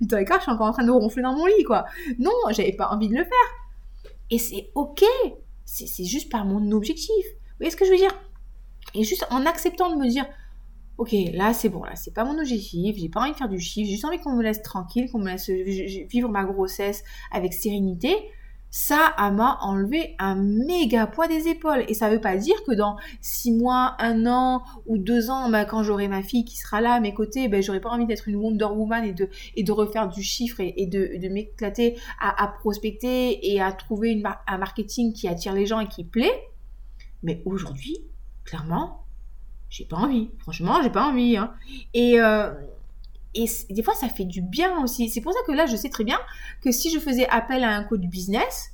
8h15, 0.03 0.35
je 0.35 0.41
suis 0.41 0.51
encore 0.51 0.67
en 0.67 0.71
train 0.71 0.85
de 0.85 0.91
ronfler 0.91 1.23
dans 1.23 1.33
mon 1.33 1.47
lit, 1.47 1.63
quoi. 1.63 1.85
Non, 2.19 2.29
j'avais 2.51 2.73
pas 2.73 2.89
envie 2.89 3.09
de 3.09 3.15
le 3.15 3.23
faire. 3.23 4.13
Et 4.29 4.37
c'est 4.37 4.69
ok, 4.75 5.03
c'est 5.65 6.05
juste 6.05 6.31
par 6.31 6.45
mon 6.45 6.71
objectif. 6.73 7.25
Vous 7.25 7.57
voyez 7.57 7.71
ce 7.71 7.75
que 7.75 7.85
je 7.85 7.89
veux 7.89 7.97
dire? 7.97 8.13
Et 8.93 9.03
juste 9.03 9.25
en 9.29 9.45
acceptant 9.45 9.91
de 9.91 10.01
me 10.01 10.07
dire, 10.07 10.25
ok, 10.97 11.13
là 11.33 11.53
c'est 11.53 11.69
bon, 11.69 11.83
là 11.83 11.95
c'est 11.95 12.13
pas 12.13 12.23
mon 12.23 12.37
objectif, 12.37 12.95
j'ai 12.97 13.09
pas 13.09 13.21
envie 13.21 13.31
de 13.31 13.37
faire 13.37 13.49
du 13.49 13.59
chiffre, 13.59 13.87
j'ai 13.87 13.93
juste 13.93 14.05
envie 14.05 14.19
qu'on 14.19 14.35
me 14.35 14.43
laisse 14.43 14.61
tranquille, 14.61 15.09
qu'on 15.11 15.19
me 15.19 15.29
laisse 15.29 15.49
vivre 15.49 16.29
ma 16.29 16.43
grossesse 16.43 17.03
avec 17.31 17.53
sérénité. 17.53 18.15
Ça 18.75 19.13
m'a 19.19 19.59
enlevé 19.61 20.15
un 20.17 20.33
méga 20.33 21.05
poids 21.05 21.27
des 21.27 21.47
épaules. 21.47 21.85
Et 21.89 21.93
ça 21.93 22.09
veut 22.09 22.19
pas 22.19 22.37
dire 22.37 22.55
que 22.63 22.71
dans 22.71 22.97
six 23.21 23.51
mois, 23.51 23.95
un 23.99 24.25
an 24.25 24.63
ou 24.87 24.97
deux 24.97 25.29
ans, 25.29 25.47
bah, 25.51 25.63
quand 25.63 25.83
j'aurai 25.83 26.07
ma 26.07 26.23
fille 26.23 26.43
qui 26.43 26.57
sera 26.57 26.81
là 26.81 26.93
à 26.93 26.99
mes 26.99 27.13
côtés, 27.13 27.47
ben, 27.49 27.61
j'aurai 27.61 27.79
pas 27.79 27.89
envie 27.91 28.07
d'être 28.07 28.27
une 28.27 28.35
Wonder 28.35 28.65
Woman 28.65 29.03
et 29.03 29.13
de, 29.13 29.29
et 29.55 29.61
de 29.61 29.71
refaire 29.71 30.09
du 30.09 30.23
chiffre 30.23 30.59
et, 30.59 30.87
de, 30.87 31.19
de 31.21 31.29
m'éclater 31.29 31.99
à, 32.19 32.47
prospecter 32.47 33.53
et 33.53 33.61
à 33.61 33.71
trouver 33.73 34.23
un 34.47 34.57
marketing 34.57 35.13
qui 35.13 35.27
attire 35.27 35.53
les 35.53 35.67
gens 35.67 35.79
et 35.79 35.87
qui 35.87 36.03
plaît. 36.03 36.33
Mais 37.21 37.43
aujourd'hui, 37.45 37.99
clairement, 38.45 39.03
j'ai 39.69 39.85
pas 39.85 39.97
envie. 39.97 40.29
Franchement, 40.39 40.81
j'ai 40.83 40.89
pas 40.89 41.05
envie. 41.05 41.37
Hein. 41.37 41.53
Et, 41.93 42.19
euh, 42.19 42.51
et 43.33 43.45
des 43.69 43.83
fois, 43.83 43.95
ça 43.95 44.07
fait 44.07 44.25
du 44.25 44.41
bien 44.41 44.83
aussi. 44.83 45.09
C'est 45.09 45.21
pour 45.21 45.33
ça 45.33 45.39
que 45.47 45.51
là, 45.51 45.65
je 45.65 45.75
sais 45.75 45.89
très 45.89 46.03
bien 46.03 46.19
que 46.61 46.71
si 46.71 46.91
je 46.91 46.99
faisais 46.99 47.27
appel 47.29 47.63
à 47.63 47.75
un 47.75 47.83
coach 47.83 48.01
business, 48.01 48.71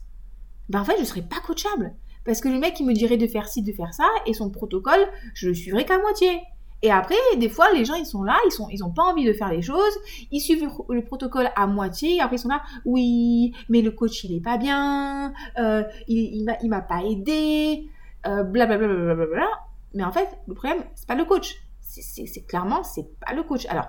ben 0.67 0.81
en 0.81 0.85
fait, 0.85 0.97
je 0.99 1.05
serais 1.05 1.21
pas 1.21 1.39
coachable. 1.39 1.95
Parce 2.25 2.41
que 2.41 2.49
le 2.49 2.59
mec, 2.59 2.79
il 2.79 2.85
me 2.85 2.93
dirait 2.93 3.17
de 3.17 3.27
faire 3.27 3.47
ci, 3.47 3.63
de 3.63 3.71
faire 3.71 3.93
ça, 3.93 4.07
et 4.25 4.33
son 4.33 4.49
protocole, 4.49 5.07
je 5.33 5.47
le 5.47 5.53
suivrais 5.53 5.85
qu'à 5.85 5.99
moitié. 5.99 6.41
Et 6.81 6.91
après, 6.91 7.15
des 7.37 7.49
fois, 7.49 7.71
les 7.73 7.83
gens, 7.85 7.95
ils 7.95 8.05
sont 8.05 8.23
là, 8.23 8.37
ils 8.45 8.51
sont, 8.51 8.67
ils 8.69 8.83
ont 8.83 8.91
pas 8.91 9.03
envie 9.03 9.25
de 9.25 9.33
faire 9.33 9.51
les 9.51 9.61
choses, 9.61 9.97
ils 10.31 10.39
suivent 10.39 10.65
le 10.89 11.03
protocole 11.03 11.49
à 11.55 11.67
moitié, 11.67 12.21
après, 12.21 12.37
ils 12.37 12.39
sont 12.39 12.49
là, 12.49 12.61
oui, 12.85 13.53
mais 13.67 13.81
le 13.81 13.91
coach, 13.91 14.23
il 14.23 14.35
est 14.35 14.41
pas 14.41 14.57
bien, 14.57 15.33
euh, 15.57 15.83
il, 16.07 16.45
il 16.61 16.69
m'a 16.69 16.81
pas 16.81 17.03
aidé, 17.03 17.89
blablabla. 18.23 18.85
Euh, 18.85 19.45
Mais 19.93 20.03
en 20.03 20.11
fait, 20.11 20.27
le 20.47 20.53
problème, 20.53 20.83
c'est 20.95 21.07
pas 21.07 21.15
le 21.15 21.25
coach. 21.25 21.55
C'est 21.81 22.45
clairement, 22.45 22.83
c'est 22.83 23.07
pas 23.19 23.33
le 23.33 23.43
coach. 23.43 23.65
Alors, 23.67 23.87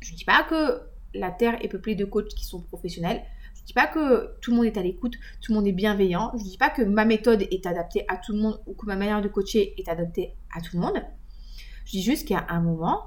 je 0.00 0.14
dis 0.14 0.24
pas 0.24 0.44
que 0.44 0.80
la 1.14 1.30
Terre 1.30 1.62
est 1.62 1.68
peuplée 1.68 1.94
de 1.94 2.04
coachs 2.04 2.28
qui 2.28 2.44
sont 2.44 2.62
professionnels. 2.62 3.22
Je 3.54 3.64
dis 3.64 3.72
pas 3.74 3.86
que 3.86 4.38
tout 4.40 4.50
le 4.50 4.56
monde 4.56 4.66
est 4.66 4.76
à 4.76 4.82
l'écoute, 4.82 5.14
tout 5.40 5.52
le 5.52 5.58
monde 5.58 5.66
est 5.66 5.72
bienveillant. 5.72 6.32
Je 6.36 6.42
dis 6.42 6.56
pas 6.56 6.70
que 6.70 6.82
ma 6.82 7.04
méthode 7.04 7.42
est 7.50 7.66
adaptée 7.66 8.04
à 8.08 8.16
tout 8.16 8.32
le 8.32 8.38
monde 8.38 8.60
ou 8.66 8.74
que 8.74 8.86
ma 8.86 8.96
manière 8.96 9.20
de 9.20 9.28
coacher 9.28 9.74
est 9.78 9.88
adaptée 9.88 10.34
à 10.56 10.60
tout 10.60 10.76
le 10.76 10.80
monde. 10.80 11.02
Je 11.84 11.92
dis 11.92 12.02
juste 12.02 12.26
qu'à 12.26 12.46
un 12.48 12.60
moment, 12.60 13.02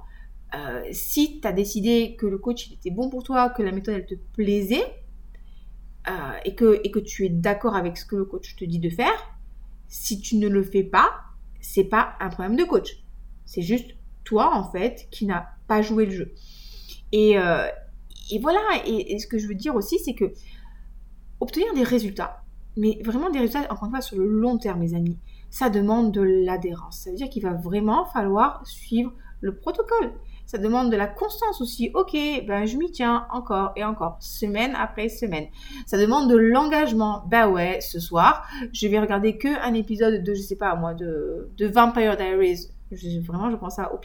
euh, 0.53 0.83
si 0.91 1.41
tu 1.41 1.47
as 1.47 1.51
décidé 1.51 2.15
que 2.17 2.25
le 2.25 2.37
coach 2.37 2.71
était 2.71 2.91
bon 2.91 3.09
pour 3.09 3.23
toi, 3.23 3.49
que 3.49 3.63
la 3.63 3.71
méthode 3.71 3.95
elle 3.95 4.05
te 4.05 4.15
plaisait, 4.33 4.83
euh, 6.07 6.11
et, 6.45 6.53
que, 6.53 6.79
et 6.83 6.91
que 6.91 6.99
tu 6.99 7.25
es 7.25 7.29
d'accord 7.29 7.75
avec 7.75 7.97
ce 7.97 8.05
que 8.05 8.15
le 8.15 8.25
coach 8.25 8.55
te 8.55 8.63
dit 8.63 8.79
de 8.79 8.89
faire, 8.89 9.34
si 9.95 10.19
tu 10.19 10.35
ne 10.35 10.49
le 10.49 10.61
fais 10.61 10.83
pas, 10.83 11.09
c'est 11.61 11.85
pas 11.85 12.15
un 12.19 12.27
problème 12.27 12.57
de 12.57 12.65
coach. 12.65 13.01
C'est 13.45 13.61
juste 13.61 13.91
toi, 14.25 14.53
en 14.53 14.69
fait, 14.69 15.07
qui 15.09 15.25
n'as 15.25 15.45
pas 15.67 15.81
joué 15.81 16.05
le 16.05 16.11
jeu. 16.11 16.33
Et, 17.13 17.39
euh, 17.39 17.65
voilà. 18.41 18.59
Et, 18.85 19.17
ce 19.19 19.25
que 19.25 19.37
je 19.37 19.47
veux 19.47 19.55
dire 19.55 19.73
aussi, 19.73 19.97
c'est 19.99 20.13
que 20.13 20.33
obtenir 21.39 21.73
des 21.73 21.83
résultats, 21.83 22.43
mais 22.75 22.99
vraiment 23.05 23.29
des 23.29 23.39
résultats, 23.39 23.71
encore 23.71 23.85
une 23.85 23.91
fois, 23.91 24.01
sur 24.01 24.17
le 24.17 24.27
long 24.27 24.57
terme, 24.57 24.81
mes 24.81 24.93
amis, 24.93 25.17
ça 25.49 25.69
demande 25.69 26.11
de 26.11 26.21
l'adhérence. 26.21 26.97
Ça 26.97 27.11
veut 27.11 27.15
dire 27.15 27.29
qu'il 27.29 27.43
va 27.43 27.53
vraiment 27.53 28.05
falloir 28.05 28.67
suivre 28.67 29.13
le 29.39 29.55
protocole. 29.55 30.11
Ça 30.45 30.57
demande 30.57 30.91
de 30.91 30.97
la 30.97 31.07
constance 31.07 31.61
aussi. 31.61 31.91
Ok, 31.93 32.13
ben 32.47 32.65
je 32.65 32.77
m'y 32.77 32.91
tiens 32.91 33.27
encore 33.31 33.71
et 33.75 33.83
encore, 33.83 34.17
semaine 34.19 34.75
après 34.77 35.09
semaine. 35.09 35.47
Ça 35.85 35.97
demande 35.97 36.29
de 36.29 36.35
l'engagement. 36.35 37.23
Ben 37.27 37.49
ouais, 37.49 37.79
ce 37.81 37.99
soir, 37.99 38.47
je 38.71 38.87
vais 38.87 38.99
regarder 38.99 39.37
que 39.37 39.47
un 39.65 39.73
épisode 39.73 40.23
de, 40.23 40.33
je 40.33 40.41
sais 40.41 40.55
pas 40.55 40.75
moi, 40.75 40.93
de, 40.93 41.49
de 41.57 41.67
Vampire 41.67 42.15
Diaries. 42.15 42.69
vraiment, 43.27 43.49
je 43.49 43.55
pense 43.55 43.79
à 43.79 43.93
au 43.93 43.99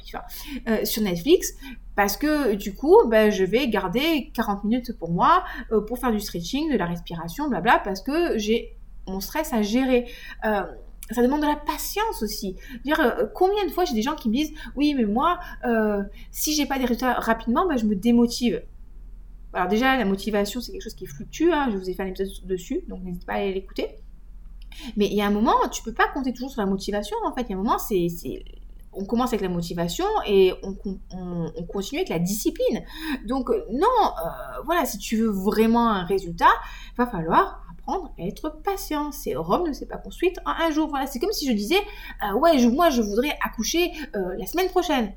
euh, 0.68 0.85
sur 0.85 1.03
Netflix 1.03 1.55
parce 1.94 2.16
que 2.16 2.55
du 2.55 2.74
coup, 2.74 2.96
ben, 3.09 3.31
je 3.31 3.44
vais 3.44 3.68
garder 3.68 4.31
40 4.33 4.64
minutes 4.64 4.98
pour 4.98 5.11
moi 5.11 5.44
euh, 5.70 5.83
pour 5.83 5.98
faire 5.98 6.12
du 6.12 6.20
stretching, 6.20 6.72
de 6.72 6.79
la 6.79 6.87
respiration, 6.87 7.48
blabla, 7.48 7.81
parce 7.85 8.00
que 8.00 8.38
j'ai 8.38 8.76
mon 9.07 9.20
stress 9.20 9.53
à 9.53 9.62
gérer. 9.62 10.07
Euh, 10.44 10.62
ça 11.11 11.23
demande 11.23 11.40
de 11.42 11.46
la 11.46 11.57
patience 11.57 12.23
aussi. 12.23 12.57
Dire 12.85 13.01
euh, 13.01 13.27
combien 13.35 13.64
de 13.64 13.70
fois 13.70 13.85
j'ai 13.85 13.94
des 13.94 14.03
gens 14.03 14.14
qui 14.14 14.29
me 14.29 14.35
disent 14.35 14.53
oui 14.77 14.94
mais 14.94 15.05
moi 15.05 15.38
euh, 15.64 16.03
si 16.31 16.55
j'ai 16.55 16.66
pas 16.66 16.79
des 16.79 16.85
résultats 16.85 17.14
rapidement 17.14 17.66
ben, 17.66 17.77
je 17.77 17.87
me 17.87 17.94
démotive. 17.94 18.62
Alors 19.53 19.68
déjà 19.68 19.96
la 19.96 20.05
motivation 20.05 20.61
c'est 20.61 20.73
quelque 20.73 20.83
chose 20.83 20.94
qui 20.94 21.07
fluctue. 21.07 21.51
Hein. 21.53 21.68
je 21.73 21.77
vous 21.77 21.90
ai 21.90 21.94
fait 21.94 22.03
un 22.03 22.07
épisode 22.07 22.29
dessus 22.44 22.83
donc 22.88 23.03
n'hésitez 23.03 23.27
pas 23.27 23.35
à 23.35 23.44
l'écouter. 23.44 23.88
Mais 24.96 25.07
il 25.07 25.14
y 25.14 25.20
a 25.20 25.27
un 25.27 25.31
moment 25.31 25.57
tu 25.73 25.83
peux 25.83 25.94
pas 25.94 26.09
compter 26.09 26.33
toujours 26.33 26.51
sur 26.51 26.61
la 26.61 26.66
motivation 26.66 27.16
en 27.25 27.35
fait. 27.35 27.42
Il 27.42 27.51
y 27.51 27.55
a 27.55 27.57
un 27.57 27.62
moment 27.62 27.79
c'est 27.79 28.09
on 28.92 29.05
commence 29.05 29.29
avec 29.29 29.42
la 29.42 29.49
motivation 29.49 30.05
et 30.27 30.53
on, 30.64 30.77
on, 31.12 31.62
continue 31.64 32.01
avec 32.01 32.09
la 32.09 32.18
discipline. 32.18 32.83
Donc 33.27 33.49
non, 33.70 33.87
euh, 33.87 34.62
voilà, 34.64 34.85
si 34.85 34.99
tu 34.99 35.16
veux 35.16 35.31
vraiment 35.31 35.90
un 35.90 36.05
résultat, 36.05 36.51
va 36.96 37.07
falloir 37.07 37.62
être 38.18 38.61
patient. 38.62 39.12
C'est 39.12 39.35
Rome 39.35 39.68
ne 39.68 39.72
s'est 39.72 39.87
pas 39.87 39.98
construite 39.98 40.38
en 40.46 40.50
un 40.50 40.70
jour. 40.70 40.88
Voilà, 40.88 41.07
c'est 41.07 41.18
comme 41.18 41.33
si 41.33 41.46
je 41.46 41.53
disais, 41.53 41.81
euh, 42.24 42.35
ouais, 42.35 42.66
moi 42.68 42.90
je 42.90 43.03
voudrais 43.03 43.37
accoucher 43.44 43.92
euh, 44.16 44.37
la 44.38 44.46
semaine 44.46 44.68
prochaine. 44.68 45.12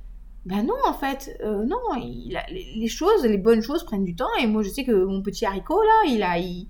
Ben 0.46 0.64
non, 0.64 0.76
en 0.86 0.94
fait, 0.94 1.38
euh, 1.42 1.64
non, 1.64 1.78
les 1.96 2.88
choses, 2.88 3.24
les 3.24 3.38
bonnes 3.38 3.62
choses 3.62 3.86
prennent 3.86 4.04
du 4.04 4.16
temps. 4.16 4.34
Et 4.42 4.48
moi, 4.48 4.62
je 4.62 4.70
sais 4.70 4.84
que 4.84 4.92
mon 4.92 5.22
petit 5.22 5.46
haricot, 5.46 5.82
là, 5.82 6.10
il 6.10 6.22
a, 6.22 6.38
il, 6.38 6.68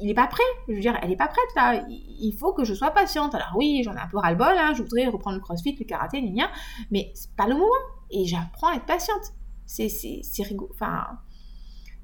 il 0.00 0.10
est 0.10 0.14
pas 0.14 0.26
prêt. 0.26 0.42
Je 0.68 0.74
veux 0.74 0.80
dire, 0.80 0.98
elle 1.02 1.10
est 1.10 1.16
pas 1.16 1.28
prête, 1.28 1.54
là. 1.56 1.84
Il 1.88 2.32
faut 2.32 2.52
que 2.52 2.64
je 2.64 2.74
sois 2.74 2.90
patiente. 2.90 3.34
Alors 3.34 3.52
oui, 3.56 3.82
j'en 3.84 3.94
ai 3.94 4.00
un 4.00 4.08
peu 4.08 4.18
ras-le-bol, 4.18 4.54
hein. 4.56 4.72
je 4.74 4.82
voudrais 4.82 5.06
reprendre 5.06 5.36
le 5.36 5.42
crossfit, 5.42 5.76
le 5.78 5.84
karaté, 5.84 6.20
gna, 6.22 6.50
mais 6.90 7.10
c'est 7.14 7.34
pas 7.36 7.46
le 7.46 7.54
moment. 7.54 7.66
Et 8.10 8.26
j'apprends 8.26 8.68
à 8.68 8.76
être 8.76 8.86
patiente. 8.86 9.32
C'est, 9.66 9.88
c'est, 9.88 10.42
rigolo. 10.42 10.70
Enfin, 10.72 11.04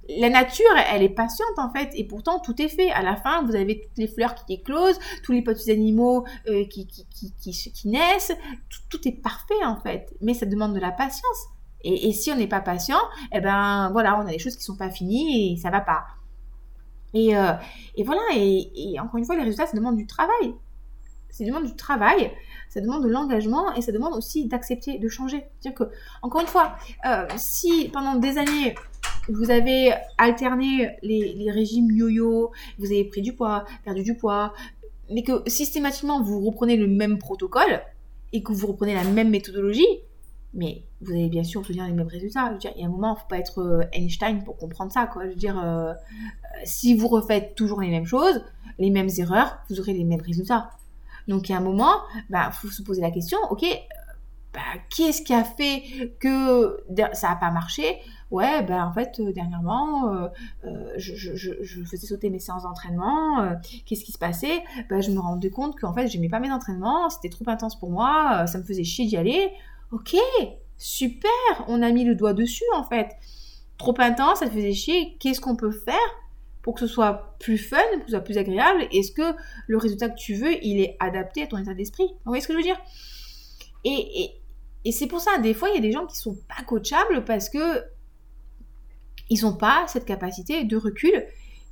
la 0.09 0.31
nature, 0.31 0.67
elle 0.93 1.03
est 1.03 1.09
patiente 1.09 1.59
en 1.59 1.71
fait, 1.71 1.91
et 1.95 2.05
pourtant 2.05 2.39
tout 2.41 2.61
est 2.61 2.69
fait. 2.69 2.91
À 2.91 3.03
la 3.03 3.17
fin, 3.17 3.43
vous 3.45 3.55
avez 3.55 3.81
toutes 3.81 3.99
les 3.99 4.09
fleurs 4.09 4.35
qui 4.35 4.55
éclosent, 4.55 4.99
tous 5.23 5.33
les 5.33 5.43
petits 5.43 5.71
animaux 5.71 6.25
euh, 6.49 6.65
qui, 6.67 6.87
qui, 6.87 7.35
qui, 7.35 7.89
naissent, 7.89 8.33
tout, 8.91 9.09
est 9.09 9.21
parfait 9.23 9.65
en 9.65 9.77
fait, 9.77 10.15
mais 10.21 10.35
ça 10.35 10.47
demande 10.47 10.75
de 10.75 10.81
la 10.81 10.93
patience. 10.93 11.47
Et, 11.85 12.13
si 12.13 12.33
on 12.33 12.37
n'est 12.37 12.49
pas 12.49 12.61
patient, 12.61 12.99
eh 13.33 13.41
ben 13.41 13.91
voilà, 13.93 14.19
on 14.19 14.27
a 14.27 14.31
des 14.31 14.41
choses 14.41 14.57
qui 14.57 14.65
sont 14.65 14.77
pas 14.77 14.91
finies 14.91 15.53
et 15.53 15.57
ça 15.57 15.71
va 15.71 15.81
pas. 15.81 16.05
Et, 17.15 17.37
euh, 17.37 17.53
voilà, 18.05 18.23
et, 18.35 18.99
encore 18.99 19.19
une 19.19 19.25
fois, 19.25 19.37
les 19.37 19.45
résultats, 19.45 19.67
ça 19.67 19.77
demande 19.77 19.97
du 19.97 20.07
travail. 20.07 20.55
Ça 21.31 21.45
demande 21.45 21.67
du 21.67 21.77
travail, 21.77 22.33
ça 22.71 22.81
demande 22.81 23.05
de 23.05 23.09
l'engagement 23.09 23.73
et 23.75 23.83
ça 23.83 23.93
demande 23.93 24.15
aussi 24.15 24.47
d'accepter 24.47 24.99
de 24.99 25.09
changer. 25.09 25.45
C'est-à-dire 25.61 25.87
que, 25.87 25.93
encore 26.23 26.41
une 26.41 26.47
fois, 26.47 26.77
euh, 27.05 27.27
si 27.37 27.91
pendant 27.93 28.15
des 28.15 28.39
années 28.39 28.75
vous 29.29 29.51
avez 29.51 29.93
alterné 30.19 30.97
les, 31.03 31.51
régimes 31.51 31.91
yo-yo, 31.91 32.53
vous 32.79 32.87
avez 32.87 33.05
pris 33.05 33.23
du 33.23 33.33
poids, 33.33 33.65
perdu 33.85 34.03
du 34.03 34.15
poids, 34.15 34.53
mais 35.11 35.23
que 35.23 35.49
systématiquement 35.49 36.23
vous 36.23 36.45
reprenez 36.45 36.77
le 36.77 36.87
même 36.87 37.19
protocole 37.19 37.83
et 38.33 38.43
que 38.43 38.53
vous 38.53 38.67
reprenez 38.67 38.95
la 38.95 39.05
même 39.05 39.31
méthodologie, 39.31 39.87
Mais 40.55 40.83
vous 41.01 41.13
allez 41.13 41.29
bien 41.29 41.45
sûr 41.45 41.61
obtenir 41.61 41.87
les 41.87 41.93
mêmes 41.93 42.09
résultats. 42.09 42.57
Il 42.61 42.81
y 42.81 42.83
a 42.83 42.87
un 42.87 42.91
moment, 42.91 43.11
il 43.11 43.15
ne 43.15 43.21
faut 43.21 43.29
pas 43.29 43.39
être 43.39 43.61
euh, 43.61 43.83
Einstein 43.93 44.43
pour 44.43 44.57
comprendre 44.57 44.91
ça. 44.91 45.09
Je 45.23 45.29
veux 45.29 45.35
dire, 45.35 45.63
euh, 45.63 45.93
si 46.65 46.95
vous 46.95 47.09
refaites 47.09 47.55
toujours 47.55 47.81
les 47.81 47.91
mêmes 47.91 48.07
choses, 48.07 48.43
les 48.79 48.91
mêmes 48.91 49.11
erreurs, 49.19 49.59
vous 49.69 49.81
aurez 49.81 49.93
les 49.93 50.05
mêmes 50.05 50.21
résultats. 50.21 50.71
Donc, 51.29 51.49
il 51.49 51.53
y 51.53 51.55
a 51.55 51.59
un 51.59 51.63
moment, 51.63 52.03
bah, 52.31 52.51
faut 52.53 52.69
se 52.69 52.83
poser 52.83 53.01
la 53.01 53.11
question, 53.11 53.39
ok, 53.51 53.65
bah, 54.55 54.61
qu'est-ce 54.95 55.23
qui 55.23 55.35
a 55.35 55.45
fait 55.45 56.15
que 56.21 56.83
ça 57.13 57.31
n'a 57.31 57.37
pas 57.37 57.51
marché? 57.51 57.99
Ouais, 58.33 58.63
ben 58.63 58.85
en 58.85 58.93
fait, 58.93 59.21
euh, 59.21 59.33
dernièrement, 59.33 60.13
euh, 60.13 60.29
euh, 60.65 60.93
je, 60.97 61.85
faisais 61.85 62.07
sauter 62.09 62.29
mes 62.29 62.41
séances 62.41 62.65
d'entraînement. 62.65 63.57
Qu'est-ce 63.85 64.05
qui 64.05 64.13
se 64.13 64.19
passait? 64.19 64.65
Ben, 64.91 65.01
Je 65.01 65.11
me 65.13 65.21
rendais 65.21 65.51
compte 65.51 65.79
qu'en 65.79 65.93
fait, 65.93 66.09
j'aimais 66.09 66.29
pas 66.29 66.41
mes 66.41 66.51
entraînements, 66.51 67.09
c'était 67.09 67.29
trop 67.29 67.45
intense 67.49 67.79
pour 67.79 67.91
moi, 67.91 68.47
ça 68.47 68.59
me 68.59 68.65
faisait 68.65 68.85
chier 68.85 69.07
d'y 69.07 69.17
aller. 69.17 69.53
Ok, 69.93 70.17
super, 70.77 71.31
on 71.69 71.83
a 71.83 71.91
mis 71.93 72.05
le 72.05 72.17
doigt 72.17 72.33
dessus 72.33 72.65
en 72.75 72.83
fait. 72.83 73.17
Trop 73.79 73.95
intense, 73.99 74.41
ça 74.41 74.47
te 74.47 74.51
faisait 74.51 74.73
chier. 74.73 75.17
Qu'est-ce 75.21 75.41
qu'on 75.41 75.55
peut 75.55 75.71
faire 75.71 75.97
pour 76.63 76.75
que 76.75 76.81
ce 76.81 76.89
soit 76.89 77.37
plus 77.39 77.59
fun, 77.59 77.77
pour 77.93 78.01
que 78.01 78.07
ce 78.07 78.17
soit 78.17 78.25
plus 78.25 78.39
agréable? 78.39 78.89
Est-ce 78.91 79.13
que 79.13 79.37
le 79.69 79.77
résultat 79.77 80.09
que 80.09 80.19
tu 80.19 80.35
veux, 80.35 80.65
il 80.65 80.81
est 80.81 80.97
adapté 80.99 81.45
à 81.45 81.47
ton 81.47 81.59
état 81.59 81.75
d'esprit? 81.75 82.07
Vous 82.09 82.33
voyez 82.33 82.41
ce 82.41 82.49
que 82.49 82.55
je 82.55 82.59
veux 82.59 82.65
dire? 82.65 82.81
Et, 83.85 84.23
et, 84.23 84.41
et 84.85 84.91
c'est 84.93 85.07
pour 85.07 85.21
ça, 85.21 85.39
des 85.39 85.55
fois, 85.55 85.69
il 85.69 85.77
y 85.77 85.79
a 85.79 85.81
des 85.81 85.93
gens 85.93 86.07
qui 86.07 86.17
sont 86.17 86.37
pas 86.49 86.65
coachables 86.65 87.25
parce 87.25 87.49
que 87.49 87.85
ils 89.31 89.43
n'ont 89.43 89.57
pas 89.57 89.85
cette 89.89 90.05
capacité 90.05 90.65
de 90.65 90.77
recul. 90.77 91.27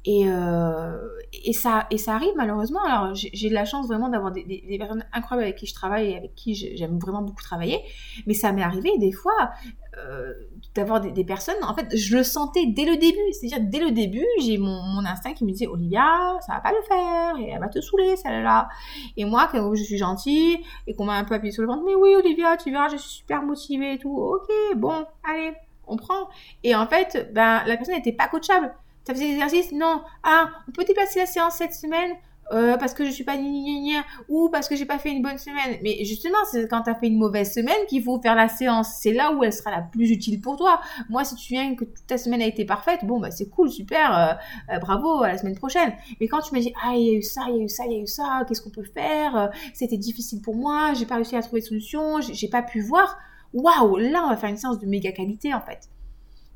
Et, 0.06 0.28
euh, 0.28 0.98
et, 1.32 1.54
ça, 1.54 1.86
et 1.90 1.96
ça 1.96 2.14
arrive 2.14 2.34
malheureusement. 2.36 2.82
Alors 2.84 3.14
j'ai 3.14 3.48
de 3.48 3.54
la 3.54 3.64
chance 3.64 3.86
vraiment 3.86 4.10
d'avoir 4.10 4.32
des, 4.32 4.44
des, 4.44 4.78
personnes 4.78 5.04
incroyables 5.14 5.44
avec 5.44 5.56
qui 5.56 5.66
je 5.66 5.72
travaille 5.72 6.10
et 6.10 6.16
avec 6.18 6.34
qui 6.34 6.54
j'aime 6.54 6.98
vraiment 6.98 7.22
beaucoup 7.22 7.42
travailler. 7.42 7.80
Mais 8.26 8.34
ça 8.34 8.52
m'est 8.52 8.62
arrivé 8.62 8.90
des 8.98 9.12
fois 9.12 9.52
euh, 9.96 10.34
d'avoir 10.74 11.00
des, 11.00 11.10
des, 11.10 11.24
personnes. 11.24 11.56
En 11.62 11.74
fait, 11.74 11.96
je 11.96 12.18
le 12.18 12.22
sentais 12.22 12.66
dès 12.66 12.84
le 12.84 12.98
début. 12.98 13.32
C'est-à-dire 13.32 13.60
dès 13.62 13.78
le 13.78 13.92
début, 13.92 14.26
j'ai 14.42 14.58
mon, 14.58 14.82
mon, 14.82 15.06
instinct 15.06 15.32
qui 15.32 15.44
me 15.46 15.52
disait 15.52 15.68
Olivia, 15.68 16.36
ça 16.46 16.52
va 16.52 16.60
pas 16.60 16.72
le 16.72 16.82
faire 16.86 17.38
et 17.38 17.50
elle 17.52 17.60
va 17.60 17.68
te 17.68 17.80
saouler 17.80 18.16
celle-là. 18.16 18.68
Et 19.16 19.24
moi, 19.24 19.48
quand 19.50 19.74
je 19.74 19.82
suis 19.82 19.96
gentille 19.96 20.58
et 20.86 20.94
qu'on 20.94 21.06
m'a 21.06 21.14
un 21.14 21.24
peu 21.24 21.34
appuyé 21.34 21.52
sur 21.52 21.62
le 21.62 21.68
ventre, 21.68 21.82
mais 21.86 21.94
oui 21.94 22.14
Olivia, 22.14 22.58
tu 22.58 22.70
verras, 22.70 22.88
je 22.88 22.96
suis 22.96 23.20
super 23.20 23.42
motivée 23.42 23.94
et 23.94 23.98
tout. 23.98 24.14
Ok, 24.14 24.50
bon, 24.76 25.06
allez, 25.22 25.54
on 25.86 25.96
prend. 25.96 26.28
Et 26.62 26.74
en 26.74 26.86
fait, 26.86 27.30
ben, 27.32 27.62
la 27.66 27.76
personne 27.76 27.94
n'était 27.94 28.12
pas 28.12 28.28
coachable. 28.28 28.74
Ça 29.06 29.12
faisait 29.12 29.26
des 29.26 29.34
exercices, 29.34 29.72
non. 29.72 30.02
Ah, 30.22 30.50
on 30.68 30.72
peut 30.72 30.84
déplacer 30.84 31.20
la 31.20 31.26
séance 31.26 31.56
cette 31.56 31.74
semaine 31.74 32.16
euh, 32.52 32.76
parce 32.76 32.92
que 32.92 33.04
je 33.04 33.10
suis 33.10 33.24
pas 33.24 33.36
ni 33.36 33.94
ou 34.28 34.48
parce 34.50 34.68
que 34.68 34.76
j'ai 34.76 34.84
pas 34.84 34.98
fait 34.98 35.10
une 35.10 35.22
bonne 35.22 35.38
semaine. 35.38 35.78
Mais 35.82 36.04
justement, 36.04 36.38
c'est 36.50 36.68
quand 36.68 36.82
tu 36.82 36.90
as 36.90 36.94
fait 36.94 37.06
une 37.06 37.18
mauvaise 37.18 37.52
semaine 37.52 37.76
qu'il 37.88 38.02
faut 38.02 38.20
faire 38.20 38.34
la 38.34 38.48
séance. 38.48 38.96
C'est 39.00 39.12
là 39.12 39.32
où 39.32 39.42
elle 39.44 39.52
sera 39.52 39.70
la 39.70 39.82
plus 39.82 40.10
utile 40.10 40.40
pour 40.40 40.56
toi. 40.56 40.80
Moi, 41.08 41.24
si 41.24 41.34
tu 41.36 41.52
viens 41.54 41.74
que 41.74 41.84
ta 42.06 42.18
semaine 42.18 42.42
a 42.42 42.46
été 42.46 42.64
parfaite, 42.64 43.04
bon, 43.04 43.18
bah 43.20 43.30
c'est 43.30 43.48
cool, 43.48 43.70
super, 43.70 44.16
euh, 44.16 44.74
euh, 44.74 44.78
bravo, 44.78 45.22
à 45.22 45.28
la 45.28 45.38
semaine 45.38 45.56
prochaine. 45.56 45.92
Mais 46.20 46.28
quand 46.28 46.40
tu 46.40 46.54
me 46.54 46.60
dis, 46.60 46.72
ah, 46.82 46.92
il 46.94 47.02
y 47.02 47.10
a 47.10 47.14
eu 47.14 47.22
ça, 47.22 47.42
il 47.48 47.56
y 47.56 47.60
a 47.60 47.62
eu 47.62 47.68
ça, 47.68 47.84
il 47.86 47.92
y 47.92 47.96
a 47.96 48.00
eu 48.00 48.06
ça, 48.06 48.44
qu'est-ce 48.46 48.62
qu'on 48.62 48.70
peut 48.70 48.84
faire 48.84 49.50
C'était 49.72 49.96
difficile 49.96 50.42
pour 50.42 50.54
moi, 50.54 50.92
j'ai 50.94 51.06
pas 51.06 51.16
réussi 51.16 51.36
à 51.36 51.42
trouver 51.42 51.60
de 51.60 51.66
solution, 51.66 52.20
j'ai 52.20 52.48
pas 52.48 52.62
pu 52.62 52.80
voir 52.80 53.18
waouh, 53.54 53.96
là, 53.96 54.22
on 54.24 54.28
va 54.28 54.36
faire 54.36 54.50
une 54.50 54.56
séance 54.56 54.78
de 54.78 54.86
méga 54.86 55.12
qualité, 55.12 55.54
en 55.54 55.60
fait. 55.60 55.88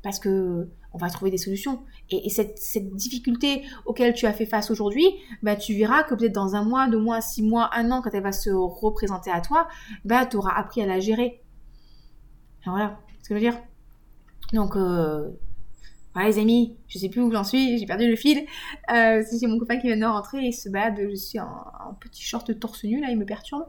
Parce 0.03 0.19
que 0.19 0.69
on 0.93 0.97
va 0.97 1.09
trouver 1.09 1.31
des 1.31 1.37
solutions. 1.37 1.81
Et, 2.09 2.29
cette, 2.29 2.95
difficulté 2.95 3.63
auquel 3.85 4.13
tu 4.13 4.25
as 4.25 4.33
fait 4.33 4.45
face 4.45 4.71
aujourd'hui, 4.71 5.05
bah, 5.43 5.55
tu 5.55 5.73
verras 5.75 6.03
que 6.03 6.15
peut-être 6.15 6.33
dans 6.33 6.55
un 6.55 6.63
mois, 6.63 6.87
deux 6.87 6.99
mois, 6.99 7.21
six 7.21 7.43
mois, 7.43 7.69
un 7.75 7.91
an, 7.91 8.01
quand 8.01 8.09
elle 8.13 8.23
va 8.23 8.31
se 8.31 8.49
représenter 8.49 9.31
à 9.31 9.41
toi, 9.41 9.67
bah, 10.05 10.25
tu 10.25 10.37
auras 10.37 10.53
appris 10.55 10.81
à 10.81 10.85
la 10.85 10.99
gérer. 10.99 11.43
voilà 12.65 12.99
ce 13.21 13.29
que 13.29 13.35
je 13.35 13.45
veux 13.45 13.51
dire. 13.51 13.59
Donc, 14.53 14.75
euh, 14.75 15.29
voilà 16.19 16.35
les 16.35 16.41
amis, 16.41 16.75
je 16.89 16.99
sais 16.99 17.07
plus 17.07 17.21
où 17.21 17.31
j'en 17.31 17.45
suis, 17.45 17.77
j'ai 17.77 17.85
perdu 17.85 18.09
le 18.09 18.17
fil. 18.17 18.45
Euh, 18.93 19.23
c'est 19.25 19.47
mon 19.47 19.57
copain 19.57 19.77
qui 19.77 19.87
vient 19.87 19.95
de 19.95 20.03
rentrer 20.03 20.47
et 20.47 20.51
se 20.51 20.67
balade, 20.67 20.99
je 21.09 21.15
suis 21.15 21.39
en, 21.39 21.93
petit 22.01 22.21
short 22.21 22.59
torse 22.59 22.83
nu, 22.83 22.99
là, 22.99 23.07
il 23.09 23.17
me 23.17 23.25
perturbe. 23.25 23.65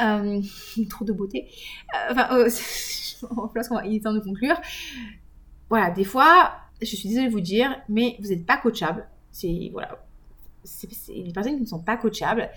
Euh, 0.00 0.40
trop 0.90 1.04
de 1.04 1.12
beauté. 1.12 1.48
Euh, 1.92 2.12
enfin, 2.12 2.28
euh, 2.36 2.48
il 3.84 3.96
est 3.96 4.04
temps 4.04 4.12
de 4.12 4.20
conclure. 4.20 4.60
Voilà, 5.70 5.90
des 5.90 6.04
fois, 6.04 6.52
je 6.80 6.86
suis 6.86 7.08
désolée 7.08 7.26
de 7.26 7.32
vous 7.32 7.40
dire, 7.40 7.82
mais 7.88 8.16
vous 8.20 8.28
n'êtes 8.28 8.46
pas 8.46 8.58
coachable. 8.58 9.08
C'est, 9.32 9.70
voilà, 9.72 9.98
c'est 10.62 11.12
des 11.12 11.32
personnes 11.32 11.56
qui 11.56 11.62
ne 11.62 11.66
sont 11.66 11.82
pas 11.82 11.96
coachables. 11.96 12.48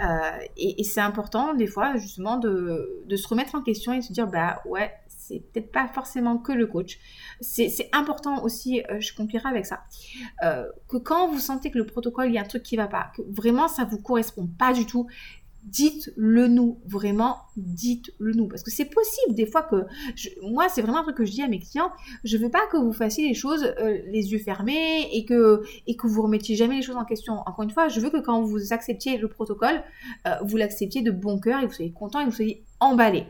Euh, 0.00 0.38
et, 0.56 0.80
et 0.80 0.84
c'est 0.84 1.00
important, 1.00 1.54
des 1.54 1.68
fois, 1.68 1.96
justement, 1.96 2.36
de, 2.36 3.04
de, 3.06 3.16
se 3.16 3.28
remettre 3.28 3.54
en 3.54 3.62
question 3.62 3.92
et 3.92 3.98
de 3.98 4.04
se 4.04 4.12
dire, 4.12 4.26
bah 4.26 4.60
ouais, 4.66 4.92
c'est 5.28 5.40
peut-être 5.52 5.70
pas 5.70 5.88
forcément 5.88 6.38
que 6.38 6.52
le 6.52 6.66
coach. 6.66 6.98
C'est 7.40 7.88
important 7.92 8.42
aussi, 8.42 8.82
euh, 8.90 9.00
je 9.00 9.14
complèterai 9.14 9.48
avec 9.48 9.66
ça, 9.66 9.80
euh, 10.42 10.66
que 10.88 10.96
quand 10.96 11.28
vous 11.28 11.38
sentez 11.38 11.70
que 11.70 11.78
le 11.78 11.86
protocole, 11.86 12.28
il 12.28 12.34
y 12.34 12.38
a 12.38 12.42
un 12.42 12.44
truc 12.44 12.62
qui 12.62 12.76
va 12.76 12.86
pas, 12.86 13.10
que 13.16 13.22
vraiment 13.28 13.68
ça 13.68 13.84
vous 13.84 14.00
correspond 14.00 14.46
pas 14.46 14.72
du 14.72 14.86
tout, 14.86 15.06
dites-le 15.64 16.48
nous, 16.48 16.80
vraiment, 16.86 17.36
dites-le 17.56 18.32
nous. 18.32 18.48
Parce 18.48 18.62
que 18.62 18.70
c'est 18.70 18.86
possible 18.86 19.34
des 19.34 19.44
fois 19.44 19.62
que, 19.62 19.84
moi 20.42 20.68
c'est 20.70 20.80
vraiment 20.80 21.00
un 21.00 21.02
truc 21.02 21.16
que 21.16 21.26
je 21.26 21.32
dis 21.32 21.42
à 21.42 21.48
mes 21.48 21.58
clients, 21.58 21.90
je 22.24 22.38
veux 22.38 22.50
pas 22.50 22.66
que 22.72 22.78
vous 22.78 22.92
fassiez 22.92 23.28
les 23.28 23.34
choses 23.34 23.64
euh, 23.64 23.98
les 24.06 24.32
yeux 24.32 24.38
fermés 24.38 25.08
et 25.12 25.26
que, 25.26 25.62
et 25.86 25.96
que 25.96 26.06
vous 26.06 26.22
remettiez 26.22 26.56
jamais 26.56 26.76
les 26.76 26.82
choses 26.82 26.96
en 26.96 27.04
question. 27.04 27.34
Encore 27.44 27.64
une 27.64 27.70
fois, 27.70 27.88
je 27.88 28.00
veux 28.00 28.08
que 28.08 28.20
quand 28.20 28.40
vous 28.42 28.72
acceptiez 28.72 29.18
le 29.18 29.28
protocole, 29.28 29.82
vous 30.44 30.56
l'acceptiez 30.56 31.02
de 31.02 31.10
bon 31.10 31.38
cœur 31.38 31.60
et 31.60 31.66
vous 31.66 31.72
soyez 31.72 31.92
content 31.92 32.20
et 32.20 32.24
vous 32.24 32.32
soyez 32.32 32.64
emballé. 32.80 33.26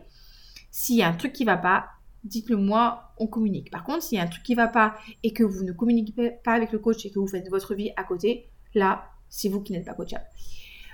S'il 0.71 0.97
y 0.97 1.03
a 1.03 1.09
un 1.09 1.15
truc 1.15 1.33
qui 1.33 1.45
va 1.45 1.57
pas, 1.57 1.89
dites-le 2.25 2.57
moi, 2.57 3.13
on 3.19 3.27
communique. 3.27 3.71
Par 3.71 3.85
contre, 3.85 4.03
s'il 4.03 4.19
y 4.19 4.21
a 4.21 4.25
un 4.25 4.29
truc 4.29 4.43
qui 4.43 4.55
va 4.55 4.69
pas 4.69 4.95
et 5.23 5.33
que 5.33 5.43
vous 5.43 5.65
ne 5.65 5.73
communiquez 5.73 6.33
pas 6.45 6.53
avec 6.53 6.73
le 6.73 6.79
coach 6.79 7.05
et 7.07 7.11
que 7.11 7.19
vous 7.19 7.27
faites 7.27 7.49
votre 7.49 7.75
vie 7.75 7.91
à 7.97 8.05
côté, 8.05 8.51
là, 8.75 9.11
c'est 9.29 9.49
vous 9.49 9.61
qui 9.61 9.73
n'êtes 9.73 9.87
pas 9.87 9.95
coachable. 9.95 10.27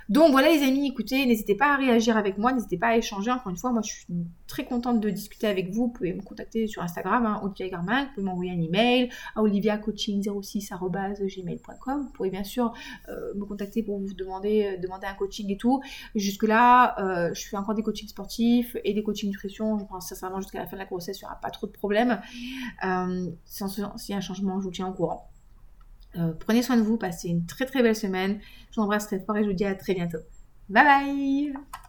Donc 0.07 0.31
voilà 0.31 0.51
les 0.51 0.61
amis, 0.63 0.87
écoutez, 0.87 1.25
n'hésitez 1.25 1.55
pas 1.55 1.73
à 1.73 1.77
réagir 1.77 2.15
avec 2.15 2.37
moi, 2.37 2.53
n'hésitez 2.53 2.77
pas 2.77 2.89
à 2.89 2.97
échanger. 2.97 3.31
Encore 3.31 3.49
une 3.49 3.57
fois, 3.57 3.71
moi 3.71 3.81
je 3.83 3.91
suis 3.91 4.05
très 4.47 4.65
contente 4.65 5.01
de 5.01 5.09
discuter 5.09 5.47
avec 5.47 5.71
vous. 5.71 5.87
Vous 5.87 5.91
pouvez 5.91 6.13
me 6.13 6.21
contacter 6.21 6.67
sur 6.67 6.83
Instagram, 6.83 7.25
hein, 7.25 7.41
Olivia 7.43 7.69
Garmin, 7.69 8.03
vous 8.03 8.09
pouvez 8.13 8.25
m'envoyer 8.25 8.51
un 8.51 8.61
email 8.61 9.09
à 9.35 9.41
oliviacoaching06.gmail.com. 9.41 12.03
Vous 12.03 12.11
pouvez 12.11 12.29
bien 12.29 12.43
sûr 12.43 12.71
euh, 13.09 13.33
me 13.33 13.45
contacter 13.45 13.81
pour 13.81 13.99
vous 13.99 14.13
demander, 14.13 14.75
euh, 14.75 14.77
demander 14.77 15.07
un 15.07 15.15
coaching 15.15 15.51
et 15.51 15.57
tout. 15.57 15.81
Jusque-là, 16.13 16.99
euh, 16.99 17.33
je 17.33 17.47
fais 17.47 17.57
encore 17.57 17.73
des 17.73 17.81
coachings 17.81 18.09
sportifs 18.09 18.77
et 18.83 18.93
des 18.93 19.01
coachings 19.01 19.29
nutrition. 19.29 19.79
Je 19.79 19.85
pense 19.85 20.09
sincèrement 20.09 20.39
jusqu'à 20.39 20.59
la 20.59 20.67
fin 20.67 20.75
de 20.75 20.81
la 20.81 20.85
grossesse, 20.85 21.19
il 21.19 21.23
n'y 21.23 21.27
aura 21.27 21.39
pas 21.41 21.49
trop 21.49 21.65
de 21.65 21.71
problèmes. 21.71 22.21
S'il 23.45 23.69
y 24.09 24.13
a 24.13 24.17
un 24.17 24.21
changement, 24.21 24.59
je 24.59 24.65
vous 24.65 24.71
tiens 24.71 24.87
au 24.87 24.93
courant. 24.93 25.31
Euh, 26.17 26.33
prenez 26.39 26.61
soin 26.61 26.77
de 26.77 26.81
vous, 26.81 26.97
passez 26.97 27.29
une 27.29 27.45
très 27.45 27.65
très 27.65 27.81
belle 27.81 27.95
semaine. 27.95 28.39
Je 28.71 28.75
vous 28.75 28.83
embrasse 28.83 29.07
très 29.07 29.19
fort 29.19 29.37
et 29.37 29.43
je 29.43 29.49
vous 29.49 29.55
dis 29.55 29.65
à 29.65 29.75
très 29.75 29.93
bientôt. 29.93 30.19
Bye 30.69 30.83
bye 30.83 31.84